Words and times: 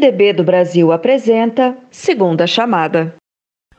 MDB 0.00 0.32
do 0.32 0.42
Brasil 0.42 0.92
apresenta 0.92 1.76
Segunda 1.90 2.46
Chamada. 2.46 3.16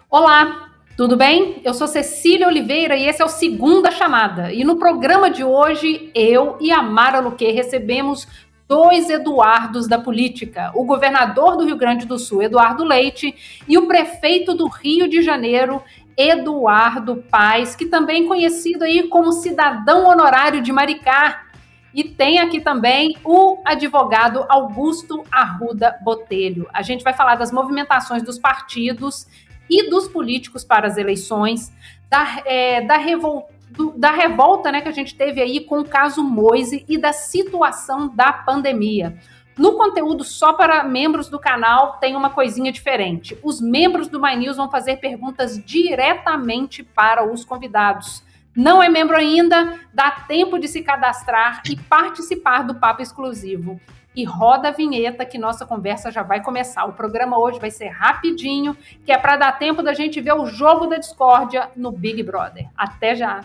Olá, 0.07 0.69
tudo 0.95 1.17
bem? 1.17 1.59
Eu 1.65 1.73
sou 1.73 1.87
Cecília 1.87 2.47
Oliveira 2.47 2.95
e 2.95 3.07
esse 3.07 3.23
é 3.23 3.25
o 3.25 3.27
Segunda 3.27 3.89
Chamada. 3.89 4.53
E 4.53 4.63
no 4.63 4.75
programa 4.75 5.31
de 5.31 5.43
hoje, 5.43 6.11
eu 6.13 6.57
e 6.61 6.71
a 6.71 6.83
Mara 6.83 7.19
Luque 7.19 7.51
recebemos 7.51 8.27
dois 8.67 9.09
Eduardos 9.09 9.87
da 9.87 9.97
política: 9.97 10.71
o 10.75 10.85
governador 10.85 11.57
do 11.57 11.65
Rio 11.65 11.75
Grande 11.75 12.05
do 12.05 12.19
Sul, 12.19 12.43
Eduardo 12.43 12.83
Leite, 12.83 13.33
e 13.67 13.75
o 13.79 13.87
prefeito 13.87 14.53
do 14.53 14.67
Rio 14.67 15.09
de 15.09 15.23
Janeiro, 15.23 15.81
Eduardo 16.15 17.23
Paes, 17.31 17.75
que 17.75 17.87
também 17.87 18.27
conhecido 18.27 18.83
aí 18.83 19.07
como 19.07 19.31
cidadão 19.31 20.07
honorário 20.07 20.61
de 20.61 20.71
Maricá. 20.71 21.47
E 21.93 22.03
tem 22.03 22.39
aqui 22.39 22.61
também 22.61 23.17
o 23.23 23.61
advogado 23.65 24.45
Augusto 24.47 25.25
Arruda 25.31 25.97
Botelho. 26.01 26.67
A 26.73 26.81
gente 26.81 27.03
vai 27.03 27.13
falar 27.13 27.35
das 27.35 27.51
movimentações 27.51 28.23
dos 28.23 28.39
partidos 28.39 29.27
e 29.69 29.89
dos 29.89 30.07
políticos 30.07 30.63
para 30.63 30.87
as 30.87 30.97
eleições, 30.97 31.71
da, 32.09 32.41
é, 32.45 32.81
da, 32.81 32.97
revol, 32.97 33.49
do, 33.69 33.91
da 33.91 34.11
revolta 34.11 34.71
né, 34.71 34.81
que 34.81 34.89
a 34.89 34.93
gente 34.93 35.15
teve 35.15 35.41
aí 35.41 35.61
com 35.61 35.79
o 35.79 35.85
caso 35.85 36.23
Moise 36.23 36.85
e 36.87 36.97
da 36.97 37.13
situação 37.13 38.07
da 38.13 38.31
pandemia. 38.31 39.17
No 39.57 39.73
conteúdo 39.73 40.23
só 40.23 40.53
para 40.53 40.83
membros 40.83 41.29
do 41.29 41.37
canal 41.37 41.97
tem 41.99 42.15
uma 42.15 42.29
coisinha 42.29 42.71
diferente. 42.71 43.37
Os 43.43 43.61
membros 43.61 44.07
do 44.07 44.19
My 44.19 44.35
News 44.35 44.57
vão 44.57 44.71
fazer 44.71 44.97
perguntas 44.97 45.61
diretamente 45.63 46.83
para 46.83 47.29
os 47.29 47.43
convidados. 47.43 48.23
Não 48.55 48.83
é 48.83 48.89
membro 48.89 49.15
ainda? 49.15 49.79
Dá 49.93 50.11
tempo 50.11 50.59
de 50.59 50.67
se 50.67 50.83
cadastrar 50.83 51.61
e 51.69 51.75
participar 51.75 52.63
do 52.63 52.75
papo 52.75 53.01
exclusivo 53.01 53.79
e 54.15 54.25
roda 54.25 54.69
a 54.69 54.71
vinheta 54.71 55.25
que 55.25 55.37
nossa 55.37 55.65
conversa 55.65 56.11
já 56.11 56.21
vai 56.21 56.41
começar. 56.41 56.85
O 56.85 56.93
programa 56.93 57.39
hoje 57.39 57.59
vai 57.59 57.71
ser 57.71 57.87
rapidinho, 57.87 58.75
que 59.05 59.11
é 59.11 59.17
para 59.17 59.37
dar 59.37 59.57
tempo 59.57 59.81
da 59.81 59.93
gente 59.93 60.19
ver 60.19 60.33
o 60.33 60.45
jogo 60.45 60.87
da 60.87 60.97
discórdia 60.97 61.69
no 61.75 61.91
Big 61.91 62.21
Brother. 62.23 62.67
Até 62.75 63.15
já! 63.15 63.41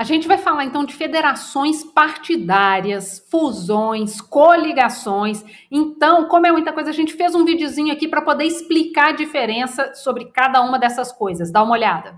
A 0.00 0.02
gente 0.02 0.26
vai 0.26 0.38
falar 0.38 0.64
então 0.64 0.82
de 0.82 0.94
federações 0.94 1.84
partidárias, 1.84 3.22
fusões, 3.30 4.18
coligações. 4.18 5.44
Então, 5.70 6.26
como 6.26 6.46
é 6.46 6.50
muita 6.50 6.72
coisa, 6.72 6.88
a 6.88 6.92
gente 6.94 7.12
fez 7.12 7.34
um 7.34 7.44
videozinho 7.44 7.92
aqui 7.92 8.08
para 8.08 8.22
poder 8.22 8.44
explicar 8.44 9.08
a 9.08 9.12
diferença 9.12 9.92
sobre 9.92 10.30
cada 10.32 10.62
uma 10.62 10.78
dessas 10.78 11.12
coisas. 11.12 11.52
Dá 11.52 11.62
uma 11.62 11.74
olhada. 11.74 12.14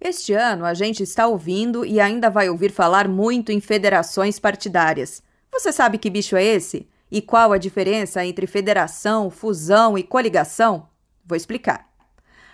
Este 0.00 0.34
ano 0.34 0.64
a 0.64 0.72
gente 0.72 1.02
está 1.02 1.26
ouvindo 1.26 1.84
e 1.84 1.98
ainda 1.98 2.30
vai 2.30 2.48
ouvir 2.48 2.70
falar 2.70 3.08
muito 3.08 3.50
em 3.50 3.60
federações 3.60 4.38
partidárias. 4.38 5.20
Você 5.50 5.72
sabe 5.72 5.98
que 5.98 6.08
bicho 6.08 6.36
é 6.36 6.44
esse? 6.44 6.88
E 7.10 7.20
qual 7.20 7.52
a 7.52 7.58
diferença 7.58 8.24
entre 8.24 8.46
federação, 8.46 9.30
fusão 9.30 9.98
e 9.98 10.04
coligação? 10.04 10.88
Vou 11.24 11.34
explicar. 11.34 11.88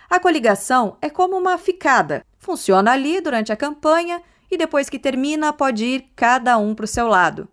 A 0.09 0.19
coligação 0.19 0.97
é 0.99 1.11
como 1.11 1.37
uma 1.37 1.59
ficada. 1.59 2.25
Funciona 2.39 2.91
ali 2.91 3.21
durante 3.21 3.53
a 3.53 3.55
campanha 3.55 4.19
e 4.53 4.57
depois 4.57 4.89
que 4.89 4.99
termina 4.99 5.51
pode 5.51 5.83
ir 5.83 6.05
cada 6.15 6.57
um 6.57 6.75
para 6.75 6.85
o 6.85 6.87
seu 6.87 7.07
lado. 7.07 7.47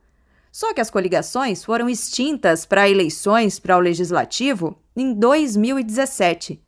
Só 0.53 0.75
que 0.75 0.81
as 0.81 0.91
coligações 0.91 1.65
foram 1.65 1.89
extintas 1.89 2.67
para 2.67 2.89
eleições 2.89 3.59
para 3.59 3.77
o 3.77 3.81
legislativo 3.81 4.79
em 4.97 5.15
2017. 5.15 6.61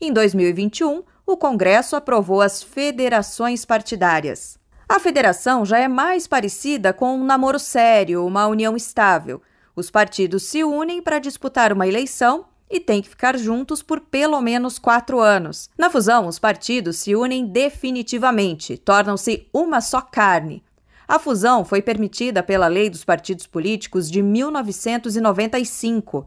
Em 0.00 0.12
2021, 0.12 1.02
o 1.26 1.36
Congresso 1.36 1.96
aprovou 1.96 2.40
as 2.40 2.62
federações 2.62 3.64
partidárias. 3.64 4.58
A 4.88 4.98
federação 4.98 5.64
já 5.64 5.78
é 5.78 5.88
mais 5.88 6.26
parecida 6.26 6.92
com 6.92 7.14
um 7.14 7.24
namoro 7.24 7.58
sério, 7.58 8.24
uma 8.24 8.46
união 8.46 8.76
estável. 8.76 9.42
Os 9.74 9.90
partidos 9.90 10.44
se 10.44 10.64
unem 10.64 11.02
para 11.02 11.18
disputar 11.18 11.72
uma 11.72 11.86
eleição 11.86 12.46
e 12.70 12.80
têm 12.80 13.00
que 13.00 13.08
ficar 13.08 13.38
juntos 13.38 13.82
por 13.82 14.00
pelo 14.00 14.40
menos 14.40 14.78
quatro 14.78 15.20
anos. 15.20 15.70
Na 15.78 15.88
fusão, 15.88 16.26
os 16.26 16.38
partidos 16.38 16.96
se 16.96 17.14
unem 17.14 17.46
definitivamente, 17.46 18.76
tornam-se 18.76 19.48
uma 19.52 19.80
só 19.80 20.00
carne. 20.00 20.62
A 21.08 21.18
fusão 21.18 21.64
foi 21.64 21.80
permitida 21.80 22.42
pela 22.42 22.66
Lei 22.66 22.90
dos 22.90 23.04
Partidos 23.04 23.46
Políticos 23.46 24.10
de 24.10 24.20
1995. 24.20 26.26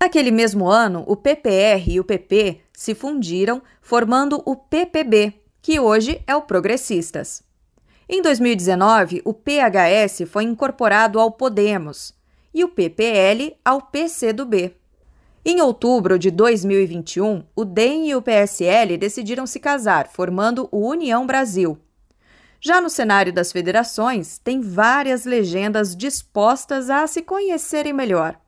Naquele 0.00 0.30
mesmo 0.30 0.66
ano, 0.66 1.04
o 1.06 1.14
PPR 1.14 1.84
e 1.86 2.00
o 2.00 2.04
PP 2.04 2.62
se 2.72 2.94
fundiram, 2.94 3.60
formando 3.82 4.42
o 4.46 4.56
PPB, 4.56 5.34
que 5.60 5.78
hoje 5.78 6.22
é 6.26 6.34
o 6.34 6.40
Progressistas. 6.40 7.42
Em 8.08 8.22
2019, 8.22 9.20
o 9.26 9.34
PHS 9.34 10.22
foi 10.26 10.44
incorporado 10.44 11.20
ao 11.20 11.30
Podemos 11.30 12.14
e 12.52 12.64
o 12.64 12.68
PPL 12.68 13.54
ao 13.62 13.82
PCdoB. 13.82 14.74
Em 15.42 15.62
outubro 15.62 16.18
de 16.18 16.30
2021, 16.30 17.42
o 17.56 17.64
DEM 17.64 18.10
e 18.10 18.14
o 18.14 18.20
PSL 18.20 18.98
decidiram 18.98 19.46
se 19.46 19.58
casar, 19.58 20.06
formando 20.06 20.68
o 20.70 20.86
União 20.86 21.26
Brasil. 21.26 21.78
Já 22.60 22.78
no 22.78 22.90
cenário 22.90 23.32
das 23.32 23.50
federações, 23.50 24.36
tem 24.36 24.60
várias 24.60 25.24
legendas 25.24 25.96
dispostas 25.96 26.90
a 26.90 27.06
se 27.06 27.22
conhecerem 27.22 27.94
melhor. 27.94 28.38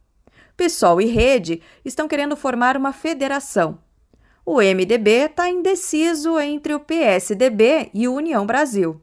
PSOL 0.55 1.01
e 1.01 1.07
Rede 1.07 1.63
estão 1.83 2.07
querendo 2.07 2.37
formar 2.37 2.77
uma 2.77 2.93
federação. 2.93 3.79
O 4.45 4.57
MDB 4.57 5.31
está 5.31 5.49
indeciso 5.49 6.39
entre 6.39 6.75
o 6.75 6.81
PSDB 6.81 7.91
e 7.95 8.07
o 8.07 8.13
União 8.13 8.45
Brasil. 8.45 9.01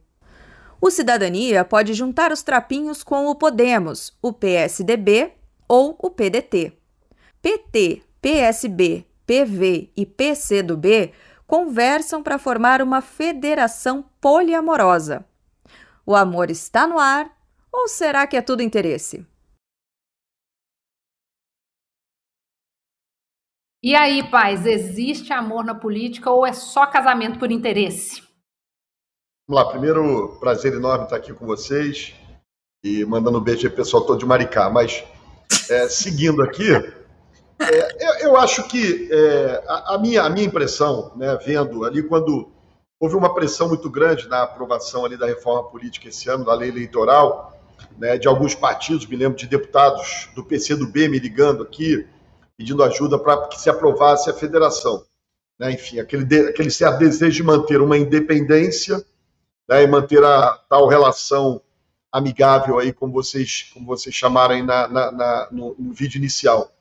O 0.80 0.92
Cidadania 0.92 1.66
pode 1.66 1.96
juntar 1.96 2.32
os 2.32 2.44
trapinhos 2.44 3.02
com 3.02 3.26
o 3.26 3.36
Podemos, 3.36 4.14
o 4.22 4.32
PSDB 4.32 5.32
ou 5.68 5.98
o 5.98 6.12
PDT. 6.12 6.79
PT, 7.42 8.04
PSB, 8.22 9.06
PV 9.26 9.92
e 9.96 10.06
PCdoB 10.06 11.14
conversam 11.48 12.22
para 12.22 12.38
formar 12.38 12.82
uma 12.82 13.02
federação 13.02 14.04
poliamorosa. 14.20 15.26
O 16.06 16.16
amor 16.16 16.50
está 16.50 16.86
no 16.86 17.00
ar 17.00 17.36
ou 17.72 17.88
será 17.88 18.28
que 18.28 18.36
é 18.36 18.42
tudo 18.42 18.62
interesse? 18.62 19.26
E 23.82 23.96
aí, 23.96 24.30
pais, 24.30 24.66
existe 24.66 25.32
amor 25.32 25.64
na 25.64 25.74
política 25.74 26.30
ou 26.30 26.46
é 26.46 26.52
só 26.52 26.86
casamento 26.86 27.40
por 27.40 27.50
interesse? 27.50 28.22
Vamos 29.48 29.64
lá, 29.64 29.72
primeiro, 29.72 30.38
prazer 30.40 30.74
enorme 30.74 31.06
estar 31.06 31.16
aqui 31.16 31.34
com 31.34 31.46
vocês 31.46 32.14
e 32.84 33.06
mandando 33.06 33.40
um 33.40 33.42
beijo 33.42 33.66
aí 33.66 33.74
pessoal 33.74 34.06
todo 34.06 34.20
de 34.20 34.26
Maricá. 34.26 34.70
Mas, 34.70 35.04
é, 35.70 35.88
seguindo 35.88 36.44
aqui, 36.44 36.66
é, 37.60 38.06
eu, 38.06 38.30
eu, 38.30 38.38
acho 38.38 38.68
que 38.68 39.10
é, 39.12 39.64
a, 39.68 39.96
a, 39.96 39.98
minha, 39.98 40.24
a 40.24 40.30
minha 40.30 40.46
impressão, 40.46 41.12
né, 41.16 41.38
vendo 41.46 41.84
ali 41.84 42.02
quando 42.02 42.50
houve 43.00 43.16
uma 43.16 43.34
pressão 43.34 43.68
muito 43.68 43.90
grande 43.90 44.28
na 44.28 44.44
aprovação 44.44 45.06
ali 45.06 45.18
da 45.18 45.26
reforma 45.26 45.70
política 45.70 46.08
esse 46.08 46.30
ano, 46.30 46.46
da 46.46 46.54
lei 46.54 46.70
eleitoral, 46.70 47.58
né, 47.98 48.18
de 48.18 48.28
alguns 48.28 48.56
partidos, 48.56 49.06
me 49.06 49.16
lembro 49.16 49.38
de 49.38 49.48
deputados 49.48 50.30
do 50.36 50.44
PCdoB 50.44 51.10
me 51.10 51.20
ligando 51.20 51.64
aqui, 51.64 52.08
pedindo 52.58 52.84
ajuda 52.84 53.20
para 53.20 53.48
que 53.48 53.60
se 53.60 53.70
aprovasse 53.70 54.30
a 54.30 54.34
federação. 54.34 55.04
Né, 55.60 55.72
enfim, 55.74 56.00
aquele, 56.00 56.24
de, 56.24 56.48
aquele 56.48 56.72
certo 56.72 57.00
desejo 57.00 57.36
de 57.38 57.44
manter 57.44 57.82
uma 57.82 57.98
independência 57.98 59.04
né, 59.68 59.84
e 59.84 59.88
manter 59.88 60.24
a 60.24 60.58
tal 60.70 60.88
relação 60.88 61.62
amigável 62.12 62.80
aí, 62.80 62.92
como 62.92 63.14
vocês, 63.14 63.70
como 63.74 63.86
vocês 63.86 64.16
chamaram 64.16 64.56
aí 64.56 64.64
na, 64.64 64.88
na, 64.88 65.12
na 65.12 65.48
no, 65.52 65.76
no 65.78 65.94
vídeo 65.94 66.18
inicial. 66.18 66.72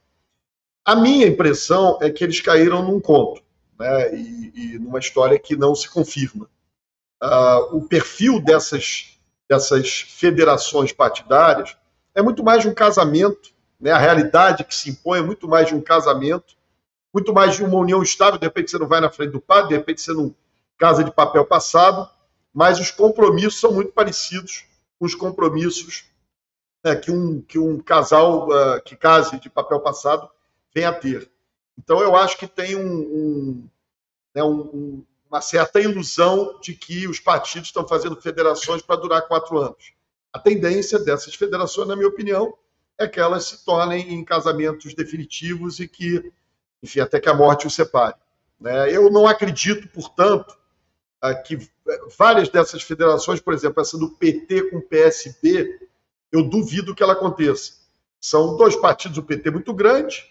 A 0.88 0.97
minha 0.97 1.26
impressão 1.26 1.99
é 2.00 2.09
que 2.09 2.25
eles 2.25 2.41
caíram 2.41 2.82
num 2.82 2.99
conto, 2.99 3.43
né? 3.78 4.16
e, 4.16 4.53
e 4.54 4.78
numa 4.78 4.99
história 4.99 5.38
que 5.38 5.55
não 5.55 5.75
se 5.75 5.87
confirma. 5.87 6.49
Uh, 7.23 7.76
o 7.76 7.87
perfil 7.87 8.43
dessas, 8.43 9.19
dessas 9.46 10.00
federações 10.00 10.90
partidárias 10.90 11.76
é 12.14 12.23
muito 12.23 12.43
mais 12.43 12.62
de 12.62 12.70
um 12.70 12.75
casamento, 12.75 13.50
né? 13.79 13.90
a 13.90 13.99
realidade 13.99 14.64
que 14.64 14.75
se 14.75 14.88
impõe 14.88 15.19
é 15.19 15.23
muito 15.23 15.46
mais 15.46 15.69
de 15.69 15.75
um 15.75 15.81
casamento, 15.82 16.56
muito 17.12 17.35
mais 17.35 17.55
de 17.55 17.62
uma 17.62 17.76
união 17.76 18.02
estável. 18.02 18.38
De 18.38 18.46
repente 18.46 18.70
você 18.70 18.79
não 18.79 18.88
vai 18.88 19.02
na 19.02 19.11
frente 19.11 19.32
do 19.32 19.43
padre, 19.43 19.69
de 19.69 19.76
repente 19.76 20.00
você 20.00 20.14
não 20.14 20.35
casa 20.79 21.05
de 21.05 21.11
papel 21.11 21.44
passado, 21.44 22.08
mas 22.50 22.81
os 22.81 22.90
compromissos 22.90 23.61
são 23.61 23.73
muito 23.73 23.93
parecidos 23.93 24.64
com 24.99 25.05
os 25.05 25.14
compromissos 25.14 26.06
né, 26.82 26.96
que, 26.96 27.11
um, 27.11 27.43
que 27.43 27.58
um 27.58 27.79
casal 27.79 28.49
uh, 28.49 28.81
que 28.82 28.96
case 28.96 29.38
de 29.38 29.50
papel 29.50 29.81
passado 29.81 30.31
vem 30.75 30.85
a 30.85 30.93
ter. 30.93 31.31
Então, 31.79 32.00
eu 32.00 32.17
acho 32.17 32.37
que 32.37 32.47
tem 32.47 32.76
um, 32.76 32.99
um, 33.00 33.69
né, 34.35 34.43
um, 34.43 35.05
uma 35.31 35.41
certa 35.41 35.81
ilusão 35.81 36.59
de 36.61 36.75
que 36.75 37.06
os 37.06 37.20
partidos 37.20 37.69
estão 37.69 37.87
fazendo 37.87 38.20
federações 38.20 38.82
para 38.82 38.97
durar 38.97 39.29
quatro 39.29 39.59
anos. 39.59 39.93
A 40.32 40.38
tendência 40.38 40.99
dessas 40.99 41.35
federações, 41.35 41.88
na 41.88 41.97
minha 41.97 42.09
opinião, 42.09 42.56
é 42.99 43.06
que 43.06 43.20
elas 43.20 43.44
se 43.44 43.65
tornem 43.65 44.12
em 44.12 44.25
casamentos 44.25 44.94
definitivos 44.94 45.79
e 45.79 45.87
que, 45.87 46.32
enfim, 46.82 47.00
até 47.00 47.21
que 47.21 47.29
a 47.29 47.35
morte 47.35 47.67
os 47.67 47.75
separe. 47.75 48.17
Né? 48.61 48.91
Eu 48.94 49.11
não 49.11 49.26
acredito, 49.26 49.88
portanto, 49.88 50.59
que 51.47 51.59
várias 52.19 52.49
dessas 52.49 52.82
federações, 52.82 53.41
por 53.41 53.55
exemplo, 53.55 53.81
essa 53.81 53.97
do 53.97 54.11
PT 54.11 54.71
com 54.71 54.79
o 54.79 54.82
PSB, 54.82 55.88
eu 56.31 56.43
duvido 56.43 56.94
que 56.94 57.03
ela 57.03 57.12
aconteça. 57.12 57.75
São 58.21 58.56
dois 58.56 58.76
partidos, 58.76 59.19
o 59.19 59.23
PT 59.23 59.50
muito 59.50 59.73
grande, 59.73 60.25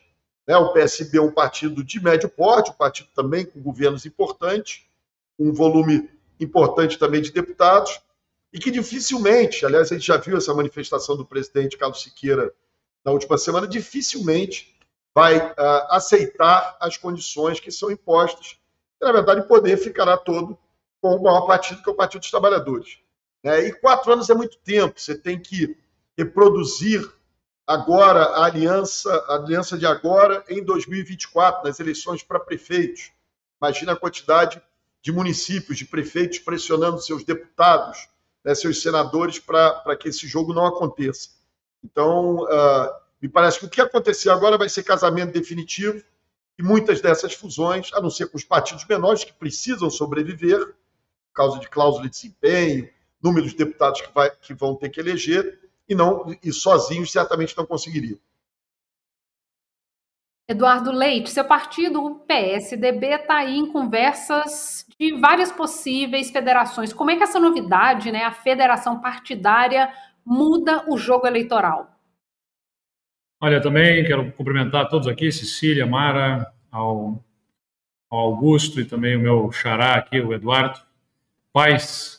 né? 0.47 0.55
o 0.57 0.71
PSB 0.71 1.17
é 1.17 1.21
um 1.21 1.31
partido 1.31 1.83
de 1.83 2.01
médio 2.01 2.29
porte, 2.29 2.71
um 2.71 2.75
partido 2.75 3.09
também 3.13 3.45
com 3.45 3.61
governos 3.61 4.05
importantes, 4.05 4.85
um 5.37 5.51
volume 5.51 6.09
importante 6.39 6.97
também 6.97 7.21
de 7.21 7.31
deputados, 7.31 7.99
e 8.53 8.59
que 8.59 8.71
dificilmente, 8.71 9.65
aliás, 9.65 9.91
a 9.91 9.95
gente 9.95 10.07
já 10.07 10.17
viu 10.17 10.37
essa 10.37 10.53
manifestação 10.53 11.17
do 11.17 11.25
presidente 11.25 11.77
Carlos 11.77 12.01
Siqueira 12.01 12.53
na 13.03 13.11
última 13.11 13.37
semana, 13.37 13.67
dificilmente 13.67 14.75
vai 15.13 15.37
uh, 15.37 15.53
aceitar 15.89 16.77
as 16.79 16.95
condições 16.95 17.59
que 17.59 17.71
são 17.71 17.91
impostas. 17.91 18.57
E, 19.01 19.05
na 19.05 19.11
verdade, 19.11 19.41
o 19.41 19.47
poder 19.47 19.77
ficará 19.77 20.15
todo 20.15 20.57
com 21.01 21.15
o 21.15 21.23
maior 21.23 21.41
partido, 21.47 21.81
que 21.81 21.89
é 21.89 21.91
o 21.91 21.95
Partido 21.95 22.21
dos 22.21 22.31
Trabalhadores. 22.31 22.99
É, 23.43 23.59
e 23.59 23.71
quatro 23.73 24.11
anos 24.11 24.29
é 24.29 24.33
muito 24.33 24.57
tempo, 24.57 24.99
você 24.99 25.15
tem 25.15 25.39
que 25.39 25.77
reproduzir 26.17 27.07
agora 27.67 28.23
a 28.23 28.45
aliança, 28.45 29.13
a 29.27 29.35
aliança 29.35 29.77
de 29.77 29.85
agora 29.85 30.41
em 30.47 30.63
2024, 30.63 31.65
nas 31.65 31.79
eleições 31.79 32.23
para 32.23 32.39
prefeitos. 32.39 33.11
Imagina 33.61 33.91
a 33.91 33.95
quantidade 33.97 34.61
de 35.01 35.11
municípios, 35.11 35.77
de 35.77 35.85
prefeitos 35.85 36.39
pressionando 36.39 37.01
seus 37.01 37.25
deputados, 37.25 38.07
né, 38.43 38.55
seus 38.55 38.81
senadores, 38.81 39.37
para 39.37 39.95
que 39.97 40.07
esse 40.07 40.25
jogo 40.25 40.53
não 40.53 40.65
aconteça. 40.65 41.29
Então, 41.83 42.43
uh, 42.43 42.93
me 43.21 43.27
parece 43.27 43.59
que 43.59 43.65
o 43.65 43.69
que 43.69 43.81
acontecer 43.81 44.29
agora 44.29 44.57
vai 44.57 44.69
ser 44.69 44.83
casamento 44.83 45.33
definitivo 45.33 46.01
e 46.57 46.63
muitas 46.63 47.01
dessas 47.01 47.33
fusões, 47.33 47.91
a 47.93 48.01
não 48.01 48.09
ser 48.09 48.27
com 48.27 48.37
os 48.37 48.43
partidos 48.43 48.85
menores 48.85 49.23
que 49.23 49.33
precisam 49.33 49.89
sobreviver, 49.89 50.59
por 50.65 51.33
causa 51.33 51.59
de 51.59 51.67
cláusula 51.67 52.05
de 52.05 52.11
desempenho, 52.11 52.89
número 53.21 53.47
de 53.47 53.55
deputados 53.55 54.01
que, 54.01 54.11
vai, 54.13 54.31
que 54.31 54.53
vão 54.53 54.75
ter 54.75 54.89
que 54.89 54.99
eleger, 54.99 55.59
e 55.87 55.95
não 55.95 56.35
e 56.43 56.51
sozinhos 56.51 57.11
certamente 57.11 57.55
não 57.57 57.65
conseguiriam. 57.65 58.19
Eduardo 60.49 60.91
Leite, 60.91 61.29
seu 61.29 61.43
partido, 61.43 62.01
o 62.01 62.15
PSDB, 62.19 63.07
está 63.07 63.39
aí 63.39 63.57
em 63.57 63.69
conversas 63.69 64.85
de 64.97 65.11
várias 65.19 65.51
possíveis 65.51 66.31
federações. 66.31 66.93
Como 66.93 67.11
é 67.11 67.17
que 67.17 67.23
essa 67.23 67.39
novidade, 67.39 68.13
né, 68.13 68.23
a 68.23 68.31
federação 68.31 69.01
partidária, 69.01 69.91
muda 70.25 70.85
o 70.89 70.97
jogo 70.97 71.27
eleitoral? 71.27 71.91
Olha, 73.41 73.61
também 73.61 74.05
quero 74.05 74.31
cumprimentar 74.31 74.87
todos 74.87 75.07
aqui, 75.07 75.31
Cecília, 75.31 75.85
Mara, 75.85 76.51
ao, 76.71 77.21
ao 78.09 78.19
Augusto 78.19 78.79
e 78.79 78.85
também 78.85 79.17
o 79.17 79.19
meu 79.19 79.51
xará 79.51 79.95
aqui, 79.95 80.21
o 80.21 80.33
Eduardo. 80.33 80.79
Paz 81.51 82.16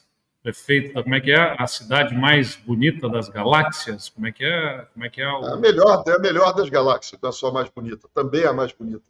prefeito, 0.49 1.03
como 1.03 1.15
é 1.15 1.21
que 1.21 1.31
é 1.31 1.56
a 1.59 1.67
cidade 1.67 2.15
mais 2.15 2.56
bonita 2.56 3.09
das 3.09 3.29
galáxias? 3.29 4.09
Como 4.09 4.27
é 4.27 4.33
que 4.33 4.45
é? 4.45 4.87
Como 4.95 5.05
é 5.05 5.11
que 5.11 5.21
é? 5.21 5.29
O... 5.29 5.45
é 5.45 5.53
a 5.53 5.56
melhor, 5.56 6.03
é 6.06 6.12
a 6.12 6.19
melhor 6.19 6.55
das 6.55 6.71
galáxias, 6.71 7.21
não 7.21 7.29
é 7.29 7.33
só 7.33 7.49
a 7.49 7.53
mais 7.53 7.69
bonita, 7.69 8.09
também 8.15 8.43
é 8.43 8.47
a 8.47 8.53
mais 8.53 8.73
bonita. 8.73 9.05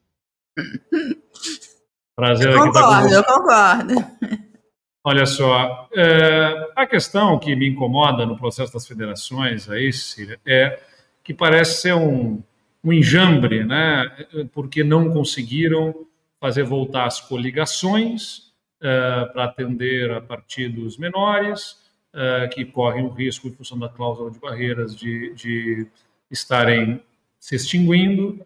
Prazer 2.17 2.52
eu 2.52 2.58
concordo, 2.58 3.14
eu 3.14 3.25
concordo. 3.25 3.94
Olha 5.05 5.25
só, 5.25 5.88
é, 5.94 6.73
a 6.75 6.87
questão 6.87 7.38
que 7.38 7.55
me 7.55 7.69
incomoda 7.69 8.26
no 8.26 8.37
processo 8.37 8.73
das 8.73 8.87
federações 8.87 9.70
aí, 9.70 9.93
Cília, 9.93 10.40
é 10.44 10.81
que 11.23 11.32
parece 11.32 11.82
ser 11.82 11.94
um, 11.94 12.43
um 12.82 12.93
enjambre, 12.93 13.64
né? 13.64 14.11
Porque 14.52 14.82
não 14.82 15.11
conseguiram 15.11 15.94
fazer 16.40 16.64
voltar 16.64 17.06
as 17.06 17.20
coligações 17.20 18.47
uh, 18.80 19.32
para 19.32 19.44
atender 19.44 20.10
a 20.10 20.20
partidos 20.20 20.96
menores, 20.96 21.78
uh, 22.14 22.48
que 22.50 22.64
correm 22.64 23.04
o 23.04 23.08
risco, 23.08 23.48
em 23.48 23.52
função 23.52 23.78
da 23.78 23.88
cláusula 23.88 24.30
de 24.30 24.38
barreiras, 24.38 24.96
de, 24.96 25.34
de 25.34 25.86
estarem 26.30 27.00
se 27.38 27.54
extinguindo, 27.54 28.44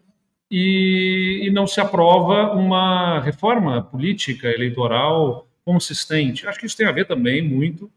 e, 0.49 1.47
e, 1.47 1.51
não 1.51 1.65
se 1.65 1.81
aprova 1.81 2.53
uma 2.53 3.19
reforma 3.21 3.81
política 3.81 4.47
eleitoral 4.49 5.47
consistente. 5.65 6.47
Acho 6.47 6.59
que 6.59 6.67
isso 6.67 6.77
tem 6.77 6.85
a 6.85 6.91
ver 6.91 7.07
também 7.07 7.41
muito 7.41 7.89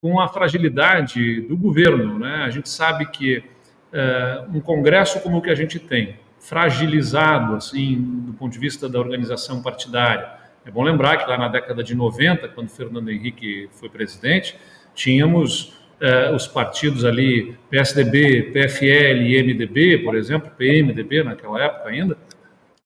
com 0.00 0.18
a 0.18 0.28
fragilidade 0.28 1.42
do 1.42 1.56
governo. 1.56 2.18
Né? 2.18 2.36
A 2.44 2.50
gente 2.50 2.68
sabe 2.68 3.06
que 3.10 3.38
uh, 3.38 4.56
um 4.56 4.60
Congresso 4.60 5.20
como 5.20 5.36
o 5.38 5.42
que 5.42 5.50
a 5.50 5.54
gente 5.54 5.78
tem, 5.78 6.16
fragilizado 6.38 7.56
assim 7.56 8.00
do 8.00 8.32
ponto 8.32 8.52
de 8.52 8.58
vista 8.58 8.88
da 8.88 8.98
organização 8.98 9.60
partidária, 9.60 10.37
é 10.68 10.70
bom 10.70 10.82
lembrar 10.82 11.16
que 11.16 11.26
lá 11.26 11.38
na 11.38 11.48
década 11.48 11.82
de 11.82 11.94
90, 11.94 12.46
quando 12.48 12.68
Fernando 12.68 13.10
Henrique 13.10 13.70
foi 13.72 13.88
presidente, 13.88 14.54
tínhamos 14.94 15.72
eh, 15.98 16.30
os 16.30 16.46
partidos 16.46 17.06
ali, 17.06 17.56
PSDB, 17.70 18.52
PFL 18.52 19.22
e 19.22 19.42
MDB, 19.42 19.96
por 20.04 20.14
exemplo, 20.14 20.50
PMDB 20.58 21.24
naquela 21.24 21.64
época 21.64 21.88
ainda, 21.88 22.18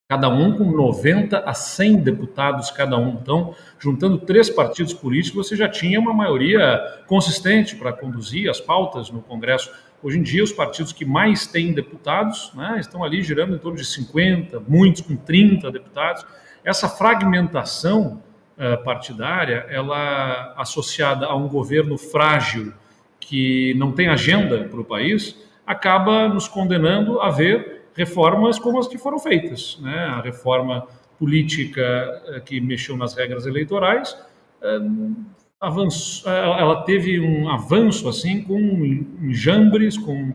cada 0.08 0.28
um 0.28 0.56
com 0.56 0.70
90 0.70 1.38
a 1.40 1.52
100 1.52 1.96
deputados 1.96 2.70
cada 2.70 2.96
um. 2.96 3.18
Então, 3.20 3.52
juntando 3.80 4.16
três 4.16 4.48
partidos 4.48 4.94
políticos, 4.94 5.48
você 5.48 5.56
já 5.56 5.68
tinha 5.68 5.98
uma 5.98 6.14
maioria 6.14 6.80
consistente 7.08 7.74
para 7.74 7.92
conduzir 7.92 8.48
as 8.48 8.60
pautas 8.60 9.10
no 9.10 9.20
Congresso. 9.20 9.72
Hoje 10.00 10.20
em 10.20 10.22
dia, 10.22 10.44
os 10.44 10.52
partidos 10.52 10.92
que 10.92 11.04
mais 11.04 11.48
têm 11.48 11.72
deputados 11.72 12.52
né, 12.54 12.76
estão 12.78 13.02
ali 13.02 13.24
girando 13.24 13.56
em 13.56 13.58
torno 13.58 13.76
de 13.76 13.84
50, 13.84 14.60
muitos 14.68 15.02
com 15.02 15.16
30 15.16 15.68
deputados. 15.72 16.24
Essa 16.64 16.88
fragmentação 16.88 18.22
uh, 18.56 18.82
partidária, 18.84 19.66
ela 19.68 20.54
associada 20.56 21.26
a 21.26 21.34
um 21.34 21.48
governo 21.48 21.98
frágil 21.98 22.72
que 23.18 23.74
não 23.74 23.92
tem 23.92 24.08
agenda 24.08 24.64
para 24.64 24.80
o 24.80 24.84
país, 24.84 25.36
acaba 25.66 26.28
nos 26.28 26.46
condenando 26.46 27.20
a 27.20 27.30
ver 27.30 27.82
reformas 27.94 28.58
como 28.58 28.78
as 28.78 28.86
que 28.86 28.96
foram 28.96 29.18
feitas, 29.18 29.78
né? 29.80 30.06
A 30.06 30.20
reforma 30.20 30.86
política 31.18 32.22
uh, 32.28 32.40
que 32.42 32.60
mexeu 32.60 32.96
nas 32.96 33.14
regras 33.14 33.44
eleitorais 33.44 34.16
uh, 34.62 35.16
avanço, 35.60 36.28
ela 36.28 36.82
teve 36.82 37.20
um 37.20 37.48
avanço 37.48 38.08
assim 38.08 38.42
com 38.42 38.58
enjambres, 38.58 39.96
com 39.96 40.34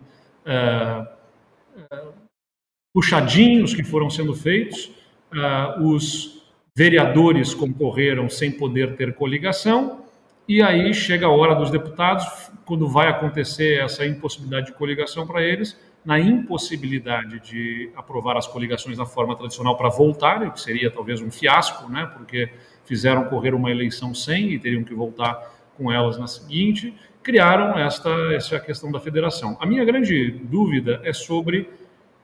puxadinhos 2.94 3.74
que 3.74 3.84
foram 3.84 4.10
sendo 4.10 4.34
feitos 4.34 4.97
uh, 5.34 5.84
os 5.84 6.44
vereadores 6.76 7.54
concorreram 7.54 8.30
sem 8.30 8.52
poder 8.52 8.96
ter 8.96 9.14
coligação, 9.16 10.06
e 10.48 10.62
aí 10.62 10.94
chega 10.94 11.26
a 11.26 11.30
hora 11.30 11.56
dos 11.56 11.69
deputados, 11.69 12.26
quando 12.66 12.88
vai 12.88 13.07
acontecer 13.07 13.80
essa 13.80 14.06
impossibilidade 14.06 14.68
de 14.68 14.74
coligação 14.74 15.26
para 15.26 15.42
eles, 15.42 15.78
na 16.06 16.19
impossibilidade 16.19 17.40
de 17.42 17.92
aprovar 17.96 18.38
as 18.38 18.48
coligações 18.48 18.98
na 18.98 19.06
forma 19.06 19.36
tradicional 19.36 19.76
para 19.76 19.90
voltarem, 19.90 20.50
que 20.52 20.62
seria 20.62 20.90
talvez 20.90 21.22
um 21.22 21.30
fiasco, 21.30 21.92
né, 21.92 22.10
porque 22.16 22.50
fizeram 22.86 23.26
correr 23.26 23.54
uma 23.54 23.69
eleição 23.69 24.14
sem 24.14 24.52
e 24.52 24.60
teriam 24.60 24.84
que 24.84 24.94
voltar 24.94 25.52
com 25.76 25.92
elas 25.92 26.18
na 26.18 26.28
seguinte, 26.28 26.94
criaram 27.22 27.78
esta 27.78 28.10
essa 28.34 28.57
questão 28.57 28.90
da 28.90 29.02
federação. 29.02 29.57
A 29.60 29.66
minha 29.66 29.84
grande 29.84 30.31
dúvida 30.31 31.02
é 31.04 31.12
sobre 31.12 31.69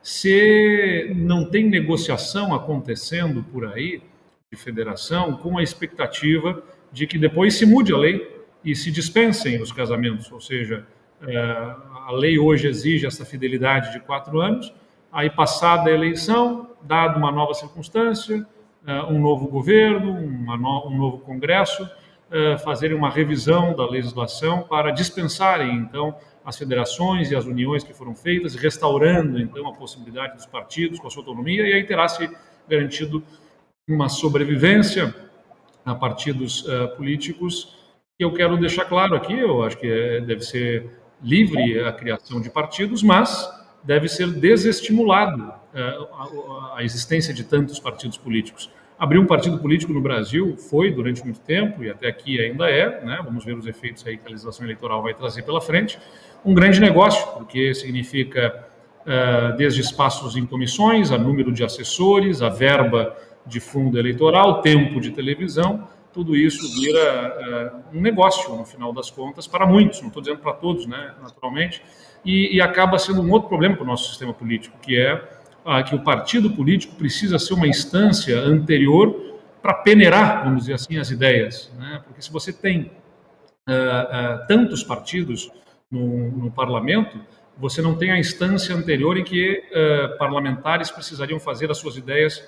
se 0.04 1.10
não 1.16 1.46
tem 1.46 1.64
negociação 1.64 2.52
acontecendo 2.54 3.42
por 3.42 3.66
aí 3.66 4.02
de 4.52 4.56
federação 4.58 5.38
com 5.38 5.56
a 5.56 5.62
expectativa 5.62 6.62
de 6.92 7.06
que 7.06 7.16
depois 7.16 7.54
se 7.54 7.64
mude 7.64 7.90
a 7.90 7.96
lei 7.96 8.44
e 8.62 8.76
se 8.76 8.90
dispensem 8.90 9.62
os 9.62 9.72
casamentos, 9.72 10.30
ou 10.30 10.42
seja, 10.42 10.86
é, 11.26 11.38
a 12.06 12.12
lei 12.12 12.38
hoje 12.38 12.68
exige 12.68 13.06
essa 13.06 13.24
fidelidade 13.24 13.94
de 13.94 14.00
quatro 14.00 14.42
anos, 14.42 14.74
aí 15.10 15.30
passada 15.30 15.88
a 15.88 15.92
eleição, 15.94 16.68
dado 16.82 17.18
uma 17.18 17.32
nova 17.32 17.54
circunstância, 17.54 18.46
é, 18.86 19.02
um 19.04 19.18
novo 19.18 19.48
governo, 19.48 20.12
um 20.12 20.96
novo 20.98 21.18
congresso, 21.20 21.88
é, 22.30 22.58
fazerem 22.58 22.94
uma 22.94 23.08
revisão 23.08 23.74
da 23.74 23.88
legislação 23.88 24.64
para 24.64 24.90
dispensarem, 24.90 25.76
então, 25.76 26.14
as 26.44 26.58
federações 26.58 27.30
e 27.30 27.36
as 27.36 27.46
uniões 27.46 27.82
que 27.82 27.94
foram 27.94 28.14
feitas, 28.14 28.54
restaurando 28.54 29.40
então 29.40 29.66
a 29.66 29.72
possibilidade 29.72 30.34
dos 30.34 30.46
partidos 30.46 30.98
com 30.98 31.06
a 31.06 31.10
sua 31.10 31.22
autonomia, 31.22 31.66
e 31.66 31.72
aí 31.72 31.84
terá 31.84 32.06
se 32.06 32.28
garantido 32.68 33.22
uma 33.88 34.08
sobrevivência 34.08 35.14
a 35.84 35.94
partidos 35.94 36.64
uh, 36.66 36.96
políticos. 36.96 37.76
E 38.18 38.22
eu 38.22 38.32
quero 38.32 38.56
deixar 38.56 38.84
claro 38.84 39.14
aqui, 39.14 39.32
eu 39.32 39.62
acho 39.62 39.78
que 39.78 39.86
é, 39.86 40.20
deve 40.20 40.42
ser 40.42 40.90
livre 41.22 41.80
a 41.80 41.92
criação 41.92 42.40
de 42.40 42.50
partidos, 42.50 43.02
mas 43.02 43.50
deve 43.82 44.08
ser 44.08 44.30
desestimulado 44.30 45.42
uh, 45.42 46.72
a, 46.74 46.78
a 46.78 46.84
existência 46.84 47.32
de 47.32 47.44
tantos 47.44 47.78
partidos 47.78 48.18
políticos. 48.18 48.70
Abrir 48.98 49.18
um 49.18 49.26
partido 49.26 49.58
político 49.58 49.92
no 49.92 50.00
Brasil 50.00 50.56
foi 50.56 50.90
durante 50.90 51.22
muito 51.24 51.40
tempo 51.40 51.82
e 51.82 51.90
até 51.90 52.06
aqui 52.06 52.40
ainda 52.40 52.70
é, 52.70 53.04
né? 53.04 53.20
Vamos 53.24 53.44
ver 53.44 53.56
os 53.56 53.66
efeitos 53.66 54.06
aí 54.06 54.16
que 54.16 54.26
a 54.26 54.30
legislação 54.30 54.64
eleitoral 54.64 55.02
vai 55.02 55.12
trazer 55.12 55.42
pela 55.42 55.60
frente 55.60 55.98
um 56.44 56.52
grande 56.52 56.80
negócio, 56.80 57.26
porque 57.32 57.74
significa 57.74 58.66
uh, 59.04 59.56
desde 59.56 59.80
espaços 59.80 60.36
em 60.36 60.44
comissões, 60.44 61.10
a 61.10 61.18
número 61.18 61.50
de 61.50 61.64
assessores, 61.64 62.42
a 62.42 62.48
verba 62.48 63.16
de 63.46 63.60
fundo 63.60 63.98
eleitoral, 63.98 64.60
tempo 64.60 65.00
de 65.00 65.10
televisão, 65.10 65.88
tudo 66.12 66.36
isso 66.36 66.80
vira 66.80 67.82
uh, 67.92 67.96
um 67.98 68.00
negócio, 68.00 68.54
no 68.54 68.64
final 68.64 68.92
das 68.92 69.10
contas, 69.10 69.46
para 69.46 69.66
muitos, 69.66 70.00
não 70.00 70.08
estou 70.08 70.22
dizendo 70.22 70.40
para 70.40 70.52
todos, 70.52 70.86
né, 70.86 71.14
naturalmente, 71.20 71.82
e, 72.24 72.56
e, 72.56 72.60
acaba 72.60 72.98
sendo 72.98 73.20
um 73.20 73.30
outro 73.30 73.48
problema 73.48 73.74
para 73.74 73.84
o 73.84 73.86
nosso 73.86 74.08
sistema 74.08 74.32
político, 74.32 74.78
que 74.80 74.98
é 74.98 75.14
uh, 75.64 75.84
que 75.84 75.94
o 75.94 76.02
partido 76.02 76.50
político 76.50 76.94
precisa 76.94 77.38
ser 77.38 77.54
uma 77.54 77.66
instância 77.66 78.38
anterior 78.38 79.40
para 79.60 79.74
peneirar, 79.74 80.44
vamos 80.44 80.60
dizer 80.60 80.74
assim, 80.74 80.98
as 80.98 81.10
ideias. 81.10 81.72
Né? 81.78 82.02
Porque 82.04 82.20
se 82.20 82.30
você 82.30 82.52
tem 82.52 82.90
tantos 84.46 84.84
partidos 84.84 85.50
no, 85.94 86.44
no, 86.44 86.50
parlamento, 86.50 87.18
você 87.56 87.80
não 87.80 87.94
tem 87.94 88.10
a 88.10 88.18
instância 88.18 88.74
anterior 88.74 89.16
em 89.16 89.24
que 89.24 89.62
parlamentares 90.18 90.90
precisariam 90.90 91.38
fazer 91.38 91.70
as 91.70 91.78
suas 91.78 91.96
ideias 91.96 92.42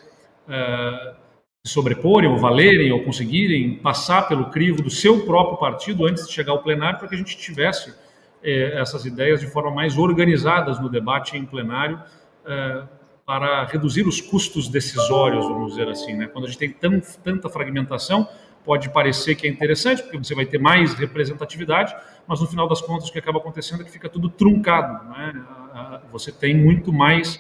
se 1.64 1.72
sobreporem 1.72 2.30
ou 2.30 2.38
valerem 2.38 2.92
ou 2.92 3.02
conseguirem 3.02 3.76
passar 3.76 4.28
pelo 4.28 4.50
crivo 4.50 4.82
do 4.82 4.90
seu 4.90 5.24
próprio 5.24 5.58
partido 5.58 6.06
antes 6.06 6.26
de 6.26 6.32
chegar 6.32 6.52
ao 6.52 6.62
plenário 6.62 6.98
para 6.98 7.08
que 7.08 7.14
a 7.14 7.18
gente 7.18 7.36
tivesse 7.36 7.92
eh, 8.42 8.80
essas 8.80 9.04
ideias 9.04 9.40
de 9.40 9.48
forma 9.48 9.72
mais 9.72 9.98
organizadas 9.98 10.80
no 10.80 10.88
debate 10.88 11.36
em 11.36 11.44
plenário 11.44 12.00
para 13.26 13.64
reduzir 13.64 14.06
os 14.06 14.20
custos 14.20 14.68
decisórios, 14.68 15.44
vamos 15.44 15.72
dizer 15.72 15.88
assim. 15.88 16.14
Né? 16.14 16.28
Quando 16.28 16.44
a 16.44 16.48
gente 16.48 16.58
tem 16.58 16.70
tão, 16.70 17.02
tanta 17.24 17.50
fragmentação, 17.50 18.28
pode 18.66 18.90
parecer 18.90 19.36
que 19.36 19.46
é 19.46 19.50
interessante, 19.50 20.02
porque 20.02 20.18
você 20.18 20.34
vai 20.34 20.44
ter 20.44 20.58
mais 20.58 20.92
representatividade, 20.92 21.94
mas 22.26 22.40
no 22.40 22.48
final 22.48 22.68
das 22.68 22.82
contas 22.82 23.08
o 23.08 23.12
que 23.12 23.18
acaba 23.18 23.38
acontecendo 23.38 23.82
é 23.82 23.84
que 23.84 23.90
fica 23.92 24.08
tudo 24.08 24.28
truncado. 24.28 25.08
Né? 25.08 26.00
Você 26.10 26.32
tem 26.32 26.54
muito 26.54 26.92
mais 26.92 27.36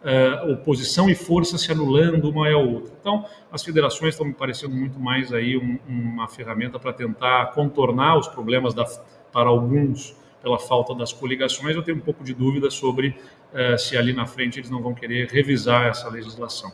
uh, 0.00 0.52
oposição 0.52 1.10
e 1.10 1.14
força 1.14 1.58
se 1.58 1.70
anulando 1.70 2.30
uma 2.30 2.48
é 2.48 2.54
a 2.54 2.58
outra. 2.58 2.92
Então, 2.98 3.26
as 3.52 3.62
federações 3.62 4.14
estão 4.14 4.26
me 4.26 4.32
parecendo 4.32 4.74
muito 4.74 4.98
mais 4.98 5.32
aí 5.34 5.58
um, 5.58 5.78
uma 5.86 6.26
ferramenta 6.26 6.78
para 6.78 6.94
tentar 6.94 7.52
contornar 7.52 8.18
os 8.18 8.26
problemas 8.28 8.72
da, 8.72 8.84
para 9.30 9.50
alguns 9.50 10.16
pela 10.42 10.58
falta 10.58 10.94
das 10.94 11.12
coligações. 11.12 11.76
Eu 11.76 11.82
tenho 11.82 11.98
um 11.98 12.00
pouco 12.00 12.24
de 12.24 12.32
dúvida 12.32 12.70
sobre 12.70 13.08
uh, 13.52 13.78
se 13.78 13.98
ali 13.98 14.14
na 14.14 14.26
frente 14.26 14.58
eles 14.58 14.70
não 14.70 14.82
vão 14.82 14.94
querer 14.94 15.28
revisar 15.28 15.88
essa 15.88 16.08
legislação. 16.08 16.72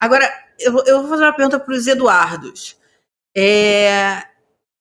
Agora, 0.00 0.26
eu, 0.58 0.72
eu 0.86 1.00
vou 1.00 1.10
fazer 1.10 1.24
uma 1.24 1.32
pergunta 1.32 1.60
para 1.60 1.74
os 1.74 1.86
Eduardos. 1.86 2.82
É, 3.36 4.22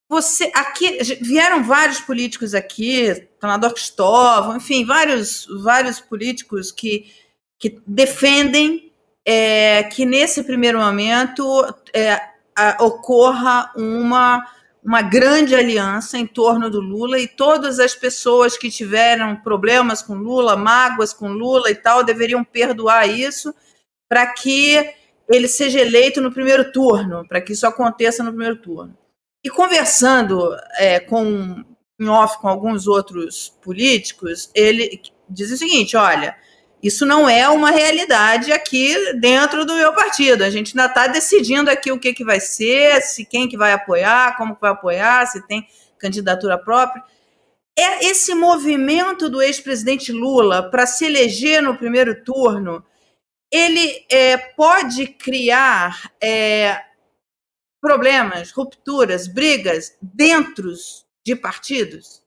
você 0.07 0.51
aqui 0.53 0.99
vieram 1.21 1.63
vários 1.63 1.99
políticos 1.99 2.53
aqui, 2.53 3.27
senador 3.39 3.73
Cristóvão, 3.73 4.57
enfim, 4.57 4.85
vários 4.85 5.47
vários 5.63 5.99
políticos 5.99 6.71
que 6.71 7.11
que 7.57 7.81
defendem 7.87 8.91
é, 9.25 9.83
que 9.83 10.05
nesse 10.05 10.43
primeiro 10.43 10.79
momento 10.79 11.65
é, 11.93 12.19
a, 12.55 12.83
ocorra 12.83 13.71
uma, 13.75 14.45
uma 14.83 15.01
grande 15.01 15.55
aliança 15.55 16.17
em 16.17 16.27
torno 16.27 16.69
do 16.69 16.81
Lula 16.81 17.19
e 17.19 17.27
todas 17.27 17.79
as 17.79 17.95
pessoas 17.95 18.57
que 18.57 18.69
tiveram 18.69 19.37
problemas 19.37 20.01
com 20.01 20.15
Lula, 20.15 20.57
mágoas 20.57 21.13
com 21.13 21.29
Lula 21.29 21.71
e 21.71 21.75
tal, 21.75 22.03
deveriam 22.03 22.43
perdoar 22.43 23.07
isso 23.07 23.53
para 24.09 24.27
que 24.27 24.93
ele 25.29 25.47
seja 25.47 25.79
eleito 25.79 26.21
no 26.21 26.31
primeiro 26.31 26.71
turno, 26.71 27.25
para 27.27 27.41
que 27.41 27.53
isso 27.53 27.65
aconteça 27.65 28.23
no 28.23 28.31
primeiro 28.31 28.57
turno. 28.57 28.97
E 29.43 29.49
conversando 29.49 30.55
é, 30.77 30.99
com 30.99 31.63
em 31.99 32.09
off 32.09 32.39
com 32.39 32.47
alguns 32.47 32.87
outros 32.87 33.49
políticos, 33.61 34.49
ele 34.53 35.01
diz 35.29 35.51
o 35.51 35.57
seguinte: 35.57 35.95
olha, 35.95 36.35
isso 36.81 37.05
não 37.05 37.29
é 37.29 37.47
uma 37.47 37.71
realidade 37.71 38.51
aqui 38.51 39.13
dentro 39.13 39.65
do 39.65 39.75
meu 39.75 39.93
partido. 39.93 40.43
A 40.43 40.49
gente 40.49 40.77
ainda 40.77 40.89
está 40.89 41.07
decidindo 41.07 41.69
aqui 41.69 41.91
o 41.91 41.99
que, 41.99 42.13
que 42.13 42.25
vai 42.25 42.39
ser, 42.39 43.01
se 43.01 43.25
quem 43.25 43.47
que 43.47 43.57
vai 43.57 43.71
apoiar, 43.71 44.35
como 44.37 44.55
que 44.55 44.61
vai 44.61 44.71
apoiar, 44.71 45.25
se 45.27 45.45
tem 45.47 45.65
candidatura 45.97 46.57
própria. 46.57 47.03
É 47.77 48.05
esse 48.05 48.35
movimento 48.35 49.29
do 49.29 49.41
ex-presidente 49.41 50.11
Lula 50.11 50.69
para 50.69 50.85
se 50.85 51.05
eleger 51.05 51.61
no 51.61 51.77
primeiro 51.77 52.23
turno, 52.23 52.83
ele 53.53 54.03
é, 54.09 54.35
pode 54.35 55.05
criar 55.05 56.11
é, 56.19 56.83
problemas, 57.79 58.51
rupturas, 58.51 59.27
brigas 59.27 59.95
dentro 60.01 60.71
de 61.23 61.35
partidos? 61.35 62.23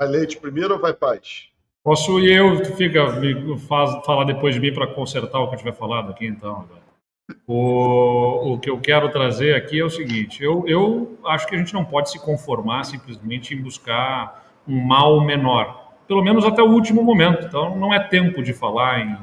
Vai 0.00 0.08
leite 0.08 0.38
primeiro 0.38 0.74
ou 0.74 0.80
vai 0.80 0.94
paz? 0.94 1.50
Posso 1.82 2.18
e 2.18 2.32
eu 2.32 2.64
fica 2.76 3.12
me 3.20 3.58
faz, 3.58 4.02
falar 4.06 4.24
depois 4.24 4.54
de 4.54 4.60
mim 4.60 4.72
para 4.72 4.86
consertar 4.86 5.38
o 5.38 5.48
que 5.48 5.54
eu 5.54 5.58
tiver 5.58 5.74
falado 5.74 6.10
aqui, 6.10 6.26
então. 6.26 6.66
O, 7.46 8.54
o 8.54 8.58
que 8.58 8.70
eu 8.70 8.80
quero 8.80 9.10
trazer 9.10 9.54
aqui 9.54 9.80
é 9.80 9.84
o 9.84 9.90
seguinte: 9.90 10.42
eu, 10.42 10.66
eu 10.66 11.18
acho 11.26 11.46
que 11.46 11.54
a 11.54 11.58
gente 11.58 11.74
não 11.74 11.84
pode 11.84 12.10
se 12.10 12.18
conformar 12.18 12.84
simplesmente 12.84 13.54
em 13.54 13.60
buscar 13.60 14.46
um 14.66 14.80
mal 14.80 15.20
menor, 15.20 15.83
pelo 16.06 16.22
menos 16.22 16.44
até 16.44 16.62
o 16.62 16.70
último 16.70 17.02
momento. 17.02 17.46
Então, 17.46 17.76
não 17.76 17.92
é 17.92 18.00
tempo 18.00 18.42
de 18.42 18.52
falar 18.52 19.00
em, 19.00 19.18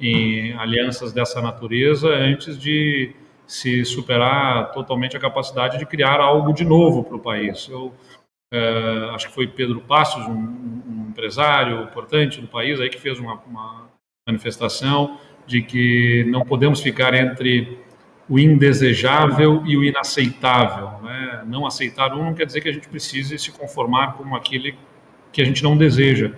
em 0.00 0.52
alianças 0.54 1.12
dessa 1.12 1.40
natureza 1.40 2.08
antes 2.08 2.58
de 2.58 3.14
se 3.46 3.84
superar 3.84 4.72
totalmente 4.72 5.16
a 5.16 5.20
capacidade 5.20 5.78
de 5.78 5.86
criar 5.86 6.20
algo 6.20 6.52
de 6.52 6.64
novo 6.64 7.04
para 7.04 7.16
o 7.16 7.20
país. 7.20 7.68
Eu, 7.70 7.92
é, 8.52 9.10
acho 9.14 9.28
que 9.28 9.34
foi 9.34 9.46
Pedro 9.46 9.80
Passos, 9.80 10.26
um, 10.26 10.32
um, 10.32 11.06
empresário 11.10 11.82
importante 11.82 12.40
do 12.40 12.48
país, 12.48 12.80
aí 12.80 12.88
que 12.88 13.00
fez 13.00 13.18
uma, 13.18 13.34
uma, 13.46 13.84
manifestação 14.26 15.18
de 15.46 15.60
que 15.60 16.24
não 16.28 16.44
podemos 16.44 16.80
ficar 16.80 17.12
entre 17.14 17.78
o 18.28 18.38
indesejável 18.38 19.62
e 19.66 19.76
o 19.76 19.84
inaceitável. 19.84 21.02
Né? 21.02 21.44
Não 21.46 21.66
aceitar 21.66 22.14
um 22.14 22.24
não 22.24 22.34
quer 22.34 22.46
dizer 22.46 22.62
que 22.62 22.68
a 22.68 22.72
gente 22.72 22.88
precise 22.88 23.38
se 23.38 23.52
conformar 23.52 24.14
com 24.14 24.34
aquele 24.34 24.74
que 25.34 25.42
a 25.42 25.44
gente 25.44 25.62
não 25.62 25.76
deseja. 25.76 26.32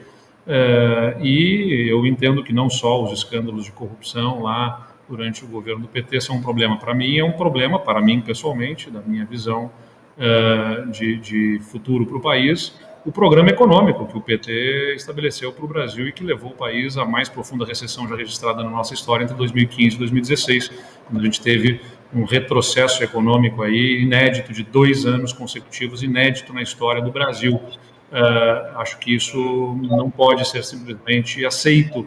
É, 0.46 1.16
e 1.20 1.86
eu 1.88 2.06
entendo 2.06 2.42
que 2.42 2.52
não 2.52 2.70
só 2.70 3.02
os 3.04 3.12
escândalos 3.12 3.66
de 3.66 3.72
corrupção 3.72 4.42
lá 4.42 4.88
durante 5.08 5.44
o 5.44 5.48
governo 5.48 5.82
do 5.82 5.88
PT 5.88 6.20
são 6.20 6.36
um 6.36 6.42
problema 6.42 6.78
para 6.78 6.94
mim, 6.94 7.18
é 7.18 7.24
um 7.24 7.32
problema 7.32 7.78
para 7.78 8.00
mim 8.00 8.20
pessoalmente, 8.20 8.90
da 8.90 9.00
minha 9.00 9.24
visão 9.24 9.70
uh, 10.16 10.90
de, 10.90 11.16
de, 11.16 11.60
futuro 11.60 12.06
para 12.06 12.16
o 12.16 12.20
país, 12.20 12.74
o 13.04 13.12
programa 13.12 13.50
econômico 13.50 14.04
que 14.06 14.18
o 14.18 14.20
PT 14.20 14.94
estabeleceu 14.96 15.52
para 15.52 15.64
o 15.64 15.68
Brasil 15.68 16.08
e 16.08 16.12
que 16.12 16.24
levou 16.24 16.50
o 16.50 16.54
país 16.54 16.96
à 16.96 17.04
mais 17.04 17.28
profunda 17.28 17.64
recessão 17.64 18.08
já 18.08 18.16
registrada 18.16 18.64
na 18.64 18.70
nossa 18.70 18.94
história 18.94 19.22
entre 19.22 19.36
2015 19.36 19.94
e 19.94 19.98
2016, 19.98 20.72
quando 21.06 21.20
a 21.20 21.24
gente 21.24 21.40
teve 21.40 21.80
um 22.12 22.24
retrocesso 22.24 23.04
econômico 23.04 23.62
aí 23.62 24.02
inédito 24.02 24.52
de 24.52 24.64
dois 24.64 25.06
anos 25.06 25.32
consecutivos, 25.32 26.02
inédito 26.02 26.52
na 26.52 26.62
história 26.62 27.00
do 27.00 27.12
Brasil. 27.12 27.60
Uh, 28.12 28.78
acho 28.78 28.98
que 28.98 29.14
isso 29.14 29.38
não 29.82 30.10
pode 30.10 30.48
ser 30.48 30.62
simplesmente 30.62 31.44
aceito. 31.44 32.00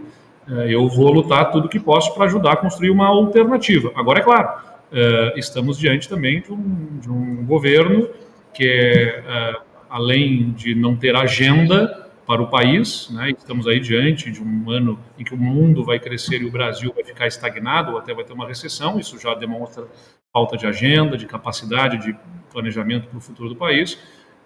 Uh, 0.47 0.61
eu 0.67 0.87
vou 0.87 1.11
lutar 1.11 1.51
tudo 1.51 1.67
que 1.67 1.79
posso 1.79 2.13
para 2.13 2.25
ajudar 2.25 2.53
a 2.53 2.57
construir 2.57 2.89
uma 2.89 3.07
alternativa. 3.07 3.91
Agora, 3.95 4.19
é 4.19 4.23
claro, 4.23 4.47
uh, 4.91 5.37
estamos 5.37 5.77
diante 5.77 6.07
também 6.07 6.41
de 6.41 6.51
um, 6.51 6.99
de 6.99 7.11
um 7.11 7.45
governo 7.45 8.09
que, 8.53 8.65
é, 8.65 9.55
além 9.89 10.51
de 10.51 10.75
não 10.75 10.95
ter 10.95 11.15
agenda 11.15 12.09
para 12.25 12.41
o 12.41 12.47
país, 12.47 13.09
né, 13.09 13.31
estamos 13.31 13.67
aí 13.67 13.79
diante 13.79 14.29
de 14.29 14.41
um 14.41 14.69
ano 14.69 14.99
em 15.17 15.23
que 15.23 15.33
o 15.33 15.37
mundo 15.37 15.83
vai 15.83 15.99
crescer 15.99 16.41
e 16.41 16.45
o 16.45 16.51
Brasil 16.51 16.91
vai 16.93 17.03
ficar 17.03 17.25
estagnado 17.25 17.93
ou 17.93 17.97
até 17.97 18.13
vai 18.13 18.23
ter 18.23 18.33
uma 18.33 18.47
recessão, 18.47 18.99
isso 18.99 19.17
já 19.19 19.33
demonstra 19.33 19.87
falta 20.31 20.55
de 20.57 20.67
agenda, 20.67 21.17
de 21.17 21.25
capacidade 21.25 21.97
de 21.97 22.15
planejamento 22.51 23.07
para 23.07 23.17
o 23.17 23.21
futuro 23.21 23.49
do 23.49 23.55
país, 23.55 23.97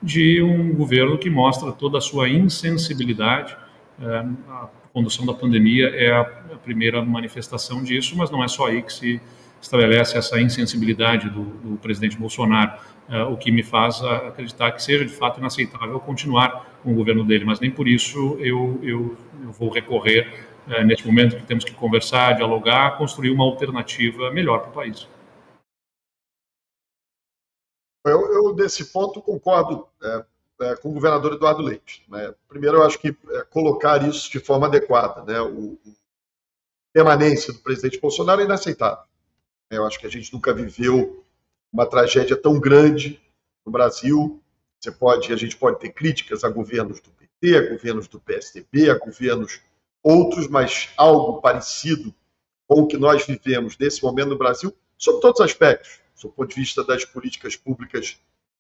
de 0.04 0.44
um 0.44 0.76
governo 0.76 1.18
que 1.18 1.30
mostra 1.30 1.72
toda 1.72 1.98
a 1.98 2.02
sua 2.02 2.28
insensibilidade. 2.28 3.56
Uh, 3.98 4.36
a 4.50 4.70
condução 4.92 5.26
da 5.26 5.34
pandemia 5.34 5.88
é 5.88 6.12
a 6.12 6.26
primeira 6.62 7.02
manifestação 7.04 7.82
disso, 7.82 8.16
mas 8.18 8.30
não 8.30 8.44
é 8.44 8.48
só 8.50 8.68
aí 8.68 8.82
que 8.82 8.92
se 8.92 9.22
estabelece 9.62 10.18
essa 10.18 10.40
insensibilidade 10.42 11.30
do, 11.30 11.44
do 11.44 11.78
presidente 11.78 12.18
Bolsonaro, 12.18 12.74
uh, 13.08 13.32
o 13.32 13.38
que 13.38 13.50
me 13.50 13.64
faz 13.64 14.02
acreditar 14.02 14.74
que 14.74 14.84
seja 14.84 15.06
de 15.06 15.14
fato 15.14 15.40
inaceitável 15.40 15.98
continuar 16.02 16.78
com 16.84 16.92
o 16.92 16.96
governo 16.96 17.24
dele, 17.24 17.46
mas 17.46 17.62
nem 17.62 17.72
por 17.72 17.88
isso 17.88 18.38
eu, 18.42 18.78
eu, 18.84 19.18
eu 19.42 19.52
vou 19.54 19.70
recorrer, 19.70 20.28
uh, 20.68 20.84
neste 20.84 21.08
momento 21.08 21.38
que 21.38 21.44
temos 21.44 21.64
que 21.64 21.72
conversar, 21.72 22.34
dialogar, 22.34 22.98
construir 22.98 23.32
uma 23.32 23.46
alternativa 23.46 24.30
melhor 24.32 24.60
para 24.60 24.70
o 24.70 24.74
país. 24.74 25.08
Eu, 28.06 28.34
eu, 28.34 28.54
desse 28.54 28.86
ponto, 28.86 29.22
concordo 29.22 29.88
é, 30.02 30.26
é, 30.62 30.76
com 30.76 30.90
o 30.90 30.94
governador 30.94 31.34
Eduardo 31.34 31.62
Leite. 31.62 32.04
Né? 32.10 32.34
Primeiro, 32.48 32.78
eu 32.78 32.84
acho 32.84 33.00
que 33.00 33.10
é, 33.10 33.42
colocar 33.44 34.08
isso 34.08 34.30
de 34.32 34.40
forma 34.40 34.68
adequada. 34.68 35.24
Né? 35.24 35.40
O, 35.42 35.74
o 35.74 35.96
permanência 36.94 37.52
do 37.52 37.60
presidente 37.60 38.00
Bolsonaro 38.00 38.42
é 38.42 38.46
inaceitável. 38.46 39.06
Eu 39.72 39.86
acho 39.86 40.00
que 40.00 40.06
a 40.06 40.10
gente 40.10 40.32
nunca 40.32 40.54
viveu 40.54 41.24
uma 41.72 41.88
tragédia 41.88 42.38
tão 42.38 42.60
grande 42.60 43.20
no 43.66 43.72
Brasil. 43.72 44.40
Você 44.80 44.92
pode, 44.92 45.34
a 45.34 45.36
gente 45.36 45.58
pode 45.58 45.80
ter 45.80 45.90
críticas 45.90 46.44
a 46.44 46.50
governos 46.50 47.00
do 47.00 47.10
PT, 47.10 47.58
a 47.58 47.70
governos 47.72 48.08
do 48.08 48.20
PSDB, 48.20 48.92
a 48.92 48.98
governos 48.98 49.60
outros, 50.04 50.48
mas 50.48 50.90
algo 50.96 51.42
parecido 51.42 52.14
com 52.68 52.82
o 52.82 52.88
que 52.88 52.98
nós 52.98 53.26
vivemos 53.26 53.78
nesse 53.78 54.04
momento 54.04 54.30
no 54.30 54.38
Brasil, 54.38 54.76
sob 54.98 55.20
todos 55.20 55.40
os 55.40 55.46
aspectos, 55.46 56.00
do 56.28 56.34
ponto 56.34 56.50
de 56.50 56.62
vista 56.62 56.84
das 56.84 57.06
políticas 57.06 57.56
públicas 57.56 58.18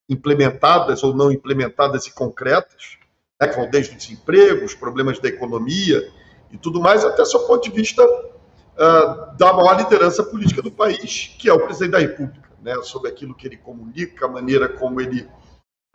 implementadas 0.10 1.04
ou 1.04 1.16
não 1.16 1.32
implementadas 1.32 2.06
e 2.06 2.14
concretas, 2.14 2.98
né, 3.42 3.48
que 3.48 3.56
vão 3.56 3.70
desde 3.70 3.94
o 3.94 3.98
desemprego, 3.98 4.66
os 4.66 4.76
problemas 4.76 5.20
da 5.20 5.30
economia 5.30 6.12
e 6.52 6.58
tudo 6.58 6.80
mais, 6.80 7.04
até 7.04 7.24
do 7.24 7.40
ponto 7.48 7.64
de 7.64 7.76
vista 7.76 8.04
uh, 8.04 9.38
da 9.38 9.54
maior 9.54 9.78
liderança 9.78 10.24
política 10.24 10.62
do 10.62 10.72
país, 10.72 11.36
que 11.40 11.50
é 11.50 11.54
o 11.54 11.66
presidente 11.66 11.92
da 11.92 12.00
República, 12.00 12.50
né, 12.62 12.76
sobre 12.84 13.10
aquilo 13.10 13.34
que 13.34 13.48
ele 13.48 13.58
comunica, 13.58 14.26
a 14.26 14.30
maneira 14.30 14.70
como 14.70 15.00
ele 15.00 15.28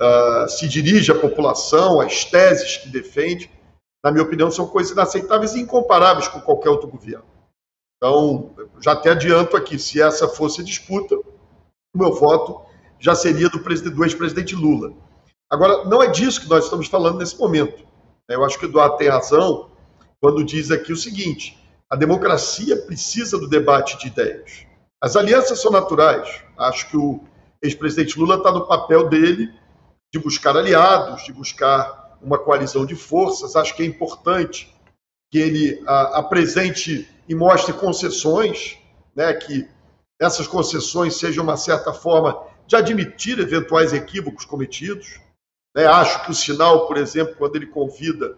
uh, 0.01 0.49
se 0.49 0.69
dirige 0.69 1.13
à 1.13 1.15
população, 1.15 2.01
as 2.01 2.25
teses 2.25 2.79
que 2.79 2.89
defende, 2.89 3.51
na 4.03 4.11
minha 4.11 4.25
opinião, 4.25 4.51
são 4.51 4.67
coisas 4.67 4.93
inaceitáveis 4.93 5.55
e 5.55 5.61
incomparáveis 5.61 6.29
com 6.29 6.41
qualquer 6.41 6.71
outro 6.71 6.89
governo. 6.89 7.25
Então, 7.97 8.55
já 8.81 8.93
até 8.93 9.11
adianto 9.11 9.57
aqui, 9.57 9.77
se 9.77 10.01
essa 10.01 10.29
fosse 10.29 10.63
disputa, 10.63 11.17
meu 11.99 12.15
voto 12.15 12.61
já 12.99 13.15
seria 13.15 13.49
do, 13.49 13.59
do 13.59 14.05
ex-presidente 14.05 14.55
Lula. 14.55 14.93
Agora, 15.51 15.85
não 15.85 16.03
é 16.03 16.09
disso 16.09 16.41
que 16.41 16.49
nós 16.49 16.65
estamos 16.65 16.89
falando 16.89 17.19
nesse 17.19 17.39
momento. 17.39 17.87
Eu 18.29 18.45
acho 18.45 18.59
que 18.59 18.67
o 18.67 18.69
Eduardo 18.69 18.97
tem 18.97 19.09
razão 19.09 19.71
quando 20.21 20.45
diz 20.45 20.71
aqui 20.71 20.93
o 20.93 20.97
seguinte: 20.97 21.59
a 21.91 21.97
democracia 21.97 22.77
precisa 22.77 23.39
do 23.39 23.49
debate 23.49 23.99
de 23.99 24.09
ideias. 24.09 24.67
As 25.01 25.17
alianças 25.17 25.61
são 25.61 25.71
naturais. 25.71 26.43
Acho 26.57 26.91
que 26.91 26.97
o 26.97 27.21
ex-presidente 27.63 28.19
Lula 28.19 28.37
está 28.37 28.53
no 28.53 28.67
papel 28.67 29.09
dele 29.09 29.53
de 30.13 30.19
buscar 30.19 30.57
aliados, 30.57 31.25
de 31.25 31.33
buscar 31.33 32.19
uma 32.21 32.39
coalizão 32.39 32.85
de 32.85 32.95
forças. 32.95 33.57
Acho 33.57 33.75
que 33.75 33.83
é 33.83 33.87
importante 33.87 34.75
que 35.31 35.39
ele 35.39 35.83
a, 35.87 36.19
apresente 36.19 37.09
e 37.29 37.35
mostre 37.35 37.73
concessões, 37.73 38.79
né, 39.15 39.33
que 39.35 39.69
essas 40.21 40.47
concessões 40.47 41.17
sejam 41.17 41.45
uma 41.45 41.57
certa 41.57 41.93
forma 41.93 42.41
de 42.67 42.77
admitir 42.77 43.39
eventuais 43.39 43.93
equívocos 43.93 44.45
cometidos. 44.45 45.21
Né? 45.75 45.87
Acho 45.87 46.25
que 46.25 46.31
o 46.31 46.35
sinal, 46.35 46.87
por 46.87 46.97
exemplo, 46.97 47.37
quando 47.37 47.57
ele 47.57 47.67
convida 47.67 48.37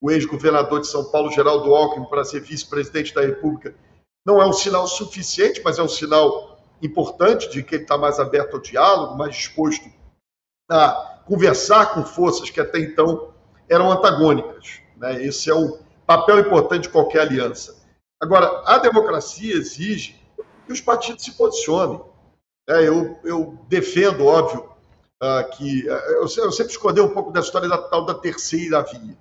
o 0.00 0.10
ex-governador 0.10 0.80
de 0.80 0.86
São 0.86 1.04
Paulo, 1.10 1.30
Geraldo 1.30 1.74
Alckmin, 1.74 2.06
para 2.06 2.24
ser 2.24 2.40
vice-presidente 2.40 3.14
da 3.14 3.20
República, 3.20 3.74
não 4.24 4.40
é 4.40 4.46
um 4.46 4.52
sinal 4.52 4.86
suficiente, 4.86 5.60
mas 5.64 5.78
é 5.78 5.82
um 5.82 5.88
sinal 5.88 6.58
importante 6.82 7.50
de 7.50 7.62
que 7.62 7.74
ele 7.74 7.82
está 7.82 7.98
mais 7.98 8.20
aberto 8.20 8.54
ao 8.54 8.62
diálogo, 8.62 9.16
mais 9.16 9.34
disposto 9.34 9.90
a 10.70 11.20
conversar 11.26 11.94
com 11.94 12.04
forças 12.04 12.50
que 12.50 12.60
até 12.60 12.78
então 12.78 13.32
eram 13.68 13.90
antagônicas. 13.90 14.80
Né? 14.96 15.24
Esse 15.24 15.50
é 15.50 15.54
o 15.54 15.78
papel 16.06 16.38
importante 16.40 16.84
de 16.84 16.88
qualquer 16.90 17.22
aliança. 17.22 17.76
Agora, 18.20 18.62
a 18.66 18.78
democracia 18.78 19.54
exige 19.54 20.17
que 20.68 20.72
os 20.74 20.80
partidos 20.82 21.24
se 21.24 21.32
posicionem. 21.32 21.98
É, 22.68 22.86
eu, 22.86 23.18
eu, 23.24 23.58
defendo, 23.66 24.26
óbvio, 24.26 24.68
uh, 25.22 25.50
que. 25.56 25.88
Uh, 25.88 25.92
eu, 25.92 26.20
eu, 26.20 26.52
sempre 26.52 26.72
escondei 26.72 27.02
um 27.02 27.08
pouco 27.08 27.32
da 27.32 27.40
história 27.40 27.66
da 27.66 27.78
tal 27.78 28.04
da 28.04 28.14
terceira 28.14 28.82
via. 28.82 29.16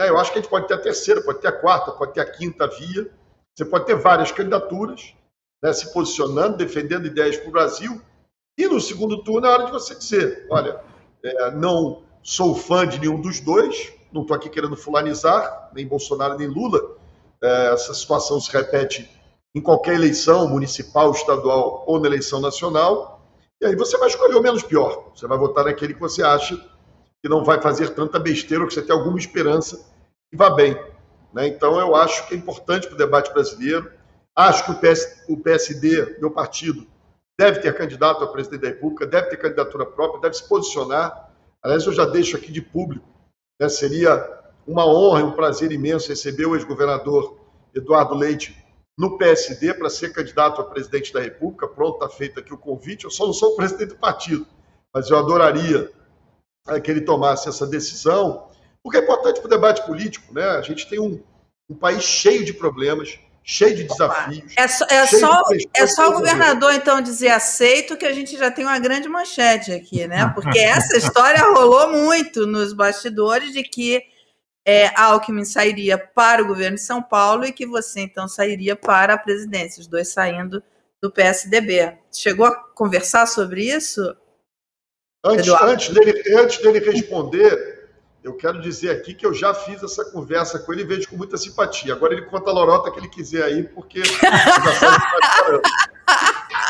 É, 0.00 0.08
eu 0.08 0.18
acho 0.18 0.32
que 0.32 0.38
a 0.38 0.40
gente 0.40 0.50
pode 0.50 0.66
ter 0.66 0.74
a 0.74 0.80
terceira, 0.80 1.22
pode 1.22 1.40
ter 1.40 1.48
a 1.48 1.60
quarta, 1.60 1.92
pode 1.92 2.14
ter 2.14 2.22
a 2.22 2.30
quinta 2.30 2.66
via. 2.66 3.10
Você 3.54 3.66
pode 3.66 3.84
ter 3.84 3.96
várias 3.96 4.32
candidaturas 4.32 5.12
né, 5.62 5.72
se 5.72 5.92
posicionando, 5.92 6.56
defendendo 6.56 7.06
ideias 7.06 7.36
para 7.36 7.48
o 7.48 7.52
Brasil. 7.52 8.00
E 8.56 8.66
no 8.66 8.80
segundo 8.80 9.22
turno 9.22 9.46
é 9.46 9.50
hora 9.50 9.66
de 9.66 9.72
você 9.72 9.94
dizer: 9.94 10.46
olha, 10.50 10.80
é, 11.22 11.50
não 11.50 12.02
sou 12.22 12.54
fã 12.54 12.86
de 12.86 12.98
nenhum 12.98 13.20
dos 13.20 13.40
dois, 13.40 13.92
não 14.10 14.22
estou 14.22 14.34
aqui 14.34 14.48
querendo 14.48 14.76
fulanizar, 14.76 15.70
nem 15.74 15.86
Bolsonaro 15.86 16.38
nem 16.38 16.48
Lula. 16.48 16.96
É, 17.42 17.74
essa 17.74 17.92
situação 17.92 18.40
se 18.40 18.50
repete 18.50 19.17
em 19.58 19.60
qualquer 19.60 19.96
eleição 19.96 20.48
municipal, 20.48 21.10
estadual 21.10 21.82
ou 21.84 21.98
na 21.98 22.06
eleição 22.06 22.40
nacional. 22.40 23.28
E 23.60 23.66
aí 23.66 23.74
você 23.74 23.98
vai 23.98 24.08
escolher 24.08 24.36
o 24.36 24.42
menos 24.42 24.62
pior. 24.62 25.10
Você 25.14 25.26
vai 25.26 25.36
votar 25.36 25.64
naquele 25.64 25.94
que 25.94 26.00
você 26.00 26.22
acha 26.22 26.56
que 27.20 27.28
não 27.28 27.44
vai 27.44 27.60
fazer 27.60 27.90
tanta 27.90 28.20
besteira 28.20 28.62
ou 28.62 28.68
que 28.68 28.74
você 28.74 28.82
tem 28.82 28.94
alguma 28.94 29.18
esperança 29.18 29.76
que 30.30 30.36
vá 30.36 30.48
bem. 30.50 30.80
Né? 31.34 31.48
Então, 31.48 31.76
eu 31.80 31.96
acho 31.96 32.28
que 32.28 32.34
é 32.34 32.36
importante 32.36 32.86
para 32.86 32.94
o 32.94 32.98
debate 32.98 33.32
brasileiro. 33.32 33.90
Acho 34.36 34.64
que 34.64 34.70
o, 34.70 34.74
PS, 34.76 35.24
o 35.28 35.36
PSD, 35.36 36.18
meu 36.20 36.30
partido, 36.30 36.86
deve 37.36 37.58
ter 37.58 37.76
candidato 37.76 38.22
a 38.22 38.28
presidente 38.28 38.60
da 38.60 38.68
República, 38.68 39.08
deve 39.08 39.30
ter 39.30 39.38
candidatura 39.38 39.84
própria, 39.84 40.20
deve 40.20 40.34
se 40.34 40.48
posicionar. 40.48 41.32
Aliás, 41.60 41.84
eu 41.84 41.92
já 41.92 42.04
deixo 42.04 42.36
aqui 42.36 42.52
de 42.52 42.62
público. 42.62 43.08
Né? 43.60 43.68
Seria 43.68 44.24
uma 44.64 44.86
honra 44.86 45.20
e 45.20 45.24
um 45.24 45.32
prazer 45.32 45.72
imenso 45.72 46.08
receber 46.08 46.46
o 46.46 46.54
ex-governador 46.54 47.36
Eduardo 47.74 48.14
Leite 48.14 48.67
no 48.98 49.16
PSD 49.16 49.74
para 49.74 49.88
ser 49.88 50.12
candidato 50.12 50.60
a 50.60 50.64
presidente 50.64 51.12
da 51.12 51.20
República. 51.20 51.68
Pronto, 51.68 52.02
está 52.02 52.08
feito 52.08 52.40
aqui 52.40 52.52
o 52.52 52.58
convite. 52.58 53.04
Eu 53.04 53.10
só 53.10 53.24
não 53.26 53.32
sou 53.32 53.52
o 53.52 53.56
presidente 53.56 53.90
do 53.90 53.96
partido, 53.96 54.44
mas 54.92 55.08
eu 55.08 55.16
adoraria 55.16 55.88
é, 56.66 56.80
que 56.80 56.90
ele 56.90 57.02
tomasse 57.02 57.48
essa 57.48 57.64
decisão, 57.64 58.48
porque 58.82 58.98
é 58.98 59.00
importante 59.00 59.38
para 59.38 59.46
o 59.46 59.50
debate 59.50 59.86
político. 59.86 60.34
Né? 60.34 60.42
A 60.42 60.62
gente 60.62 60.88
tem 60.90 60.98
um, 60.98 61.22
um 61.70 61.76
país 61.76 62.02
cheio 62.02 62.44
de 62.44 62.52
problemas, 62.52 63.20
cheio 63.44 63.76
de 63.76 63.84
desafios. 63.84 64.52
É 64.56 64.66
só, 64.66 64.84
é 64.90 65.06
só, 65.06 65.42
é 65.76 65.86
só 65.86 66.08
o 66.08 66.14
governador, 66.14 66.74
então, 66.74 67.00
dizer 67.00 67.28
aceito 67.28 67.96
que 67.96 68.04
a 68.04 68.12
gente 68.12 68.36
já 68.36 68.50
tem 68.50 68.64
uma 68.64 68.80
grande 68.80 69.08
manchete 69.08 69.70
aqui, 69.70 70.08
né? 70.08 70.28
Porque 70.34 70.58
essa 70.58 70.96
história 70.96 71.40
rolou 71.40 71.92
muito 71.92 72.48
nos 72.48 72.72
bastidores 72.72 73.52
de 73.52 73.62
que 73.62 74.02
é, 74.70 74.92
Alckmin 74.94 75.46
sairia 75.46 75.96
para 75.96 76.42
o 76.42 76.46
governo 76.46 76.76
de 76.76 76.82
São 76.82 77.00
Paulo 77.02 77.46
e 77.46 77.52
que 77.52 77.64
você, 77.64 78.00
então, 78.00 78.28
sairia 78.28 78.76
para 78.76 79.14
a 79.14 79.18
presidência, 79.18 79.80
os 79.80 79.86
dois 79.86 80.08
saindo 80.08 80.62
do 81.00 81.10
PSDB. 81.10 81.96
Chegou 82.12 82.44
a 82.44 82.54
conversar 82.54 83.24
sobre 83.24 83.62
isso? 83.64 84.14
Antes, 85.24 85.48
antes, 85.48 85.88
dele, 85.88 86.22
antes 86.36 86.58
dele 86.58 86.80
responder, 86.80 87.88
eu 88.22 88.36
quero 88.36 88.60
dizer 88.60 88.90
aqui 88.90 89.14
que 89.14 89.24
eu 89.24 89.32
já 89.32 89.54
fiz 89.54 89.82
essa 89.82 90.04
conversa 90.04 90.58
com 90.58 90.70
ele 90.74 90.82
e 90.82 90.86
vejo 90.86 91.08
com 91.08 91.16
muita 91.16 91.38
simpatia. 91.38 91.94
Agora 91.94 92.12
ele 92.12 92.26
conta 92.26 92.50
a 92.50 92.52
lorota 92.52 92.90
que 92.90 92.98
ele 92.98 93.08
quiser 93.08 93.44
aí, 93.44 93.62
porque 93.62 94.02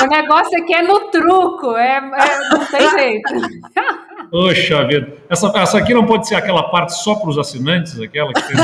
O 0.01 0.07
negócio 0.07 0.57
aqui 0.63 0.73
é 0.73 0.83
no 0.83 1.11
truco, 1.11 1.77
é, 1.77 1.97
é 1.97 2.49
não 2.51 2.65
tem 2.65 2.91
jeito. 2.91 3.35
Poxa 4.31 4.87
vida. 4.87 5.15
Essa, 5.29 5.53
essa 5.57 5.79
aqui 5.79 5.95
não 5.95 6.07
pode 6.07 6.29
ser 6.29 6.35
aquela 6.35 6.65
parte 6.65 6.95
só 6.95 7.15
para 7.15 7.31
os 7.31 7.39
assinantes, 7.39 8.01
aquela 8.01 8.33
que 8.33 8.43
tem. 8.47 8.57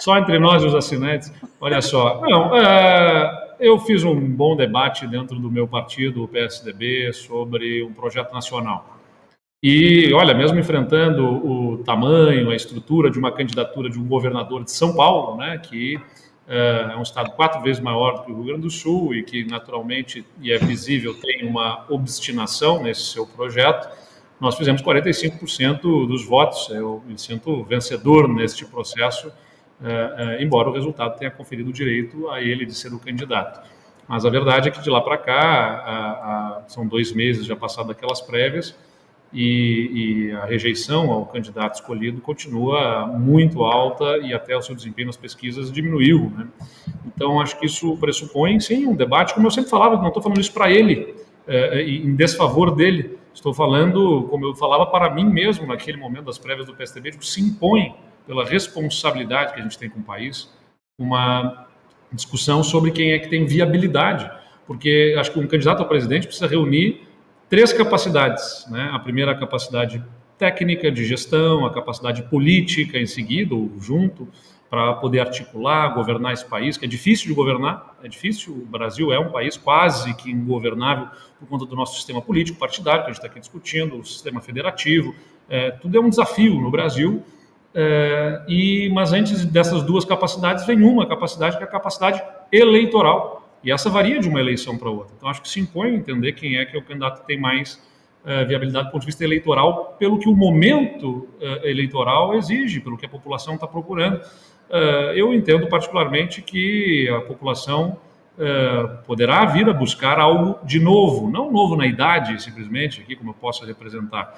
só 0.00 0.18
entre 0.18 0.38
nós 0.38 0.62
e 0.62 0.66
os 0.66 0.74
assinantes. 0.74 1.32
Olha 1.60 1.80
só. 1.80 2.20
Não, 2.22 2.56
é 2.56 3.48
eu 3.58 3.78
fiz 3.78 4.04
um 4.04 4.18
bom 4.20 4.56
debate 4.56 5.06
dentro 5.06 5.38
do 5.38 5.50
meu 5.50 5.66
partido, 5.66 6.22
o 6.22 6.28
PSDB, 6.28 7.12
sobre 7.12 7.82
um 7.82 7.92
projeto 7.92 8.32
nacional. 8.32 8.96
E, 9.60 10.12
olha, 10.12 10.32
mesmo 10.34 10.58
enfrentando 10.58 11.24
o 11.24 11.78
tamanho, 11.78 12.50
a 12.50 12.54
estrutura 12.54 13.10
de 13.10 13.18
uma 13.18 13.32
candidatura 13.32 13.90
de 13.90 13.98
um 13.98 14.06
governador 14.06 14.62
de 14.62 14.70
São 14.70 14.94
Paulo, 14.94 15.36
né, 15.36 15.58
que 15.58 16.00
é 16.48 16.96
um 16.96 17.02
estado 17.02 17.30
quatro 17.32 17.60
vezes 17.60 17.80
maior 17.80 18.16
do 18.16 18.24
que 18.24 18.32
o 18.32 18.34
Rio 18.36 18.44
Grande 18.44 18.62
do 18.62 18.70
Sul 18.70 19.14
e 19.14 19.22
que, 19.22 19.44
naturalmente, 19.44 20.24
e 20.40 20.50
é 20.50 20.58
visível, 20.58 21.14
tem 21.20 21.46
uma 21.46 21.84
obstinação 21.90 22.82
nesse 22.82 23.02
seu 23.02 23.26
projeto, 23.26 23.88
nós 24.40 24.56
fizemos 24.56 24.80
45% 24.80 26.06
dos 26.06 26.24
votos. 26.24 26.70
Eu 26.70 27.02
me 27.06 27.18
sinto 27.18 27.64
vencedor 27.64 28.28
neste 28.28 28.64
processo 28.64 29.30
é, 29.82 30.38
é, 30.40 30.42
embora 30.42 30.68
o 30.68 30.72
resultado 30.72 31.16
tenha 31.16 31.30
conferido 31.30 31.70
o 31.70 31.72
direito 31.72 32.28
a 32.30 32.40
ele 32.40 32.66
de 32.66 32.74
ser 32.74 32.92
o 32.92 32.98
candidato. 32.98 33.60
Mas 34.08 34.24
a 34.24 34.30
verdade 34.30 34.68
é 34.68 34.72
que 34.72 34.80
de 34.80 34.90
lá 34.90 35.00
para 35.00 35.18
cá, 35.18 36.64
são 36.66 36.86
dois 36.86 37.12
meses 37.12 37.46
já 37.46 37.54
passado 37.54 37.92
aquelas 37.92 38.20
prévias, 38.20 38.74
e, 39.32 40.30
e, 40.30 40.32
a 40.32 40.46
rejeição 40.46 41.10
ao 41.10 41.26
candidato 41.26 41.74
escolhido 41.74 42.20
continua 42.20 43.06
muito 43.06 43.62
alta 43.62 44.18
e 44.18 44.32
até 44.32 44.56
o 44.56 44.62
seu 44.62 44.74
desempenho 44.74 45.06
nas 45.06 45.16
pesquisas 45.16 45.70
diminuiu. 45.70 46.32
Né? 46.36 46.48
Então, 47.06 47.40
acho 47.40 47.58
que 47.58 47.66
isso 47.66 47.96
pressupõe, 47.98 48.58
sim, 48.58 48.86
um 48.86 48.96
debate, 48.96 49.34
como 49.34 49.46
eu 49.46 49.50
sempre 49.50 49.70
falava, 49.70 49.96
não 49.96 50.08
estou 50.08 50.22
falando 50.22 50.40
isso 50.40 50.52
para 50.52 50.70
ele, 50.70 51.14
é, 51.46 51.82
em 51.82 52.14
desfavor 52.14 52.74
dele, 52.74 53.18
estou 53.34 53.52
falando, 53.52 54.26
como 54.30 54.46
eu 54.46 54.54
falava 54.54 54.86
para 54.86 55.12
mim 55.14 55.24
mesmo 55.24 55.66
naquele 55.66 55.96
momento 55.96 56.24
das 56.24 56.38
prévias 56.38 56.66
do 56.66 56.74
PSDB, 56.74 57.12
que 57.12 57.26
se 57.26 57.40
impõe 57.40 57.94
pela 58.26 58.44
responsabilidade 58.44 59.54
que 59.54 59.60
a 59.60 59.62
gente 59.62 59.78
tem 59.78 59.88
com 59.88 60.00
o 60.00 60.02
país, 60.02 60.50
uma 60.98 61.66
discussão 62.12 62.62
sobre 62.62 62.90
quem 62.90 63.12
é 63.12 63.18
que 63.18 63.28
tem 63.28 63.46
viabilidade, 63.46 64.30
porque 64.66 65.14
acho 65.18 65.32
que 65.32 65.38
um 65.38 65.46
candidato 65.46 65.82
a 65.82 65.86
presidente 65.86 66.26
precisa 66.26 66.46
reunir 66.46 67.07
três 67.48 67.72
capacidades, 67.72 68.66
né? 68.70 68.90
A 68.92 68.98
primeira 68.98 69.32
a 69.32 69.34
capacidade 69.34 70.04
técnica 70.36 70.90
de 70.90 71.04
gestão, 71.04 71.66
a 71.66 71.72
capacidade 71.72 72.22
política 72.24 72.98
em 72.98 73.06
seguida 73.06 73.54
ou 73.54 73.72
junto 73.80 74.28
para 74.70 74.94
poder 74.94 75.20
articular, 75.20 75.94
governar 75.94 76.32
esse 76.32 76.44
país, 76.44 76.76
que 76.76 76.84
é 76.84 76.88
difícil 76.88 77.26
de 77.26 77.34
governar, 77.34 77.96
é 78.02 78.08
difícil. 78.08 78.52
O 78.52 78.66
Brasil 78.66 79.12
é 79.12 79.18
um 79.18 79.30
país 79.30 79.56
quase 79.56 80.14
que 80.14 80.30
ingovernável 80.30 81.08
por 81.38 81.48
conta 81.48 81.64
do 81.64 81.74
nosso 81.74 81.96
sistema 81.96 82.20
político 82.20 82.58
partidário 82.58 83.02
que 83.02 83.10
a 83.10 83.12
gente 83.12 83.18
está 83.22 83.28
aqui 83.28 83.40
discutindo, 83.40 83.98
o 83.98 84.04
sistema 84.04 84.40
federativo, 84.40 85.14
é, 85.48 85.70
tudo 85.70 85.96
é 85.96 86.00
um 86.00 86.10
desafio 86.10 86.60
no 86.60 86.70
Brasil 86.70 87.24
É, 87.74 88.44
e, 88.48 88.90
mas 88.94 89.12
antes 89.12 89.44
dessas 89.44 89.82
duas 89.82 90.04
capacidades 90.04 90.66
vem 90.66 90.82
uma 90.82 91.06
capacidade 91.06 91.56
que 91.58 91.62
é 91.62 91.66
a 91.66 91.70
capacidade 91.70 92.20
eleitoral. 92.50 93.37
E 93.62 93.72
essa 93.72 93.90
varia 93.90 94.20
de 94.20 94.28
uma 94.28 94.40
eleição 94.40 94.78
para 94.78 94.88
outra. 94.88 95.14
Então, 95.16 95.28
acho 95.28 95.42
que 95.42 95.48
se 95.48 95.60
impõe 95.60 95.94
entender 95.94 96.32
quem 96.32 96.58
é 96.58 96.64
que 96.64 96.76
é 96.76 96.78
o 96.78 96.82
candidato 96.82 97.22
que 97.22 97.26
tem 97.26 97.38
mais 97.38 97.74
uh, 98.24 98.46
viabilidade 98.46 98.86
do 98.86 98.92
ponto 98.92 99.00
de 99.00 99.06
vista 99.06 99.24
eleitoral, 99.24 99.96
pelo 99.98 100.18
que 100.18 100.28
o 100.28 100.34
momento 100.34 101.28
uh, 101.40 101.66
eleitoral 101.66 102.34
exige, 102.34 102.80
pelo 102.80 102.96
que 102.96 103.06
a 103.06 103.08
população 103.08 103.54
está 103.54 103.66
procurando. 103.66 104.20
Uh, 104.70 105.12
eu 105.14 105.32
entendo 105.34 105.66
particularmente 105.66 106.42
que 106.42 107.08
a 107.08 107.20
população 107.22 107.98
poderá 109.04 109.44
vir 109.46 109.68
a 109.68 109.72
buscar 109.72 110.20
algo 110.20 110.64
de 110.64 110.78
novo, 110.78 111.28
não 111.28 111.50
novo 111.50 111.74
na 111.74 111.88
idade, 111.88 112.40
simplesmente, 112.40 113.00
aqui 113.00 113.16
como 113.16 113.30
eu 113.30 113.34
posso 113.34 113.66
representar, 113.66 114.32